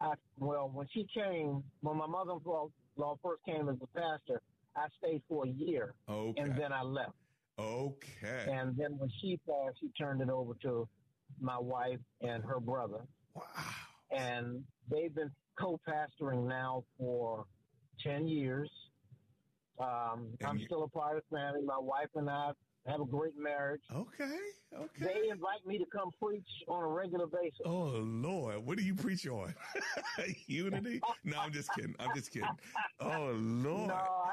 I 0.00 0.14
well, 0.38 0.70
when 0.72 0.86
she 0.94 1.06
came, 1.12 1.62
when 1.80 1.96
my 1.96 2.06
mother-in-law 2.06 3.18
first 3.22 3.44
came 3.44 3.68
as 3.68 3.76
a 3.82 3.86
pastor, 3.98 4.40
I 4.76 4.86
stayed 4.98 5.22
for 5.28 5.44
a 5.44 5.48
year, 5.48 5.94
Okay. 6.08 6.40
and 6.40 6.56
then 6.56 6.72
I 6.72 6.82
left. 6.82 7.12
Okay. 7.60 8.46
And 8.50 8.76
then 8.76 8.98
when 8.98 9.10
she 9.20 9.38
passed, 9.46 9.78
she 9.80 9.88
turned 9.98 10.20
it 10.20 10.30
over 10.30 10.54
to 10.62 10.88
my 11.40 11.58
wife 11.58 11.98
and 12.20 12.42
her 12.44 12.60
brother. 12.60 13.02
Wow. 13.34 13.42
And 14.10 14.64
they've 14.90 15.14
been 15.14 15.30
co-pastoring 15.58 16.46
now 16.48 16.84
for 16.98 17.44
10 18.02 18.26
years. 18.26 18.70
Um, 19.78 20.28
I'm 20.44 20.58
you- 20.58 20.66
still 20.66 20.82
a 20.84 20.88
part 20.88 21.16
of 21.16 21.22
the 21.30 21.36
family. 21.36 21.62
My 21.62 21.78
wife 21.78 22.08
and 22.14 22.28
I 22.28 22.52
have 22.86 23.00
a 23.00 23.04
great 23.04 23.36
marriage. 23.36 23.82
Okay. 23.94 24.36
Okay. 24.74 25.04
They 25.04 25.28
invite 25.30 25.66
me 25.66 25.78
to 25.78 25.84
come 25.86 26.10
preach 26.22 26.46
on 26.68 26.82
a 26.82 26.86
regular 26.86 27.26
basis. 27.26 27.58
Oh 27.64 28.00
Lord, 28.02 28.64
what 28.64 28.78
do 28.78 28.84
you 28.84 28.94
preach 28.94 29.26
on? 29.26 29.54
Unity? 30.46 31.00
No, 31.24 31.38
I'm 31.40 31.52
just 31.52 31.72
kidding. 31.74 31.94
I'm 31.98 32.14
just 32.14 32.30
kidding. 32.32 32.48
Oh 33.00 33.32
Lord. 33.36 33.88
No, 33.88 33.94
I, 33.94 34.30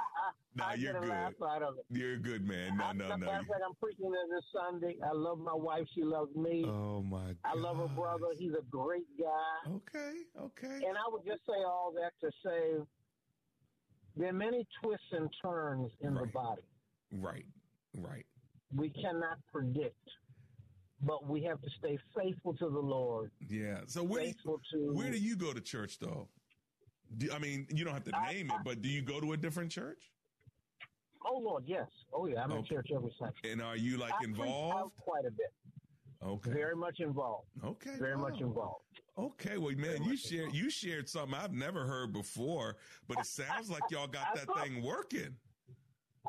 No, 0.55 0.63
I 0.65 0.73
you're 0.75 0.93
good. 0.93 1.09
laugh 1.09 1.33
out 1.43 1.61
of 1.63 1.77
it. 1.79 1.85
You're 1.89 2.13
a 2.13 2.19
good 2.19 2.47
man. 2.47 2.77
No, 2.77 2.85
I, 2.85 2.93
no, 2.93 3.07
no. 3.09 3.17
Matter 3.17 3.39
of 3.39 3.47
fact, 3.47 3.61
I'm 3.67 3.75
preaching 3.81 4.11
there 4.11 4.27
this 4.37 4.45
Sunday. 4.53 4.95
I 5.03 5.11
love 5.11 5.39
my 5.39 5.53
wife. 5.55 5.85
She 5.93 6.03
loves 6.03 6.33
me. 6.35 6.65
Oh 6.67 7.01
my 7.01 7.25
God. 7.27 7.35
I 7.43 7.55
love 7.55 7.77
her 7.77 7.87
brother. 7.87 8.27
He's 8.37 8.53
a 8.53 8.63
great 8.69 9.07
guy. 9.19 9.71
Okay. 9.71 10.13
Okay. 10.39 10.85
And 10.87 10.97
I 10.97 11.09
would 11.11 11.25
just 11.25 11.41
say 11.47 11.63
all 11.65 11.93
that 11.95 12.11
to 12.25 12.31
say 12.45 12.85
there 14.15 14.29
are 14.29 14.33
many 14.33 14.65
twists 14.81 15.05
and 15.11 15.29
turns 15.41 15.91
in 16.01 16.13
the 16.13 16.25
body. 16.27 16.61
Right. 17.11 17.45
Right. 17.95 18.25
We 18.75 18.89
cannot 18.89 19.37
predict, 19.51 19.95
but 21.01 21.27
we 21.27 21.43
have 21.43 21.61
to 21.61 21.69
stay 21.79 21.97
faithful 22.15 22.53
to 22.55 22.69
the 22.69 22.79
Lord. 22.79 23.31
Yeah. 23.47 23.81
So 23.87 24.03
where 24.03 24.23
do 24.23 24.27
you, 24.27 24.59
to 24.73 24.93
where 24.93 25.11
do 25.11 25.17
you 25.17 25.35
go 25.35 25.53
to 25.53 25.61
church 25.61 25.99
though? 25.99 26.27
Do, 27.17 27.29
I 27.33 27.39
mean, 27.39 27.67
you 27.69 27.85
don't 27.85 27.93
have 27.93 28.03
to 28.05 28.33
name 28.33 28.51
it, 28.51 28.57
but 28.65 28.81
do 28.81 28.89
you 28.89 29.01
go 29.01 29.21
to 29.21 29.33
a 29.33 29.37
different 29.37 29.71
church? 29.71 30.11
Oh 31.25 31.39
Lord, 31.39 31.63
yes. 31.65 31.87
Oh 32.13 32.27
yeah, 32.27 32.43
I'm 32.43 32.51
in 32.51 32.65
church 32.65 32.89
every 32.93 33.13
Sunday. 33.17 33.51
And 33.51 33.61
are 33.61 33.77
you 33.77 33.97
like 33.97 34.13
I 34.21 34.25
involved? 34.25 34.95
quite 34.99 35.25
a 35.25 35.31
bit. 35.31 35.53
Okay. 36.23 36.51
Very 36.51 36.75
much 36.75 36.99
involved. 36.99 37.47
Okay. 37.63 37.95
Very 37.99 38.17
much 38.17 38.39
involved. 38.41 38.83
Okay, 39.17 39.57
well, 39.57 39.73
man, 39.75 40.03
you 40.03 40.15
shared 40.15 40.53
you 40.53 40.69
shared 40.69 41.09
something 41.09 41.33
I've 41.33 41.53
never 41.53 41.85
heard 41.85 42.13
before, 42.13 42.75
but 43.07 43.19
it 43.19 43.25
sounds 43.25 43.69
like 43.69 43.81
y'all 43.89 44.07
got 44.07 44.27
that 44.35 44.47
thing 44.61 44.83
working. 44.83 45.35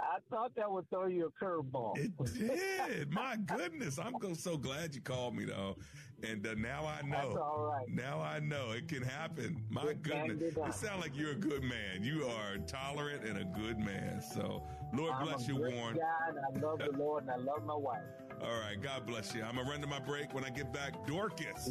I 0.01 0.18
thought 0.30 0.55
that 0.57 0.70
would 0.70 0.88
throw 0.90 1.07
you 1.07 1.26
a 1.40 1.44
curveball. 1.44 1.96
It 1.99 2.12
did. 2.34 3.12
My 3.12 3.36
goodness, 3.36 3.99
I'm 3.99 4.14
so 4.34 4.57
glad 4.57 4.94
you 4.94 5.01
called 5.01 5.34
me 5.36 5.44
though, 5.44 5.76
and 6.22 6.46
uh, 6.46 6.55
now 6.55 6.86
I 6.86 7.03
know. 7.07 7.16
That's 7.16 7.36
all 7.36 7.70
right. 7.72 7.88
Now 7.88 8.20
I 8.20 8.40
know 8.40 8.72
it 8.72 8.88
can 8.88 9.03
happen. 9.03 9.64
My 9.70 9.82
It 9.88 10.03
goodness, 10.03 10.55
it 10.57 10.74
sounds 10.74 11.03
like 11.03 11.16
you're 11.16 11.32
a 11.32 11.36
good 11.36 11.62
man. 11.62 12.03
You 12.03 12.26
are 12.26 12.59
tolerant 12.59 13.24
and 13.24 13.38
a 13.38 13.44
good 13.44 13.78
man. 13.78 14.20
So, 14.20 14.62
Lord 14.92 15.12
I'm 15.14 15.26
bless 15.26 15.49
you, 15.49 15.57
Warren. 15.57 15.99
and 16.28 16.38
I 16.38 16.61
love 16.61 16.78
the 16.78 16.96
Lord, 16.96 17.22
and 17.24 17.30
I 17.32 17.36
love 17.36 17.64
my 17.64 17.74
wife. 17.76 18.03
All 18.40 18.61
right, 18.61 18.80
God 18.80 19.05
bless 19.05 19.34
you. 19.34 19.42
I'm 19.42 19.57
gonna 19.57 19.68
run 19.68 19.80
to 19.80 19.86
my 19.88 19.99
break. 19.99 20.32
When 20.32 20.44
I 20.44 20.51
get 20.51 20.72
back, 20.72 21.07
Dorcas 21.07 21.66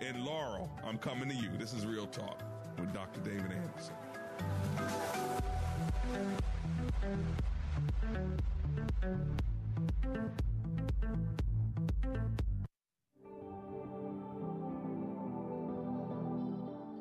and 0.00 0.24
Laurel, 0.24 0.70
I'm 0.84 0.98
coming 0.98 1.28
to 1.28 1.34
you. 1.34 1.50
This 1.58 1.72
is 1.72 1.84
Real 1.84 2.06
Talk 2.06 2.42
with 2.78 2.92
Dr. 2.92 3.20
David 3.20 3.50
Anderson. 3.52 3.94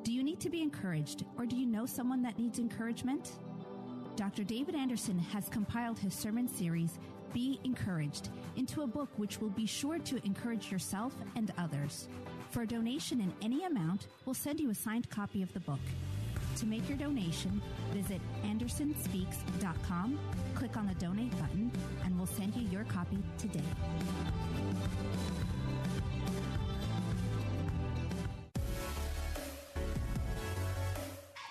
Do 0.03 0.11
you 0.11 0.23
need 0.23 0.39
to 0.41 0.49
be 0.49 0.61
encouraged, 0.61 1.25
or 1.37 1.45
do 1.45 1.55
you 1.55 1.65
know 1.65 1.85
someone 1.85 2.21
that 2.23 2.37
needs 2.37 2.59
encouragement? 2.59 3.31
Dr. 4.15 4.43
David 4.43 4.75
Anderson 4.75 5.17
has 5.17 5.47
compiled 5.47 5.97
his 5.97 6.13
sermon 6.13 6.47
series, 6.47 6.99
Be 7.33 7.59
Encouraged, 7.63 8.29
into 8.55 8.81
a 8.81 8.87
book 8.87 9.09
which 9.17 9.39
will 9.39 9.49
be 9.49 9.65
sure 9.65 9.99
to 9.99 10.25
encourage 10.25 10.71
yourself 10.71 11.13
and 11.35 11.51
others. 11.57 12.07
For 12.49 12.63
a 12.63 12.67
donation 12.67 13.21
in 13.21 13.33
any 13.41 13.63
amount, 13.63 14.07
we'll 14.25 14.33
send 14.33 14.59
you 14.59 14.69
a 14.69 14.75
signed 14.75 15.09
copy 15.09 15.41
of 15.41 15.53
the 15.53 15.61
book. 15.61 15.79
To 16.57 16.65
make 16.65 16.87
your 16.87 16.97
donation, 16.97 17.61
visit 17.91 18.21
andersonspeaks.com, 18.43 20.19
click 20.53 20.77
on 20.77 20.87
the 20.87 20.93
donate 20.95 21.31
button, 21.39 21.71
and 22.05 22.17
we'll 22.17 22.27
send 22.27 22.55
you 22.55 22.67
your 22.69 22.83
copy 22.83 23.17
today. 23.37 23.63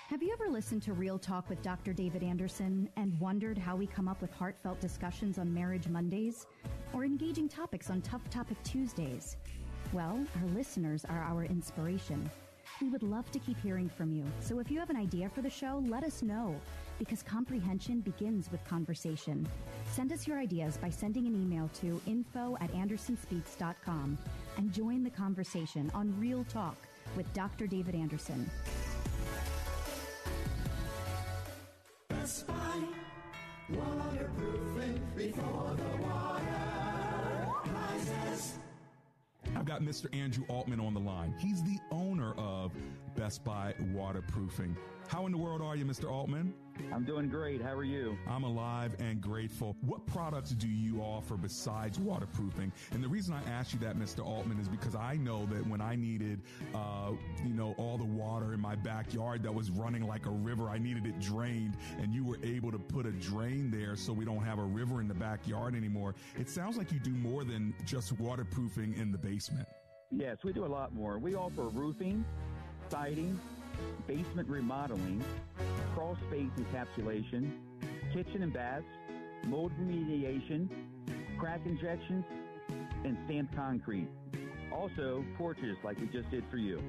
Have 0.07 0.21
you 0.21 0.33
ever 0.33 0.49
listened 0.49 0.83
to 0.83 0.93
Real 0.93 1.17
Talk 1.17 1.49
with 1.49 1.61
Dr. 1.61 1.93
David 1.93 2.21
Anderson 2.21 2.87
and 2.95 3.19
wondered 3.19 3.57
how 3.57 3.75
we 3.75 3.87
come 3.87 4.07
up 4.07 4.21
with 4.21 4.31
heartfelt 4.31 4.79
discussions 4.79 5.39
on 5.39 5.53
Marriage 5.53 5.87
Mondays 5.87 6.45
or 6.93 7.05
engaging 7.05 7.49
topics 7.49 7.89
on 7.89 8.01
Tough 8.01 8.29
Topic 8.29 8.61
Tuesdays? 8.63 9.37
Well, 9.93 10.23
our 10.41 10.47
listeners 10.49 11.05
are 11.05 11.23
our 11.23 11.45
inspiration. 11.45 12.29
We 12.81 12.89
would 12.89 13.03
love 13.03 13.29
to 13.31 13.39
keep 13.39 13.61
hearing 13.61 13.87
from 13.87 14.11
you, 14.11 14.25
so 14.39 14.57
if 14.57 14.71
you 14.71 14.79
have 14.79 14.89
an 14.89 14.97
idea 14.97 15.29
for 15.29 15.41
the 15.41 15.49
show, 15.49 15.83
let 15.87 16.03
us 16.03 16.23
know 16.23 16.55
because 16.97 17.21
comprehension 17.21 18.01
begins 18.01 18.51
with 18.51 18.63
conversation. 18.65 19.47
Send 19.91 20.11
us 20.11 20.27
your 20.27 20.39
ideas 20.39 20.77
by 20.77 20.89
sending 20.89 21.27
an 21.27 21.35
email 21.35 21.69
to 21.81 22.01
info 22.07 22.57
at 22.59 22.71
andersonspeaks.com 22.73 24.17
and 24.57 24.73
join 24.73 25.03
the 25.03 25.09
conversation 25.11 25.91
on 25.93 26.19
Real 26.19 26.43
Talk 26.45 26.75
with 27.15 27.31
Dr. 27.33 27.67
David 27.67 27.93
Anderson. 27.93 28.49
Waterproofing 33.69 35.01
before 35.15 35.77
the 35.77 36.03
water 36.03 37.47
rises. 37.73 38.53
I've 39.55 39.65
got 39.65 39.81
Mr. 39.81 40.13
Andrew 40.15 40.45
Altman 40.47 40.79
on 40.79 40.93
the 40.93 40.99
line. 40.99 41.35
He's 41.37 41.63
the 41.63 41.77
owner 41.91 42.33
of 42.33 42.71
Best 43.15 43.43
Buy 43.43 43.73
Waterproofing. 43.93 44.75
How 45.11 45.25
in 45.25 45.33
the 45.33 45.37
world 45.37 45.61
are 45.61 45.75
you, 45.75 45.83
Mr. 45.83 46.09
Altman? 46.09 46.53
I'm 46.93 47.03
doing 47.03 47.27
great. 47.27 47.61
How 47.61 47.73
are 47.73 47.83
you? 47.83 48.17
I'm 48.29 48.45
alive 48.45 48.95
and 48.97 49.19
grateful. 49.19 49.75
What 49.81 50.05
products 50.05 50.51
do 50.51 50.69
you 50.69 51.01
offer 51.01 51.35
besides 51.35 51.99
waterproofing? 51.99 52.71
And 52.91 53.03
the 53.03 53.09
reason 53.09 53.33
I 53.33 53.43
asked 53.51 53.73
you 53.73 53.79
that, 53.79 53.97
Mr. 53.97 54.25
Altman, 54.25 54.57
is 54.57 54.69
because 54.69 54.95
I 54.95 55.17
know 55.17 55.45
that 55.47 55.67
when 55.67 55.81
I 55.81 55.97
needed, 55.97 56.43
uh, 56.73 57.11
you 57.45 57.53
know, 57.53 57.75
all 57.77 57.97
the 57.97 58.05
water 58.05 58.53
in 58.53 58.61
my 58.61 58.75
backyard 58.75 59.43
that 59.43 59.53
was 59.53 59.69
running 59.69 60.07
like 60.07 60.27
a 60.27 60.31
river, 60.31 60.69
I 60.69 60.77
needed 60.77 61.05
it 61.05 61.19
drained, 61.19 61.75
and 61.99 62.13
you 62.13 62.23
were 62.23 62.39
able 62.41 62.71
to 62.71 62.79
put 62.79 63.05
a 63.05 63.11
drain 63.11 63.69
there 63.69 63.97
so 63.97 64.13
we 64.13 64.23
don't 64.23 64.45
have 64.45 64.59
a 64.59 64.63
river 64.63 65.01
in 65.01 65.09
the 65.09 65.13
backyard 65.13 65.75
anymore. 65.75 66.15
It 66.39 66.49
sounds 66.49 66.77
like 66.77 66.89
you 66.89 66.99
do 66.99 67.11
more 67.11 67.43
than 67.43 67.73
just 67.83 68.13
waterproofing 68.13 68.93
in 68.93 69.11
the 69.11 69.17
basement. 69.17 69.67
Yes, 70.09 70.37
we 70.45 70.53
do 70.53 70.63
a 70.63 70.67
lot 70.67 70.93
more. 70.93 71.19
We 71.19 71.35
offer 71.35 71.63
roofing, 71.63 72.23
siding, 72.89 73.37
basement 74.07 74.47
remodeling, 74.47 75.23
crawl 75.93 76.17
space 76.27 76.49
encapsulation, 76.57 77.51
kitchen 78.13 78.43
and 78.43 78.53
baths, 78.53 78.85
mold 79.45 79.71
remediation, 79.79 80.69
crack 81.39 81.61
injections, 81.65 82.25
and 83.03 83.17
stamped 83.25 83.55
concrete. 83.55 84.07
Also, 84.71 85.23
porches 85.37 85.77
like 85.83 85.99
we 85.99 86.07
just 86.07 86.29
did 86.31 86.43
for 86.49 86.57
you. 86.57 86.81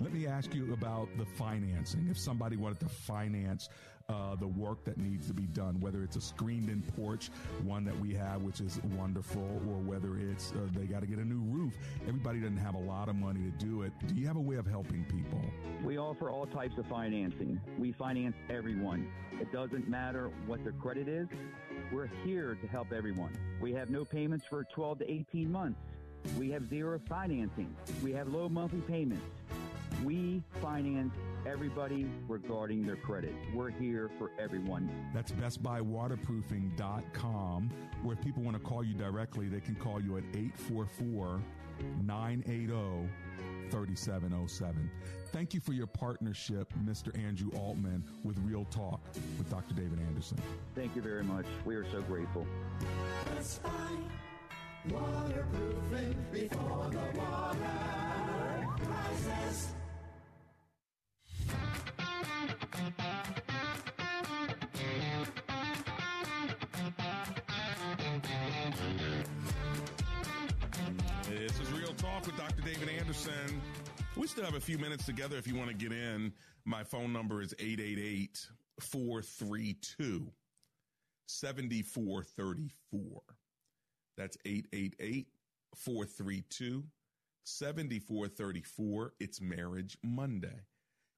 Let 0.00 0.14
me 0.14 0.26
ask 0.26 0.54
you 0.54 0.72
about 0.72 1.08
the 1.18 1.26
financing. 1.26 2.08
If 2.10 2.18
somebody 2.18 2.56
wanted 2.56 2.80
to 2.80 2.88
finance 2.88 3.68
uh, 4.10 4.34
the 4.34 4.46
work 4.46 4.84
that 4.84 4.98
needs 4.98 5.26
to 5.28 5.32
be 5.32 5.44
done, 5.44 5.78
whether 5.80 6.02
it's 6.02 6.16
a 6.16 6.20
screened 6.20 6.68
in 6.68 6.82
porch, 6.82 7.30
one 7.62 7.84
that 7.84 7.98
we 7.98 8.12
have, 8.14 8.42
which 8.42 8.60
is 8.60 8.80
wonderful, 8.96 9.42
or 9.68 9.78
whether 9.78 10.18
it's 10.18 10.52
uh, 10.52 10.58
they 10.74 10.86
got 10.86 11.00
to 11.00 11.06
get 11.06 11.18
a 11.18 11.24
new 11.24 11.40
roof. 11.46 11.74
Everybody 12.06 12.40
doesn't 12.40 12.56
have 12.56 12.74
a 12.74 12.80
lot 12.80 13.08
of 13.08 13.14
money 13.14 13.40
to 13.40 13.64
do 13.64 13.82
it. 13.82 13.92
Do 14.06 14.14
you 14.14 14.26
have 14.26 14.36
a 14.36 14.40
way 14.40 14.56
of 14.56 14.66
helping 14.66 15.04
people? 15.04 15.40
We 15.84 15.98
offer 15.98 16.30
all 16.30 16.46
types 16.46 16.76
of 16.78 16.86
financing. 16.86 17.60
We 17.78 17.92
finance 17.92 18.36
everyone. 18.48 19.08
It 19.40 19.52
doesn't 19.52 19.88
matter 19.88 20.30
what 20.46 20.62
their 20.64 20.72
credit 20.72 21.08
is. 21.08 21.28
We're 21.92 22.10
here 22.24 22.58
to 22.60 22.66
help 22.66 22.92
everyone. 22.92 23.32
We 23.60 23.72
have 23.74 23.90
no 23.90 24.04
payments 24.04 24.44
for 24.44 24.64
12 24.74 25.00
to 25.00 25.10
18 25.10 25.50
months. 25.50 25.80
We 26.38 26.50
have 26.50 26.68
zero 26.68 27.00
financing. 27.08 27.74
We 28.02 28.12
have 28.12 28.28
low 28.28 28.48
monthly 28.48 28.80
payments. 28.82 29.22
We 30.04 30.42
finance 30.60 31.14
everybody 31.46 32.06
regarding 32.28 32.86
their 32.86 32.96
credit. 32.96 33.34
We're 33.54 33.70
here 33.70 34.10
for 34.18 34.30
everyone. 34.38 34.90
That's 35.14 35.32
bestbuywaterproofing.com, 35.32 37.70
where 38.02 38.16
if 38.16 38.22
people 38.22 38.42
want 38.42 38.56
to 38.56 38.62
call 38.62 38.82
you 38.82 38.94
directly, 38.94 39.48
they 39.48 39.60
can 39.60 39.74
call 39.74 40.00
you 40.00 40.16
at 40.16 40.24
844 40.34 41.42
980 42.02 43.08
3707. 43.70 44.90
Thank 45.32 45.54
you 45.54 45.60
for 45.60 45.72
your 45.72 45.86
partnership, 45.86 46.72
Mr. 46.84 47.16
Andrew 47.18 47.50
Altman, 47.56 48.04
with 48.24 48.36
Real 48.44 48.64
Talk 48.64 49.00
with 49.38 49.48
Dr. 49.48 49.74
David 49.74 50.00
Anderson. 50.08 50.38
Thank 50.74 50.96
you 50.96 51.02
very 51.02 51.22
much. 51.22 51.46
We 51.64 51.76
are 51.76 51.88
so 51.92 52.02
grateful. 52.02 52.44
Best 53.26 53.62
Buy 53.62 53.70
waterproofing 54.88 56.16
before 56.32 56.90
the 56.90 57.18
water 57.18 57.58
rises. 58.88 59.68
Talk 72.20 72.26
with 72.26 72.36
Dr. 72.36 72.62
David 72.62 72.90
Anderson. 72.98 73.62
We 74.14 74.26
still 74.26 74.44
have 74.44 74.54
a 74.54 74.60
few 74.60 74.76
minutes 74.76 75.06
together 75.06 75.38
if 75.38 75.46
you 75.46 75.54
want 75.54 75.70
to 75.70 75.74
get 75.74 75.90
in. 75.90 76.34
My 76.66 76.84
phone 76.84 77.14
number 77.14 77.40
is 77.40 77.54
888 77.58 78.46
432 78.78 80.30
7434. 81.26 83.22
That's 84.18 84.36
888 84.44 85.28
432 85.74 86.84
7434. 87.44 89.12
It's 89.18 89.40
Marriage 89.40 89.96
Monday. 90.02 90.60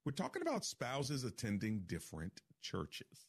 We're 0.05 0.13
talking 0.13 0.43
about 0.43 0.65
spouses 0.65 1.25
attending 1.25 1.83
different 1.87 2.43
churches. 2.61 3.27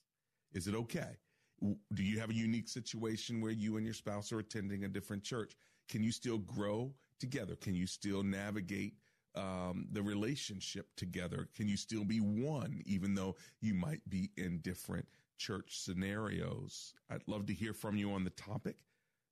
Is 0.53 0.67
it 0.67 0.75
okay? 0.75 1.17
Do 1.61 2.03
you 2.03 2.19
have 2.19 2.29
a 2.29 2.35
unique 2.35 2.69
situation 2.69 3.41
where 3.41 3.51
you 3.51 3.77
and 3.77 3.85
your 3.85 3.95
spouse 3.95 4.31
are 4.31 4.37
attending 4.39 4.83
a 4.83 4.89
different 4.89 5.23
church? 5.23 5.55
Can 5.89 6.03
you 6.03 6.11
still 6.11 6.37
grow 6.37 6.93
together? 7.23 7.55
Can 7.55 7.73
you 7.73 7.87
still 7.87 8.21
navigate 8.21 8.95
um, 9.33 9.87
the 9.93 10.01
relationship 10.01 10.87
together? 10.97 11.47
Can 11.55 11.69
you 11.69 11.77
still 11.77 12.03
be 12.03 12.17
one, 12.17 12.81
even 12.85 13.15
though 13.15 13.37
you 13.61 13.73
might 13.73 14.01
be 14.09 14.29
in 14.35 14.57
different 14.57 15.07
church 15.37 15.79
scenarios? 15.79 16.93
I'd 17.09 17.25
love 17.25 17.45
to 17.45 17.53
hear 17.53 17.73
from 17.73 17.95
you 17.95 18.11
on 18.11 18.25
the 18.25 18.29
topic. 18.31 18.75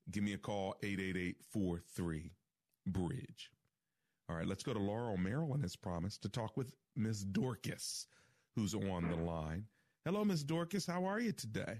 Give 0.09 0.23
me 0.23 0.31
a 0.31 0.37
call, 0.37 0.75
888 0.81 1.35
43 1.51 2.31
Bridge. 2.87 3.51
All 4.29 4.37
right, 4.37 4.47
let's 4.47 4.63
go 4.63 4.71
to 4.71 4.79
Laurel, 4.79 5.17
Maryland, 5.17 5.65
as 5.65 5.75
promised, 5.75 6.21
to 6.21 6.29
talk 6.29 6.55
with 6.55 6.73
Ms. 6.95 7.25
Dorcas, 7.25 8.07
who's 8.55 8.73
on 8.73 9.09
the 9.09 9.17
line. 9.17 9.65
Hello, 10.05 10.23
Ms. 10.23 10.45
Dorcas. 10.45 10.85
How 10.85 11.03
are 11.03 11.19
you 11.19 11.33
today? 11.33 11.79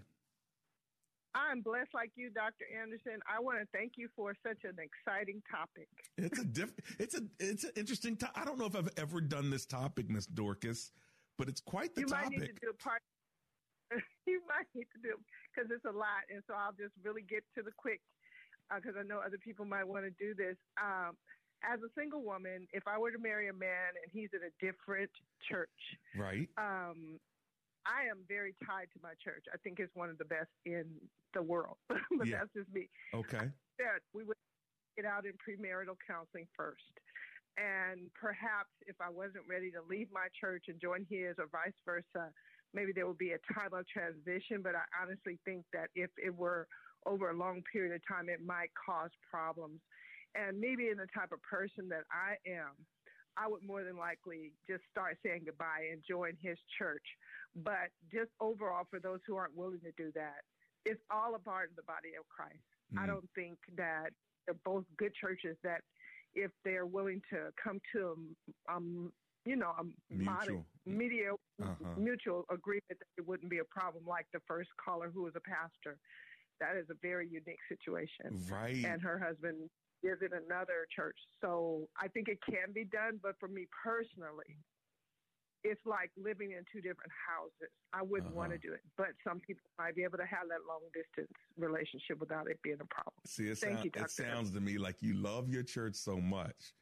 I'm 1.34 1.62
blessed 1.62 1.94
like 1.94 2.12
you, 2.16 2.30
Dr. 2.30 2.66
Anderson. 2.76 3.20
I 3.30 3.40
want 3.40 3.60
to 3.60 3.68
thank 3.72 3.94
you 3.96 4.10
for 4.16 4.34
such 4.46 4.64
an 4.64 4.76
exciting 4.80 5.42
topic. 5.50 5.88
It's 6.18 6.40
a 6.40 6.46
diff- 6.46 6.74
it's 7.00 7.16
a 7.16 7.22
it's 7.40 7.64
an 7.64 7.72
interesting 7.76 8.18
topic. 8.18 8.36
I 8.38 8.44
don't 8.46 8.60
know 8.60 8.66
if 8.66 8.76
I've 8.76 8.90
ever 8.98 9.22
done 9.22 9.50
this 9.50 9.66
topic, 9.66 10.10
Miss 10.10 10.26
Dorcas, 10.26 10.92
but 11.38 11.48
it's 11.48 11.62
quite 11.62 11.96
the 11.96 12.02
you 12.02 12.08
topic. 12.08 12.24
might 12.32 12.40
need 12.40 12.48
to 12.48 12.54
do 12.62 12.70
a 12.72 12.84
part. 12.84 13.02
you 14.28 14.42
might 14.48 14.68
need 14.76 14.88
to 14.96 15.00
do 15.02 15.16
because 15.54 15.72
it's 15.72 15.86
a 15.86 15.92
lot, 15.96 16.28
and 16.30 16.44
so 16.48 16.54
I'll 16.54 16.74
just 16.74 16.94
really 17.04 17.24
get 17.24 17.44
to 17.56 17.64
the 17.64 17.72
quick 17.78 18.02
because 18.76 18.96
I 19.00 19.04
know 19.04 19.20
other 19.20 19.38
people 19.38 19.66
might 19.66 19.84
want 19.88 20.06
to 20.06 20.12
do 20.20 20.34
this. 20.36 20.56
Um, 20.82 21.16
as 21.64 21.80
a 21.84 21.92
single 21.96 22.24
woman, 22.24 22.68
if 22.74 22.84
I 22.88 22.98
were 22.98 23.12
to 23.12 23.20
marry 23.20 23.48
a 23.50 23.54
man 23.54 23.94
and 24.02 24.10
he's 24.12 24.30
in 24.34 24.40
a 24.48 24.52
different 24.66 25.12
church, 25.48 25.70
Right. 26.18 26.50
um, 26.58 27.20
I 27.86 28.06
am 28.10 28.26
very 28.28 28.56
tied 28.66 28.88
to 28.94 29.00
my 29.02 29.14
church. 29.24 29.46
I 29.54 29.58
think 29.58 29.80
it's 29.80 29.94
one 29.96 30.10
of 30.10 30.18
the 30.18 30.26
best 30.26 30.50
in 30.66 30.86
the 31.34 31.42
world, 31.42 31.78
but 31.90 32.28
Yeah. 32.28 32.40
that's 32.40 32.54
just 32.54 32.70
me. 32.72 32.90
Okay. 33.14 33.50
That 33.80 34.02
we 34.14 34.24
would 34.24 34.38
get 34.96 35.06
out 35.06 35.26
in 35.26 35.34
premarital 35.42 35.96
counseling 36.08 36.48
first. 36.56 36.84
And 37.58 38.10
perhaps 38.14 38.70
if 38.88 38.96
I 39.02 39.10
wasn't 39.10 39.48
ready 39.50 39.72
to 39.72 39.82
leave 39.90 40.08
my 40.12 40.28
church 40.40 40.66
and 40.68 40.80
join 40.80 41.06
his 41.10 41.36
or 41.38 41.48
vice 41.52 41.76
versa, 41.86 42.32
maybe 42.74 42.92
there 42.94 43.08
would 43.08 43.18
be 43.18 43.32
a 43.34 43.54
time 43.54 43.74
of 43.74 43.86
transition. 43.88 44.62
But 44.64 44.76
I 44.76 44.84
honestly 45.02 45.40
think 45.44 45.66
that 45.74 45.90
if 45.96 46.10
it 46.18 46.34
were 46.34 46.68
over 47.06 47.30
a 47.32 47.36
long 47.38 47.62
period 47.72 47.94
of 47.96 48.02
time, 48.08 48.30
it 48.30 48.40
might 48.46 48.72
cause 48.86 49.12
problems. 49.30 49.82
And 50.36 50.60
maybe 50.60 50.88
in 50.90 50.98
the 50.98 51.08
type 51.14 51.32
of 51.34 51.42
person 51.42 51.90
that 51.90 52.04
I 52.12 52.38
am, 52.48 52.72
I 53.42 53.48
would 53.48 53.64
more 53.64 53.84
than 53.84 53.98
likely 53.98 54.54
just 54.70 54.84
start 54.92 55.18
saying 55.26 55.44
goodbye 55.46 55.88
and 55.92 56.04
join 56.08 56.38
his 56.42 56.58
church. 56.78 57.06
But 57.56 57.90
just 58.12 58.30
overall, 58.40 58.86
for 58.90 59.00
those 59.00 59.20
who 59.26 59.36
aren't 59.36 59.56
willing 59.56 59.82
to 59.82 59.92
do 59.98 60.12
that, 60.14 60.42
it's 60.86 61.02
all 61.10 61.34
a 61.36 61.40
part 61.40 61.70
of 61.72 61.76
the 61.76 61.84
body 61.84 62.14
of 62.20 62.28
Christ. 62.30 62.64
I 62.98 63.06
Mhm. 63.06 63.08
don't 63.08 63.30
think 63.34 63.58
that 63.78 64.14
they're 64.46 64.56
both 64.64 64.86
good 64.98 65.14
churches 65.16 65.58
that 65.64 65.82
if 66.34 66.52
they're 66.64 66.86
willing 66.86 67.22
to 67.30 67.52
come 67.64 67.80
to 67.94 68.36
a, 68.68 68.74
um, 68.74 69.14
you 69.46 69.56
know, 69.56 69.72
a 69.72 69.84
modern, 70.16 70.66
media, 70.86 71.34
Uh-huh. 71.60 71.96
mutual 71.96 72.46
agreement 72.50 72.84
that 72.90 73.08
it 73.18 73.26
wouldn't 73.26 73.50
be 73.50 73.60
a 73.60 73.66
problem 73.66 74.06
like 74.06 74.28
the 74.32 74.40
first 74.42 74.70
caller 74.78 75.10
who 75.10 75.24
was 75.24 75.36
a 75.36 75.42
pastor. 75.42 76.00
That 76.60 76.76
is 76.76 76.90
a 76.90 76.96
very 76.96 77.28
unique 77.28 77.60
situation. 77.68 78.46
Right. 78.50 78.86
And 78.86 79.02
her 79.02 79.18
husband 79.18 79.70
is 80.04 80.20
in 80.22 80.34
another 80.34 80.88
church. 80.96 81.18
So 81.42 81.88
I 82.00 82.08
think 82.08 82.28
it 82.28 82.40
can 82.44 82.74
be 82.74 82.86
done, 82.86 83.20
but 83.22 83.34
for 83.40 83.48
me 83.48 83.68
personally, 83.84 84.58
it's 85.64 85.82
like 85.86 86.10
living 86.18 86.52
in 86.54 86.64
two 86.74 86.82
different 86.82 87.12
houses. 87.28 87.70
I 87.94 88.02
wouldn't 88.02 88.34
want 88.34 88.50
to 88.52 88.56
Uh-huh. 88.56 88.68
do 88.70 88.74
it, 88.74 88.82
but 88.98 89.10
some 89.24 89.40
people 89.40 89.62
might 89.78 89.96
be 89.96 90.04
able 90.04 90.18
to 90.18 90.26
have 90.26 90.48
that 90.50 90.66
long 90.68 90.82
distance 90.94 91.32
relationship 91.56 92.20
without 92.20 92.50
it 92.50 92.60
being 92.64 92.82
a 92.82 92.86
problem. 92.86 93.14
See, 93.28 93.48
it, 93.50 93.58
Thank 93.60 93.76
sound- 93.78 93.86
you, 93.96 94.02
it 94.04 94.10
sounds 94.10 94.52
to 94.52 94.60
me 94.60 94.78
like 94.80 95.02
you 95.04 95.14
love 95.14 95.50
your 95.50 95.62
church 95.64 95.96
so 95.96 96.18
much 96.20 96.74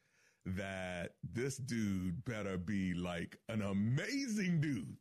that 0.46 1.16
this 1.24 1.58
dude 1.58 2.24
better 2.24 2.58
be 2.58 2.94
like 2.94 3.38
an 3.50 3.62
amazing 3.62 4.62
dude 4.62 4.96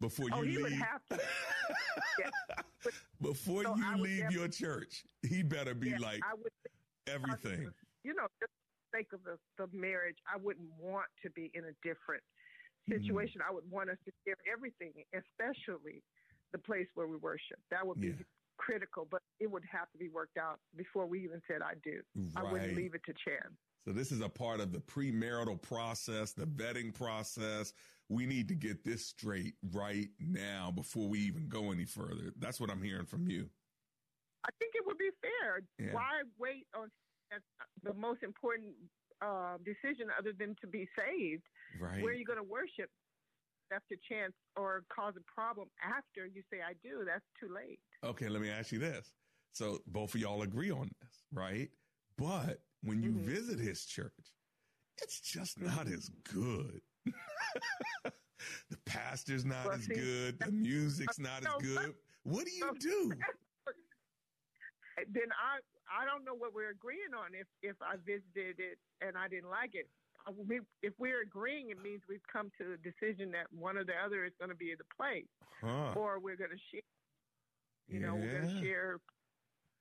before 0.00 0.26
you 0.28 0.34
oh, 0.34 0.42
he 0.42 0.52
leave. 0.56 0.62
would 0.62 0.72
have 0.74 1.04
to. 1.10 1.18
yeah. 2.20 2.90
Before 3.20 3.64
so 3.64 3.74
you 3.74 3.96
leave 3.96 4.30
your 4.30 4.46
church, 4.46 5.04
he 5.22 5.42
better 5.42 5.74
be 5.74 5.90
yeah, 5.90 5.98
like 5.98 6.20
I 6.24 6.34
would, 6.34 6.52
everything. 7.06 7.70
you 8.04 8.14
know, 8.14 8.26
just 8.40 8.50
for 8.50 8.70
the 8.92 8.98
sake 8.98 9.08
of 9.12 9.20
the, 9.24 9.38
the 9.58 9.68
marriage, 9.76 10.16
I 10.32 10.36
wouldn't 10.36 10.68
want 10.78 11.06
to 11.22 11.30
be 11.30 11.50
in 11.54 11.64
a 11.64 11.72
different 11.82 12.22
Mm-hmm. 12.88 13.02
situation. 13.02 13.40
I 13.42 13.52
would 13.52 13.68
want 13.68 13.90
us 13.90 13.96
to 14.04 14.12
share 14.24 14.36
everything, 14.46 14.92
especially 15.12 16.04
the 16.52 16.58
place 16.58 16.86
where 16.94 17.08
we 17.08 17.16
worship. 17.16 17.58
That 17.72 17.84
would 17.84 18.00
be 18.00 18.08
Yeah. 18.08 18.14
critical, 18.58 19.08
but 19.10 19.22
it 19.40 19.50
would 19.50 19.64
have 19.70 19.90
to 19.90 19.98
be 19.98 20.08
worked 20.08 20.38
out 20.38 20.60
before 20.76 21.06
we 21.06 21.22
even 21.24 21.42
said 21.48 21.62
I 21.62 21.74
do. 21.82 22.00
I 22.36 22.44
wouldn't 22.44 22.76
leave 22.76 22.94
it 22.94 23.02
to 23.06 23.12
chance. 23.12 23.54
So 23.84 23.92
this 23.92 24.10
is 24.12 24.20
a 24.20 24.28
part 24.28 24.60
of 24.60 24.72
the 24.72 24.78
premarital 24.78 25.62
process, 25.62 26.32
the 26.32 26.46
vetting 26.46 26.94
process. 26.94 27.72
We 28.08 28.24
need 28.24 28.48
to 28.48 28.54
get 28.54 28.84
this 28.84 29.04
straight 29.04 29.54
right 29.72 30.08
now 30.20 30.70
before 30.70 31.08
we 31.08 31.18
even 31.20 31.48
go 31.48 31.72
any 31.72 31.84
further. 31.84 32.32
That's 32.38 32.60
what 32.60 32.70
I'm 32.70 32.82
hearing 32.82 33.06
from 33.06 33.28
you. 33.28 33.50
I 34.46 34.50
think 34.58 34.72
it 34.74 34.86
would 34.86 34.98
be 34.98 35.10
fair. 35.20 35.60
Yeah. 35.78 35.92
Why 35.94 36.22
wait 36.38 36.66
on 36.74 36.88
the 37.82 37.94
most 37.94 38.22
important 38.22 38.74
uh, 39.20 39.58
decision 39.64 40.08
other 40.18 40.32
than 40.38 40.54
to 40.60 40.66
be 40.66 40.88
saved? 40.96 41.42
Right. 41.80 42.02
Where 42.02 42.12
are 42.12 42.16
you 42.16 42.24
going 42.24 42.38
to 42.38 42.44
worship? 42.44 42.90
That's 43.70 43.84
a 43.92 43.96
chance 44.08 44.32
or 44.56 44.84
cause 44.94 45.14
a 45.18 45.24
problem 45.32 45.68
after 45.82 46.26
you 46.26 46.42
say 46.52 46.58
I 46.62 46.74
do. 46.82 47.04
That's 47.04 47.24
too 47.40 47.52
late. 47.52 47.80
Okay, 48.04 48.28
let 48.28 48.40
me 48.40 48.48
ask 48.48 48.70
you 48.70 48.78
this. 48.78 49.12
So 49.52 49.78
both 49.88 50.14
of 50.14 50.20
y'all 50.20 50.42
agree 50.42 50.70
on 50.70 50.88
this, 51.00 51.24
right? 51.32 51.68
But 52.16 52.60
when 52.82 53.02
you 53.02 53.10
Mm-hmm. 53.10 53.26
visit 53.26 53.58
his 53.58 53.84
church, 53.84 54.12
it's 55.02 55.20
just 55.20 55.60
not 55.60 55.88
as 55.88 56.08
good. 56.32 56.80
the 58.04 58.76
pastor's 58.86 59.44
not 59.44 59.66
Well, 59.66 59.74
as 59.74 59.86
see, 59.86 59.94
good. 59.94 60.38
The 60.38 60.52
music's 60.52 61.18
not 61.18 61.42
No, 61.42 61.56
as 61.56 61.62
good. 61.62 61.94
What 62.22 62.44
do 62.46 62.52
you 62.52 62.78
do? 62.78 63.12
Then 64.96 65.28
I 65.36 65.60
I 65.86 66.04
don't 66.04 66.24
know 66.24 66.34
what 66.34 66.54
we're 66.54 66.70
agreeing 66.70 67.12
on. 67.16 67.34
If 67.34 67.46
if 67.62 67.76
I 67.82 67.96
visited 67.96 68.58
it 68.58 68.78
and 69.00 69.16
I 69.16 69.28
didn't 69.28 69.50
like 69.50 69.74
it, 69.74 69.86
we, 70.46 70.60
if 70.82 70.92
we're 70.98 71.22
agreeing, 71.22 71.70
it 71.70 71.80
means 71.82 72.02
we've 72.08 72.26
come 72.32 72.50
to 72.58 72.74
a 72.74 72.78
decision 72.78 73.30
that 73.32 73.46
one 73.52 73.76
or 73.76 73.84
the 73.84 73.94
other 74.04 74.24
is 74.24 74.32
going 74.38 74.50
to 74.50 74.56
be 74.56 74.74
the 74.76 74.88
place, 74.96 75.28
Huh. 75.60 75.92
or 75.94 76.18
we're 76.18 76.36
going 76.36 76.50
to 76.50 76.62
share. 76.72 76.80
You 77.88 78.00
know, 78.00 78.14
we're 78.14 78.40
going 78.40 78.56
to 78.56 78.60
share. 78.62 78.98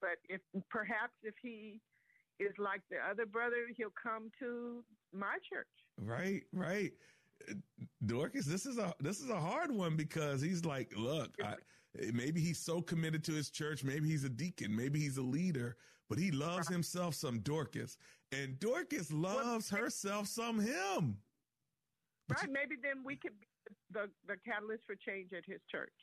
But 0.02 0.18
if 0.30 0.42
perhaps 0.70 1.14
if 1.24 1.34
he 1.42 1.80
is 2.40 2.52
like 2.60 2.82
the 2.92 2.98
other 3.10 3.26
brother, 3.26 3.68
he'll 3.76 3.96
come 4.02 4.30
to 4.40 4.84
my 5.14 5.38
church. 5.50 5.68
Right, 6.00 6.44
right. 6.54 6.92
Dorcas, 8.06 8.46
this 8.46 8.66
is 8.66 8.78
a 8.78 8.94
this 9.00 9.20
is 9.22 9.30
a 9.30 9.40
hard 9.40 9.72
one 9.72 9.96
because 9.96 10.42
he's 10.42 10.66
like, 10.66 10.94
look, 10.96 11.32
I, 11.44 11.56
maybe 12.14 12.40
he's 12.42 12.60
so 12.60 12.82
committed 12.82 13.24
to 13.26 13.32
his 13.34 13.50
church, 13.50 13.84
maybe 13.84 14.08
he's 14.10 14.24
a 14.24 14.30
deacon, 14.30 14.76
maybe 14.76 15.00
he's 15.00 15.18
a 15.18 15.22
leader, 15.22 15.78
but 16.10 16.18
he 16.18 16.32
loves 16.32 16.68
himself 16.68 17.16
some 17.16 17.40
Dorcas, 17.40 17.98
and 18.32 18.60
Dorcas 18.60 19.12
loves 19.12 19.70
herself 19.70 20.28
some 20.28 20.60
him. 20.60 21.18
Right? 22.30 22.50
Maybe 22.50 22.76
then 22.82 23.04
we 23.04 23.16
could 23.16 23.40
be 23.40 23.48
the 23.92 24.10
the 24.28 24.36
catalyst 24.46 24.84
for 24.86 24.96
change 24.96 25.32
at 25.34 25.46
his 25.46 25.62
church. 25.70 25.94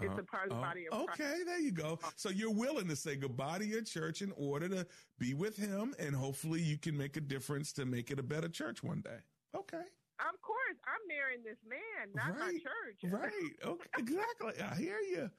It's 0.00 0.10
Uh-huh. 0.10 0.20
a 0.20 0.24
part 0.24 0.44
of 0.44 0.50
the 0.50 0.56
Oh, 0.56 0.60
body 0.60 0.86
of 0.88 1.06
Christ. 1.06 1.20
Okay, 1.20 1.44
there 1.44 1.60
you 1.60 1.70
go. 1.70 1.98
So 2.16 2.30
you're 2.30 2.50
willing 2.54 2.88
to 2.88 2.96
say 2.96 3.14
goodbye 3.14 3.58
to 3.58 3.64
your 3.66 3.82
church 3.82 4.22
in 4.22 4.32
order 4.32 4.68
to 4.68 4.86
be 5.18 5.34
with 5.34 5.56
him, 5.56 5.94
and 5.98 6.14
hopefully 6.14 6.60
you 6.60 6.78
can 6.78 6.96
make 6.96 7.16
a 7.16 7.20
difference 7.20 7.72
to 7.74 7.84
make 7.84 8.10
it 8.10 8.18
a 8.18 8.22
better 8.22 8.48
church 8.48 8.82
one 8.82 9.00
day. 9.00 9.18
Okay. 9.54 9.84
Of 10.28 10.40
course, 10.40 10.78
I'm 10.86 11.02
marrying 11.08 11.42
this 11.42 11.58
man, 11.68 12.12
not 12.14 12.38
my 12.38 12.52
church. 12.52 13.10
Right. 13.12 13.52
Okay. 13.64 13.88
Exactly. 13.98 14.52
I 14.62 14.74
hear 14.76 14.98
you. 15.00 15.30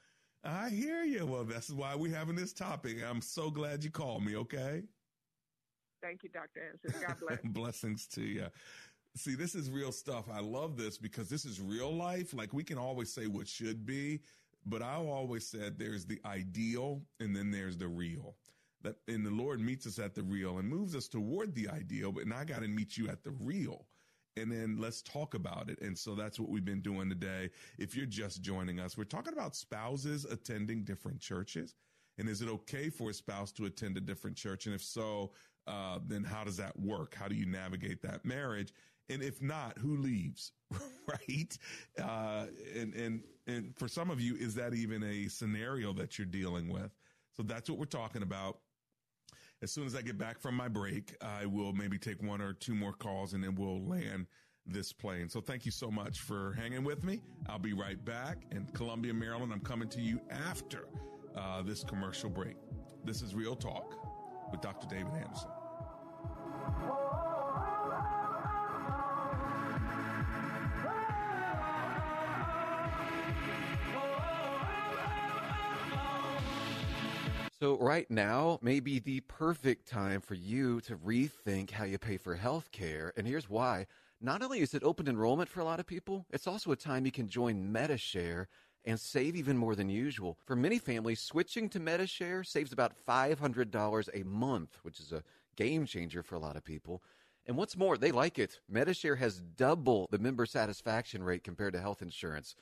I 0.43 0.69
hear 0.69 1.03
you. 1.03 1.25
Well, 1.25 1.45
that's 1.45 1.69
why 1.69 1.95
we're 1.95 2.13
having 2.13 2.35
this 2.35 2.51
topic. 2.51 2.97
I'm 3.07 3.21
so 3.21 3.49
glad 3.49 3.83
you 3.83 3.91
called 3.91 4.25
me. 4.25 4.35
Okay. 4.35 4.83
Thank 6.01 6.23
you, 6.23 6.29
Dr. 6.29 6.61
Anderson. 6.67 7.07
God 7.07 7.17
bless. 7.19 7.39
Blessings 7.53 8.07
to 8.07 8.21
you. 8.21 8.47
See, 9.15 9.35
this 9.35 9.55
is 9.55 9.69
real 9.69 9.91
stuff. 9.91 10.25
I 10.31 10.41
love 10.41 10.75
this 10.75 10.97
because 10.97 11.29
this 11.29 11.45
is 11.45 11.61
real 11.61 11.95
life. 11.95 12.33
Like 12.33 12.51
we 12.51 12.63
can 12.63 12.77
always 12.77 13.13
say 13.13 13.27
what 13.27 13.47
should 13.47 13.85
be, 13.85 14.19
but 14.65 14.81
I've 14.81 15.05
always 15.05 15.47
said 15.47 15.77
there's 15.77 16.05
the 16.05 16.19
ideal 16.25 17.01
and 17.19 17.33
then 17.35 17.51
there's 17.51 17.77
the 17.77 17.87
real. 17.87 18.35
That 18.81 18.97
and 19.07 19.25
the 19.25 19.29
Lord 19.31 19.61
meets 19.61 19.87
us 19.87 19.97
at 19.97 20.13
the 20.13 20.23
real 20.23 20.57
and 20.57 20.67
moves 20.67 20.93
us 20.93 21.07
toward 21.07 21.55
the 21.55 21.69
ideal, 21.69 22.11
but 22.11 22.27
now 22.27 22.39
I 22.39 22.43
got 22.43 22.63
to 22.63 22.67
meet 22.67 22.97
you 22.97 23.07
at 23.07 23.23
the 23.23 23.31
real. 23.31 23.85
And 24.35 24.51
then 24.51 24.77
let's 24.79 25.01
talk 25.01 25.35
about 25.35 25.69
it. 25.69 25.79
And 25.81 25.97
so 25.97 26.15
that's 26.15 26.39
what 26.39 26.49
we've 26.49 26.65
been 26.65 26.81
doing 26.81 27.09
today. 27.09 27.49
If 27.77 27.95
you're 27.95 28.05
just 28.05 28.41
joining 28.41 28.79
us, 28.79 28.97
we're 28.97 29.03
talking 29.03 29.33
about 29.33 29.55
spouses 29.55 30.25
attending 30.25 30.83
different 30.83 31.19
churches. 31.19 31.75
And 32.17 32.27
is 32.29 32.41
it 32.41 32.49
okay 32.49 32.89
for 32.89 33.09
a 33.09 33.13
spouse 33.13 33.51
to 33.53 33.65
attend 33.65 33.97
a 33.97 34.01
different 34.01 34.35
church? 34.37 34.65
And 34.65 34.75
if 34.75 34.83
so, 34.83 35.31
uh, 35.67 35.99
then 36.05 36.23
how 36.23 36.43
does 36.43 36.57
that 36.57 36.77
work? 36.79 37.15
How 37.15 37.27
do 37.27 37.35
you 37.35 37.45
navigate 37.45 38.01
that 38.03 38.25
marriage? 38.25 38.73
And 39.09 39.21
if 39.21 39.41
not, 39.41 39.77
who 39.77 39.97
leaves? 39.97 40.51
right? 41.07 41.57
Uh, 42.01 42.45
and, 42.75 42.93
and, 42.93 43.23
and 43.47 43.77
for 43.77 43.87
some 43.87 44.09
of 44.09 44.19
you, 44.19 44.35
is 44.35 44.55
that 44.55 44.73
even 44.73 45.03
a 45.03 45.27
scenario 45.27 45.93
that 45.93 46.17
you're 46.17 46.25
dealing 46.25 46.69
with? 46.69 46.91
So 47.35 47.43
that's 47.43 47.69
what 47.69 47.79
we're 47.79 47.85
talking 47.85 48.21
about. 48.23 48.59
As 49.63 49.71
soon 49.71 49.85
as 49.85 49.95
I 49.95 50.01
get 50.01 50.17
back 50.17 50.41
from 50.41 50.55
my 50.55 50.67
break, 50.67 51.15
I 51.21 51.45
will 51.45 51.71
maybe 51.71 51.97
take 51.97 52.21
one 52.21 52.41
or 52.41 52.51
two 52.51 52.75
more 52.75 52.91
calls 52.91 53.31
and 53.31 53.41
then 53.41 53.55
we'll 53.55 53.81
land 53.81 54.27
this 54.65 54.91
plane. 54.91 55.29
So 55.29 55.39
thank 55.39 55.65
you 55.65 55.71
so 55.71 55.89
much 55.89 56.19
for 56.19 56.51
hanging 56.53 56.83
with 56.83 57.05
me. 57.05 57.21
I'll 57.47 57.59
be 57.59 57.71
right 57.71 58.03
back 58.03 58.39
in 58.51 58.65
Columbia, 58.73 59.13
Maryland. 59.13 59.53
I'm 59.53 59.61
coming 59.61 59.87
to 59.89 60.01
you 60.01 60.19
after 60.29 60.89
uh, 61.37 61.61
this 61.61 61.81
commercial 61.81 62.29
break. 62.29 62.57
This 63.05 63.21
is 63.21 63.35
Real 63.35 63.55
Talk 63.55 63.95
with 64.51 64.59
Dr. 64.59 64.85
David 64.87 65.13
Anderson. 65.13 65.49
So, 77.63 77.77
right 77.77 78.11
now 78.11 78.59
may 78.61 78.81
be 78.81 78.99
the 78.99 79.21
perfect 79.21 79.87
time 79.87 80.19
for 80.19 80.33
you 80.33 80.81
to 80.81 80.97
rethink 80.97 81.71
how 81.71 81.85
you 81.85 81.97
pay 81.97 82.17
for 82.17 82.35
health 82.35 82.69
care. 82.73 83.13
And 83.15 83.25
here's 83.25 83.49
why. 83.49 83.85
Not 84.19 84.41
only 84.41 84.59
is 84.59 84.73
it 84.73 84.83
open 84.83 85.07
enrollment 85.07 85.47
for 85.47 85.61
a 85.61 85.63
lot 85.63 85.79
of 85.79 85.87
people, 85.87 86.25
it's 86.29 86.45
also 86.45 86.73
a 86.73 86.75
time 86.75 87.05
you 87.05 87.11
can 87.13 87.29
join 87.29 87.71
Medi-Share 87.71 88.49
and 88.83 88.99
save 88.99 89.37
even 89.37 89.57
more 89.57 89.75
than 89.75 89.87
usual. 89.87 90.37
For 90.45 90.57
many 90.57 90.77
families, 90.77 91.21
switching 91.21 91.69
to 91.69 91.79
Medi-Share 91.79 92.43
saves 92.43 92.73
about 92.73 92.97
$500 93.07 94.09
a 94.13 94.23
month, 94.25 94.79
which 94.81 94.99
is 94.99 95.13
a 95.13 95.23
game 95.55 95.85
changer 95.85 96.21
for 96.21 96.35
a 96.35 96.39
lot 96.39 96.57
of 96.57 96.65
people. 96.65 97.01
And 97.45 97.55
what's 97.55 97.77
more, 97.77 97.97
they 97.97 98.11
like 98.11 98.39
it. 98.39 98.59
Medi-Share 98.67 99.15
has 99.15 99.39
double 99.39 100.09
the 100.11 100.19
member 100.19 100.45
satisfaction 100.45 101.23
rate 101.23 101.45
compared 101.45 101.71
to 101.75 101.79
health 101.79 102.01
insurance. 102.01 102.57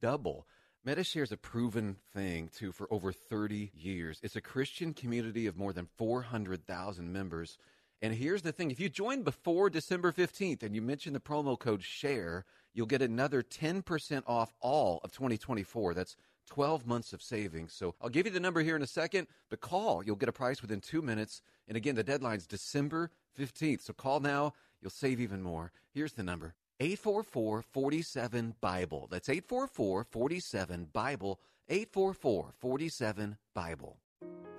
Double. 0.00 0.46
Medi-Share 0.86 1.24
is 1.24 1.32
a 1.32 1.36
proven 1.36 1.96
thing 2.14 2.48
too 2.56 2.70
for 2.70 2.86
over 2.92 3.12
30 3.12 3.72
years. 3.74 4.20
It's 4.22 4.36
a 4.36 4.40
Christian 4.40 4.94
community 4.94 5.48
of 5.48 5.56
more 5.56 5.72
than 5.72 5.88
400,000 5.96 7.12
members. 7.12 7.58
And 8.00 8.14
here's 8.14 8.42
the 8.42 8.52
thing 8.52 8.70
if 8.70 8.78
you 8.78 8.88
join 8.88 9.24
before 9.24 9.68
December 9.68 10.12
15th 10.12 10.62
and 10.62 10.76
you 10.76 10.80
mention 10.80 11.12
the 11.12 11.18
promo 11.18 11.58
code 11.58 11.82
SHARE, 11.82 12.44
you'll 12.72 12.86
get 12.86 13.02
another 13.02 13.42
10% 13.42 14.22
off 14.28 14.54
all 14.60 15.00
of 15.02 15.10
2024. 15.10 15.92
That's 15.92 16.16
12 16.50 16.86
months 16.86 17.12
of 17.12 17.20
savings. 17.20 17.72
So 17.72 17.96
I'll 18.00 18.08
give 18.08 18.26
you 18.26 18.32
the 18.32 18.38
number 18.38 18.60
here 18.60 18.76
in 18.76 18.82
a 18.82 18.86
second, 18.86 19.26
but 19.50 19.60
call. 19.60 20.04
You'll 20.04 20.14
get 20.14 20.28
a 20.28 20.32
price 20.32 20.62
within 20.62 20.80
two 20.80 21.02
minutes. 21.02 21.42
And 21.66 21.76
again, 21.76 21.96
the 21.96 22.04
deadline's 22.04 22.46
December 22.46 23.10
15th. 23.36 23.80
So 23.80 23.92
call 23.92 24.20
now. 24.20 24.52
You'll 24.80 24.90
save 24.90 25.20
even 25.20 25.42
more. 25.42 25.72
Here's 25.92 26.12
the 26.12 26.22
number 26.22 26.54
844 26.80 27.62
47 27.62 28.54
Bible. 28.60 29.08
That's 29.10 29.28
844 29.28 30.04
47 30.04 30.88
Bible. 30.92 31.40
844 31.68 32.52
47 32.58 33.36
Bible. 33.54 33.96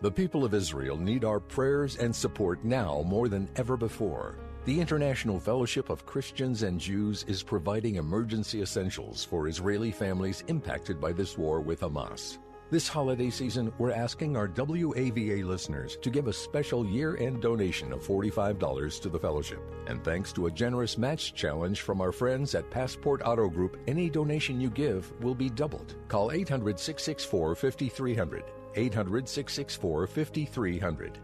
The 0.01 0.11
people 0.11 0.45
of 0.45 0.53
Israel 0.53 0.97
need 0.97 1.23
our 1.23 1.39
prayers 1.39 1.97
and 1.97 2.15
support 2.15 2.63
now 2.63 3.03
more 3.07 3.27
than 3.27 3.49
ever 3.55 3.75
before. 3.77 4.37
The 4.65 4.79
International 4.79 5.39
Fellowship 5.39 5.89
of 5.89 6.05
Christians 6.05 6.63
and 6.63 6.79
Jews 6.79 7.23
is 7.27 7.41
providing 7.41 7.95
emergency 7.95 8.61
essentials 8.61 9.23
for 9.23 9.47
Israeli 9.47 9.91
families 9.91 10.43
impacted 10.47 10.99
by 10.99 11.13
this 11.13 11.37
war 11.37 11.61
with 11.61 11.81
Hamas. 11.81 12.37
This 12.69 12.89
holiday 12.89 13.29
season, 13.29 13.71
we're 13.77 13.93
asking 13.93 14.35
our 14.35 14.49
WAVA 14.49 15.45
listeners 15.45 15.97
to 16.01 16.09
give 16.09 16.27
a 16.27 16.33
special 16.33 16.85
year 16.85 17.15
end 17.15 17.41
donation 17.41 17.93
of 17.93 18.05
$45 18.05 19.01
to 19.03 19.07
the 19.07 19.17
fellowship. 19.17 19.61
And 19.87 20.03
thanks 20.03 20.33
to 20.33 20.47
a 20.47 20.51
generous 20.51 20.97
match 20.97 21.33
challenge 21.33 21.79
from 21.79 22.01
our 22.01 22.11
friends 22.11 22.55
at 22.55 22.69
Passport 22.69 23.21
Auto 23.23 23.47
Group, 23.47 23.77
any 23.87 24.09
donation 24.09 24.59
you 24.59 24.69
give 24.69 25.13
will 25.23 25.33
be 25.33 25.49
doubled. 25.49 25.95
Call 26.09 26.33
800 26.33 26.77
664 26.77 27.55
5300. 27.55 28.43
800 28.75 29.29
664 29.29 30.07
5300. 30.07 31.19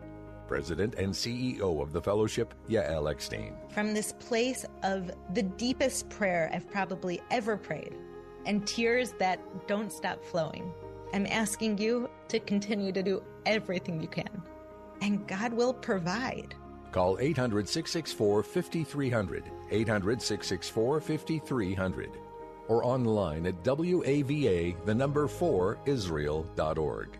President 0.48 0.96
and 0.96 1.12
CEO 1.12 1.82
of 1.82 1.92
the 1.92 2.02
fellowship, 2.02 2.54
Yael 2.70 3.12
Eckstein. 3.12 3.58
From 3.68 3.94
this 3.94 4.14
place 4.14 4.66
of 4.84 5.12
the 5.34 5.44
deepest 5.44 6.10
prayer 6.10 6.50
I've 6.54 6.72
probably 6.72 7.22
ever 7.32 7.58
prayed 7.58 7.98
and 8.46 8.66
tears 8.66 9.14
that 9.20 9.40
don't 9.68 9.92
stop 9.92 10.24
flowing, 10.24 10.72
I'm 11.14 11.28
asking 11.28 11.78
you 11.78 12.10
to 12.28 12.40
continue 12.40 12.92
to 12.92 13.04
do 13.04 13.24
everything 13.46 14.02
you 14.02 14.08
can. 14.08 14.42
And 15.02 15.28
God 15.28 15.54
will 15.54 15.74
provide. 15.74 16.56
Call 16.92 17.18
800 17.20 17.70
664 17.70 18.44
5300. 18.44 19.44
800 19.72 20.22
664 20.22 21.02
5300. 21.02 22.10
Or 22.68 22.84
online 22.84 23.46
at 23.46 23.64
WAVA, 23.64 24.86
the 24.86 24.96
number 24.96 25.28
4 25.28 25.80
Israel.org. 25.86 27.20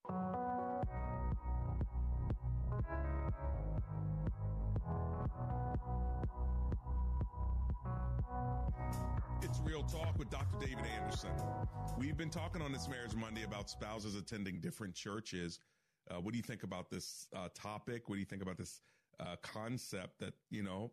Talk 9.91 10.17
with 10.17 10.29
Dr. 10.29 10.57
David 10.57 10.85
Anderson. 10.95 11.31
We've 11.97 12.15
been 12.15 12.29
talking 12.29 12.61
on 12.61 12.71
this 12.71 12.87
Marriage 12.87 13.13
Monday 13.13 13.43
about 13.43 13.69
spouses 13.69 14.15
attending 14.15 14.61
different 14.61 14.95
churches. 14.95 15.59
Uh, 16.09 16.21
what 16.21 16.31
do 16.31 16.37
you 16.37 16.43
think 16.43 16.63
about 16.63 16.89
this 16.89 17.27
uh, 17.35 17.49
topic? 17.53 18.07
What 18.07 18.15
do 18.15 18.19
you 18.19 18.25
think 18.25 18.41
about 18.41 18.57
this 18.57 18.79
uh, 19.19 19.35
concept 19.41 20.19
that, 20.19 20.33
you 20.49 20.63
know, 20.63 20.91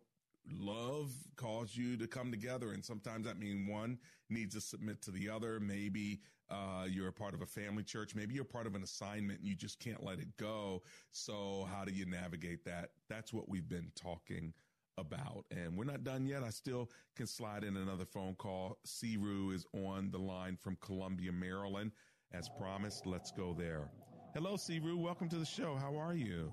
love 0.51 1.13
calls 1.37 1.77
you 1.77 1.95
to 1.95 2.07
come 2.07 2.29
together? 2.29 2.73
And 2.73 2.83
sometimes 2.83 3.25
that 3.25 3.39
means 3.39 3.69
one 3.69 3.99
needs 4.29 4.55
to 4.55 4.61
submit 4.61 5.01
to 5.03 5.11
the 5.11 5.29
other. 5.29 5.61
Maybe 5.61 6.19
uh, 6.51 6.85
you're 6.89 7.07
a 7.07 7.13
part 7.13 7.33
of 7.33 7.41
a 7.41 7.45
family 7.45 7.83
church. 7.83 8.15
Maybe 8.15 8.33
you're 8.33 8.43
part 8.43 8.67
of 8.67 8.75
an 8.75 8.83
assignment 8.83 9.39
and 9.39 9.47
you 9.47 9.55
just 9.55 9.79
can't 9.79 10.03
let 10.03 10.19
it 10.19 10.35
go. 10.37 10.81
So, 11.11 11.67
how 11.71 11.85
do 11.85 11.91
you 11.91 12.05
navigate 12.05 12.65
that? 12.65 12.91
That's 13.09 13.33
what 13.33 13.47
we've 13.47 13.67
been 13.67 13.91
talking 13.95 14.53
about. 14.97 15.45
And 15.51 15.77
we're 15.77 15.85
not 15.85 16.03
done 16.03 16.25
yet. 16.25 16.43
I 16.43 16.49
still 16.49 16.89
can 17.15 17.27
slide 17.27 17.63
in 17.63 17.77
another 17.77 18.05
phone 18.05 18.35
call. 18.35 18.79
Siru 18.85 19.53
is 19.53 19.65
on 19.73 20.09
the 20.11 20.17
line 20.17 20.57
from 20.57 20.77
Columbia, 20.81 21.31
Maryland. 21.31 21.91
As 22.31 22.49
promised, 22.49 23.05
let's 23.05 23.31
go 23.31 23.55
there. 23.57 23.89
Hello, 24.33 24.55
Siru. 24.55 24.97
Welcome 24.97 25.29
to 25.29 25.37
the 25.37 25.45
show. 25.45 25.75
How 25.75 25.95
are 25.95 26.13
you? 26.13 26.51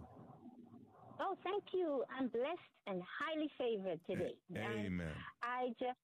Oh, 1.20 1.36
thank 1.42 1.64
you. 1.72 2.04
I'm 2.16 2.28
blessed 2.28 2.60
and 2.86 3.02
highly 3.02 3.50
favored 3.58 4.00
today. 4.08 4.34
And 4.54 4.86
Amen. 4.86 5.12
I 5.42 5.68
just 5.78 5.98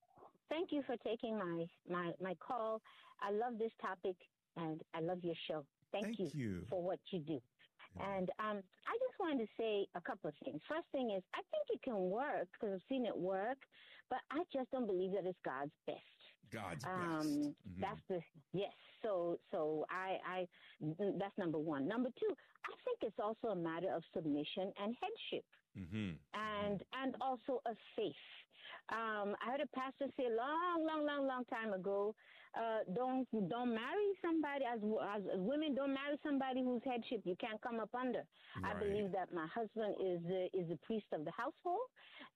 thank 0.50 0.72
you 0.72 0.82
for 0.86 0.96
taking 1.06 1.38
my, 1.38 1.64
my, 1.88 2.12
my 2.20 2.34
call. 2.46 2.80
I 3.22 3.30
love 3.30 3.58
this 3.58 3.72
topic 3.80 4.16
and 4.56 4.82
I 4.94 5.00
love 5.00 5.20
your 5.22 5.36
show. 5.48 5.64
Thank, 5.92 6.16
Thank 6.18 6.34
you. 6.34 6.66
for 6.68 6.82
what 6.82 7.00
you 7.12 7.20
do. 7.20 7.40
And 8.00 8.30
um, 8.38 8.58
I 8.88 8.94
just 9.04 9.18
wanted 9.20 9.44
to 9.44 9.50
say 9.58 9.86
a 9.94 10.00
couple 10.00 10.28
of 10.30 10.34
things. 10.44 10.60
First 10.68 10.86
thing 10.92 11.10
is, 11.16 11.22
I 11.34 11.42
think 11.50 11.64
it 11.70 11.82
can 11.82 12.10
work 12.10 12.48
because 12.52 12.74
I've 12.74 12.88
seen 12.88 13.04
it 13.06 13.16
work, 13.16 13.58
but 14.08 14.20
I 14.30 14.42
just 14.52 14.70
don't 14.70 14.86
believe 14.86 15.12
that 15.12 15.26
it's 15.26 15.38
God's 15.44 15.72
best. 15.86 15.98
God's 16.50 16.84
Um, 16.84 17.54
best. 17.54 17.68
Mhm. 17.68 17.80
That's 17.80 18.00
the 18.08 18.20
yes. 18.52 18.72
So 19.02 19.38
so 19.50 19.84
I 19.90 20.18
I 20.26 20.48
that's 21.18 21.36
number 21.38 21.58
one. 21.58 21.86
Number 21.86 22.10
two, 22.18 22.34
I 22.64 22.74
think 22.84 22.98
it's 23.02 23.18
also 23.18 23.48
a 23.48 23.56
matter 23.56 23.92
of 23.92 24.02
submission 24.14 24.72
and 24.78 24.94
headship 25.00 25.44
Mm-hmm. 25.76 26.10
and 26.34 26.82
and 26.92 27.16
also 27.20 27.60
of 27.66 27.76
faith. 27.96 28.24
Um, 28.90 29.36
I 29.40 29.52
heard 29.52 29.60
a 29.60 29.66
pastor 29.68 30.06
say 30.16 30.26
a 30.26 30.34
long, 30.34 30.84
long, 30.84 31.06
long, 31.06 31.26
long 31.26 31.44
time 31.46 31.72
ago, 31.72 32.14
uh, 32.54 32.80
don't 32.94 33.26
don't 33.48 33.74
marry 33.74 34.08
somebody 34.20 34.64
as, 34.64 34.80
as 35.16 35.22
women 35.36 35.74
don't 35.74 35.94
marry 35.94 36.18
somebody 36.22 36.62
whose 36.62 36.82
headship 36.84 37.22
you 37.24 37.36
can't 37.40 37.60
come 37.62 37.80
up 37.80 37.94
under. 37.94 38.24
I 38.64 38.74
believe 38.78 39.12
that 39.12 39.32
my 39.32 39.46
husband 39.46 39.96
is 40.00 40.20
the, 40.22 40.48
is 40.52 40.68
the 40.68 40.78
priest 40.84 41.06
of 41.12 41.24
the 41.24 41.32
household, 41.32 41.88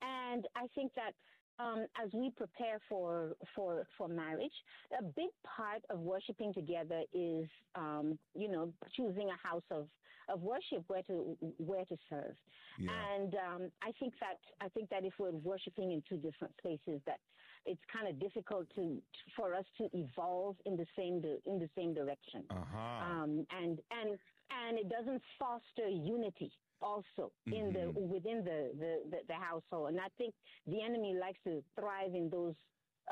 and 0.03 0.47
I 0.57 0.67
think 0.75 0.93
that 0.95 1.13
um, 1.59 1.87
as 2.03 2.11
we 2.13 2.31
prepare 2.31 2.81
for 2.89 3.37
for 3.55 3.87
for 3.97 4.09
marriage, 4.09 4.53
a 4.99 5.03
big 5.03 5.31
part 5.45 5.83
of 5.91 5.99
worshiping 6.01 6.53
together 6.53 7.03
is 7.13 7.49
um, 7.75 8.19
you 8.35 8.49
know 8.49 8.73
choosing 8.97 9.29
a 9.31 9.49
house 9.49 9.65
of 9.71 9.89
of 10.29 10.41
worship 10.41 10.85
where 10.89 11.03
to 11.05 11.37
where 11.59 11.85
to 11.85 11.97
serve. 12.11 12.35
Yeah. 12.79 12.91
And 13.15 13.35
um, 13.35 13.71
I 13.83 13.93
think 13.99 14.15
that 14.21 14.39
I 14.61 14.69
think 14.69 14.91
that 14.91 15.05
if 15.05 15.15
we're 15.19 15.31
worshiping 15.31 15.93
in 15.93 16.03
two 16.09 16.17
different 16.17 16.57
places, 16.59 17.01
that 17.07 17.21
it's 17.67 17.83
kind 17.93 18.09
of 18.09 18.19
difficult 18.21 18.67
to 18.77 19.03
for 19.37 19.55
us 19.55 19.65
to 19.79 19.89
evolve 19.93 20.57
in 20.65 20.77
the 20.77 20.87
same 20.97 21.17
in 21.47 21.59
the 21.59 21.69
same 21.77 21.93
direction. 21.95 22.45
Uh-huh. 22.51 22.79
Um, 22.79 23.47
and 23.61 23.75
and 23.91 24.11
and 24.51 24.79
it 24.79 24.89
doesn't 24.89 25.23
foster 25.39 25.89
unity 25.89 26.51
also 26.81 27.33
in 27.47 27.73
the 27.73 27.85
Mhm. 27.91 28.09
within 28.15 28.39
the, 28.45 28.61
the, 28.83 28.93
the, 29.11 29.19
the 29.29 29.35
household. 29.35 29.89
And 29.91 30.01
I 30.01 30.09
think 30.19 30.35
the 30.67 30.81
enemy 30.83 31.15
likes 31.15 31.41
to 31.45 31.63
thrive 31.79 32.15
in 32.15 32.29
those 32.31 32.55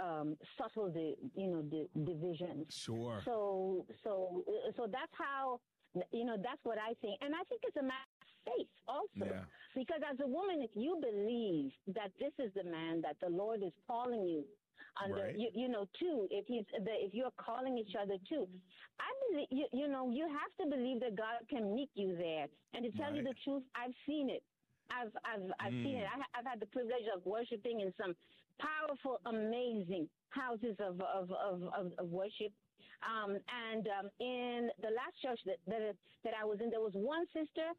um, 0.02 0.36
subtle, 0.58 0.88
di- 0.90 1.16
you 1.34 1.48
know, 1.52 1.62
di- 1.62 1.88
divisions. 2.04 2.66
Sure. 2.74 3.20
So 3.24 3.86
so 4.04 4.44
so 4.76 4.82
that's 4.86 5.14
how 5.26 5.60
you 6.12 6.24
know 6.24 6.36
that's 6.36 6.64
what 6.64 6.78
I 6.78 6.94
think, 7.00 7.16
and 7.24 7.34
I 7.34 7.42
think 7.48 7.60
it's 7.64 7.76
a 7.76 7.82
matter 7.82 8.13
faith 8.44 8.68
also. 8.88 9.10
Yeah. 9.14 9.44
Because 9.74 10.02
as 10.10 10.18
a 10.20 10.26
woman, 10.28 10.62
if 10.62 10.70
you 10.74 10.98
believe 11.00 11.72
that 11.94 12.12
this 12.18 12.32
is 12.38 12.52
the 12.54 12.64
man 12.64 13.00
that 13.02 13.16
the 13.20 13.28
Lord 13.28 13.62
is 13.62 13.72
calling 13.86 14.24
you 14.26 14.44
under, 15.02 15.26
Right. 15.26 15.38
you, 15.38 15.50
you 15.54 15.68
know, 15.68 15.86
too 15.98 16.28
if 16.30 16.46
he's 16.46 16.66
the, 16.72 16.92
if 17.06 17.14
you're 17.14 17.32
calling 17.32 17.78
each 17.78 17.94
other 17.96 18.18
too 18.28 18.48
I 19.00 19.10
believe 19.30 19.48
you, 19.50 19.66
you 19.72 19.88
know 19.88 20.10
you 20.10 20.28
have 20.28 20.54
to 20.60 20.66
believe 20.70 21.00
that 21.00 21.16
God 21.16 21.48
can 21.48 21.74
meet 21.74 21.90
you 21.94 22.16
there. 22.16 22.48
And 22.74 22.84
to 22.84 22.92
tell 22.92 23.12
you 23.14 23.22
the 23.22 23.34
truth, 23.44 23.64
I've 23.74 23.94
seen 24.06 24.30
it. 24.30 24.44
I've 24.90 25.12
I've 25.24 25.50
I've 25.60 25.72
seen 25.82 25.96
Mm. 25.96 26.02
it. 26.02 26.06
I, 26.06 26.38
I've 26.38 26.46
had 26.46 26.60
the 26.60 26.66
privilege 26.66 27.08
of 27.14 27.24
worshiping 27.26 27.80
in 27.80 27.92
some 28.00 28.14
powerful, 28.60 29.20
amazing 29.26 30.10
houses 30.30 30.76
of 30.78 31.00
of 31.00 31.30
of, 31.32 31.62
of, 31.74 31.92
of 31.98 32.08
worship. 32.08 32.52
Um, 33.02 33.36
and 33.48 33.88
um, 33.88 34.10
in 34.20 34.70
the 34.78 34.90
last 34.90 35.16
church 35.22 35.40
that, 35.46 35.58
that 35.66 35.96
that 36.24 36.34
I 36.34 36.44
was 36.44 36.60
in, 36.60 36.70
there 36.70 36.80
was 36.80 36.94
one 36.94 37.26
sister 37.32 37.72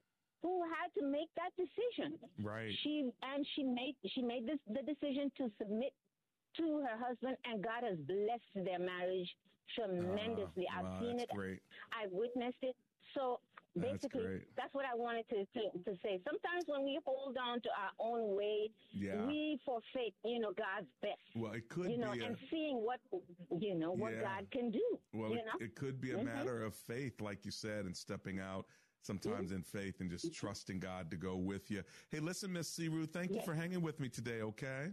who 0.46 0.62
had 0.78 0.94
to 0.94 1.02
make 1.10 1.30
that 1.42 1.50
decision. 1.58 2.20
Right. 2.38 2.70
She 2.84 3.10
and 3.24 3.42
she 3.56 3.64
made 3.64 3.96
she 4.14 4.22
made 4.22 4.46
this 4.46 4.60
the 4.70 4.84
decision 4.86 5.32
to 5.42 5.50
submit 5.58 5.90
to 6.58 6.86
her 6.86 6.98
husband, 7.02 7.36
and 7.50 7.64
God 7.64 7.82
has 7.84 7.98
blessed 8.06 8.54
their 8.64 8.78
marriage 8.80 9.28
tremendously. 9.74 10.68
Ah, 10.72 10.78
I've 10.80 10.86
wow, 10.86 11.00
seen 11.02 11.18
that's 11.18 11.32
it. 11.32 11.36
great. 11.36 11.60
I've 11.92 12.12
witnessed 12.12 12.62
it. 12.62 12.76
So 13.16 13.40
basically, 13.78 14.22
great. 14.24 14.56
that's 14.56 14.74
what 14.74 14.86
I 14.86 14.96
wanted 14.96 15.26
to, 15.30 15.38
to 15.56 15.62
to 15.84 15.98
say. 16.04 16.22
Sometimes 16.24 16.64
when 16.68 16.84
we 16.86 17.00
hold 17.06 17.38
on 17.42 17.60
to 17.62 17.70
our 17.70 17.92
own 18.00 18.36
way, 18.38 18.70
Yeah. 18.94 19.26
we 19.26 19.60
forfeit, 19.66 20.14
you 20.24 20.40
know, 20.40 20.54
God's 20.54 20.88
best. 21.02 21.18
Well, 21.36 21.54
it 21.54 21.68
could 21.70 21.90
you 21.92 21.98
know, 21.98 22.12
a- 22.14 22.24
and 22.26 22.38
seeing 22.52 22.78
what 22.86 23.00
you 23.60 23.74
know 23.76 23.92
what 23.94 24.14
Yeah. 24.14 24.22
God 24.22 24.52
can 24.52 24.70
do. 24.72 25.00
Well, 25.14 25.32
you 25.32 25.40
it, 25.40 25.46
know? 25.46 25.66
it 25.66 25.76
could 25.76 26.00
be 26.00 26.12
a 26.12 26.18
Mhm. 26.18 26.26
matter 26.26 26.64
of 26.64 26.76
faith, 26.76 27.20
like 27.20 27.44
you 27.46 27.52
said, 27.52 27.86
and 27.86 27.96
stepping 27.98 28.40
out 28.40 28.66
sometimes 29.06 29.52
in 29.52 29.62
faith 29.62 30.00
and 30.00 30.10
just 30.10 30.34
trusting 30.34 30.80
God 30.80 31.12
to 31.12 31.18
go 31.18 31.36
with 31.36 31.70
you. 31.70 31.84
Hey, 32.10 32.20
listen, 32.20 32.52
Miss 32.52 32.70
Siru, 32.76 33.08
thank 33.10 33.32
you 33.32 33.42
for 33.42 33.54
hanging 33.54 33.82
with 33.82 34.00
me 34.00 34.10
today, 34.10 34.42
okay? 34.42 34.90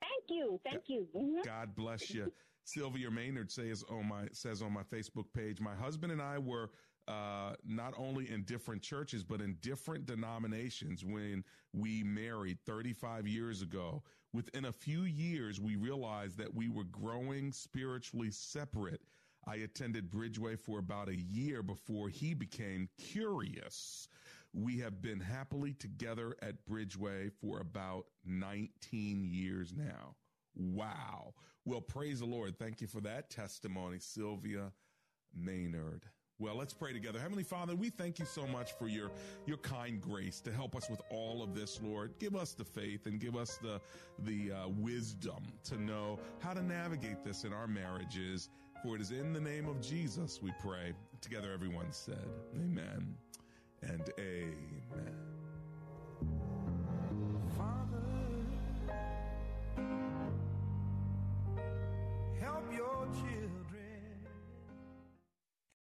Thank 0.00 0.24
you, 0.28 0.60
thank 0.64 0.88
you. 0.88 1.08
Mhm. 1.14 1.44
God 1.44 1.74
bless 1.74 2.12
you. 2.12 2.32
Sylvia 2.64 3.10
Maynard 3.10 3.50
says 3.50 3.84
on 3.90 4.08
my 4.08 4.28
says 4.32 4.62
on 4.62 4.72
my 4.72 4.84
Facebook 4.84 5.32
page, 5.32 5.60
my 5.60 5.74
husband 5.74 6.12
and 6.12 6.22
I 6.22 6.38
were 6.38 6.70
uh, 7.08 7.54
not 7.64 7.92
only 7.96 8.30
in 8.30 8.44
different 8.44 8.80
churches 8.80 9.24
but 9.24 9.40
in 9.40 9.54
different 9.60 10.06
denominations 10.06 11.04
when 11.04 11.42
we 11.72 12.04
married 12.04 12.58
35 12.64 13.26
years 13.26 13.60
ago. 13.62 14.02
Within 14.32 14.66
a 14.66 14.72
few 14.72 15.02
years, 15.02 15.60
we 15.60 15.74
realized 15.76 16.38
that 16.38 16.54
we 16.54 16.68
were 16.68 16.84
growing 16.84 17.52
spiritually 17.52 18.30
separate. 18.30 19.02
I 19.46 19.56
attended 19.56 20.10
Bridgeway 20.10 20.58
for 20.58 20.78
about 20.78 21.08
a 21.08 21.16
year 21.16 21.62
before 21.62 22.08
he 22.08 22.34
became 22.34 22.88
curious. 22.98 24.08
We 24.52 24.78
have 24.78 25.00
been 25.02 25.20
happily 25.20 25.72
together 25.72 26.36
at 26.42 26.64
Bridgeway 26.66 27.32
for 27.40 27.60
about 27.60 28.06
19 28.24 29.24
years 29.24 29.72
now. 29.76 30.14
Wow. 30.54 31.34
Well, 31.64 31.80
praise 31.80 32.20
the 32.20 32.26
Lord. 32.26 32.58
Thank 32.58 32.80
you 32.80 32.86
for 32.86 33.00
that 33.00 33.30
testimony, 33.30 33.98
Sylvia 33.98 34.72
Maynard. 35.34 36.04
Well, 36.38 36.56
let's 36.56 36.74
pray 36.74 36.92
together. 36.92 37.20
Heavenly 37.20 37.44
Father, 37.44 37.76
we 37.76 37.88
thank 37.88 38.18
you 38.18 38.24
so 38.24 38.46
much 38.48 38.72
for 38.72 38.88
your, 38.88 39.12
your 39.46 39.58
kind 39.58 40.00
grace 40.00 40.40
to 40.40 40.52
help 40.52 40.74
us 40.74 40.90
with 40.90 41.00
all 41.08 41.40
of 41.40 41.54
this, 41.54 41.80
Lord. 41.80 42.18
Give 42.18 42.34
us 42.34 42.52
the 42.52 42.64
faith 42.64 43.06
and 43.06 43.20
give 43.20 43.36
us 43.36 43.58
the, 43.58 43.80
the 44.24 44.52
uh, 44.52 44.68
wisdom 44.68 45.44
to 45.64 45.80
know 45.80 46.18
how 46.40 46.52
to 46.52 46.62
navigate 46.62 47.22
this 47.24 47.44
in 47.44 47.52
our 47.52 47.68
marriages. 47.68 48.48
For 48.82 48.96
it 48.96 49.00
is 49.00 49.12
in 49.12 49.32
the 49.32 49.40
name 49.40 49.68
of 49.68 49.80
Jesus 49.80 50.42
we 50.42 50.52
pray. 50.60 50.92
Together, 51.20 51.52
everyone 51.52 51.92
said, 51.92 52.26
Amen 52.56 53.14
and 53.82 54.10
Amen. 54.18 55.14
Father, 57.56 58.02
help 62.40 62.64
your 62.74 63.06
children. 63.14 63.51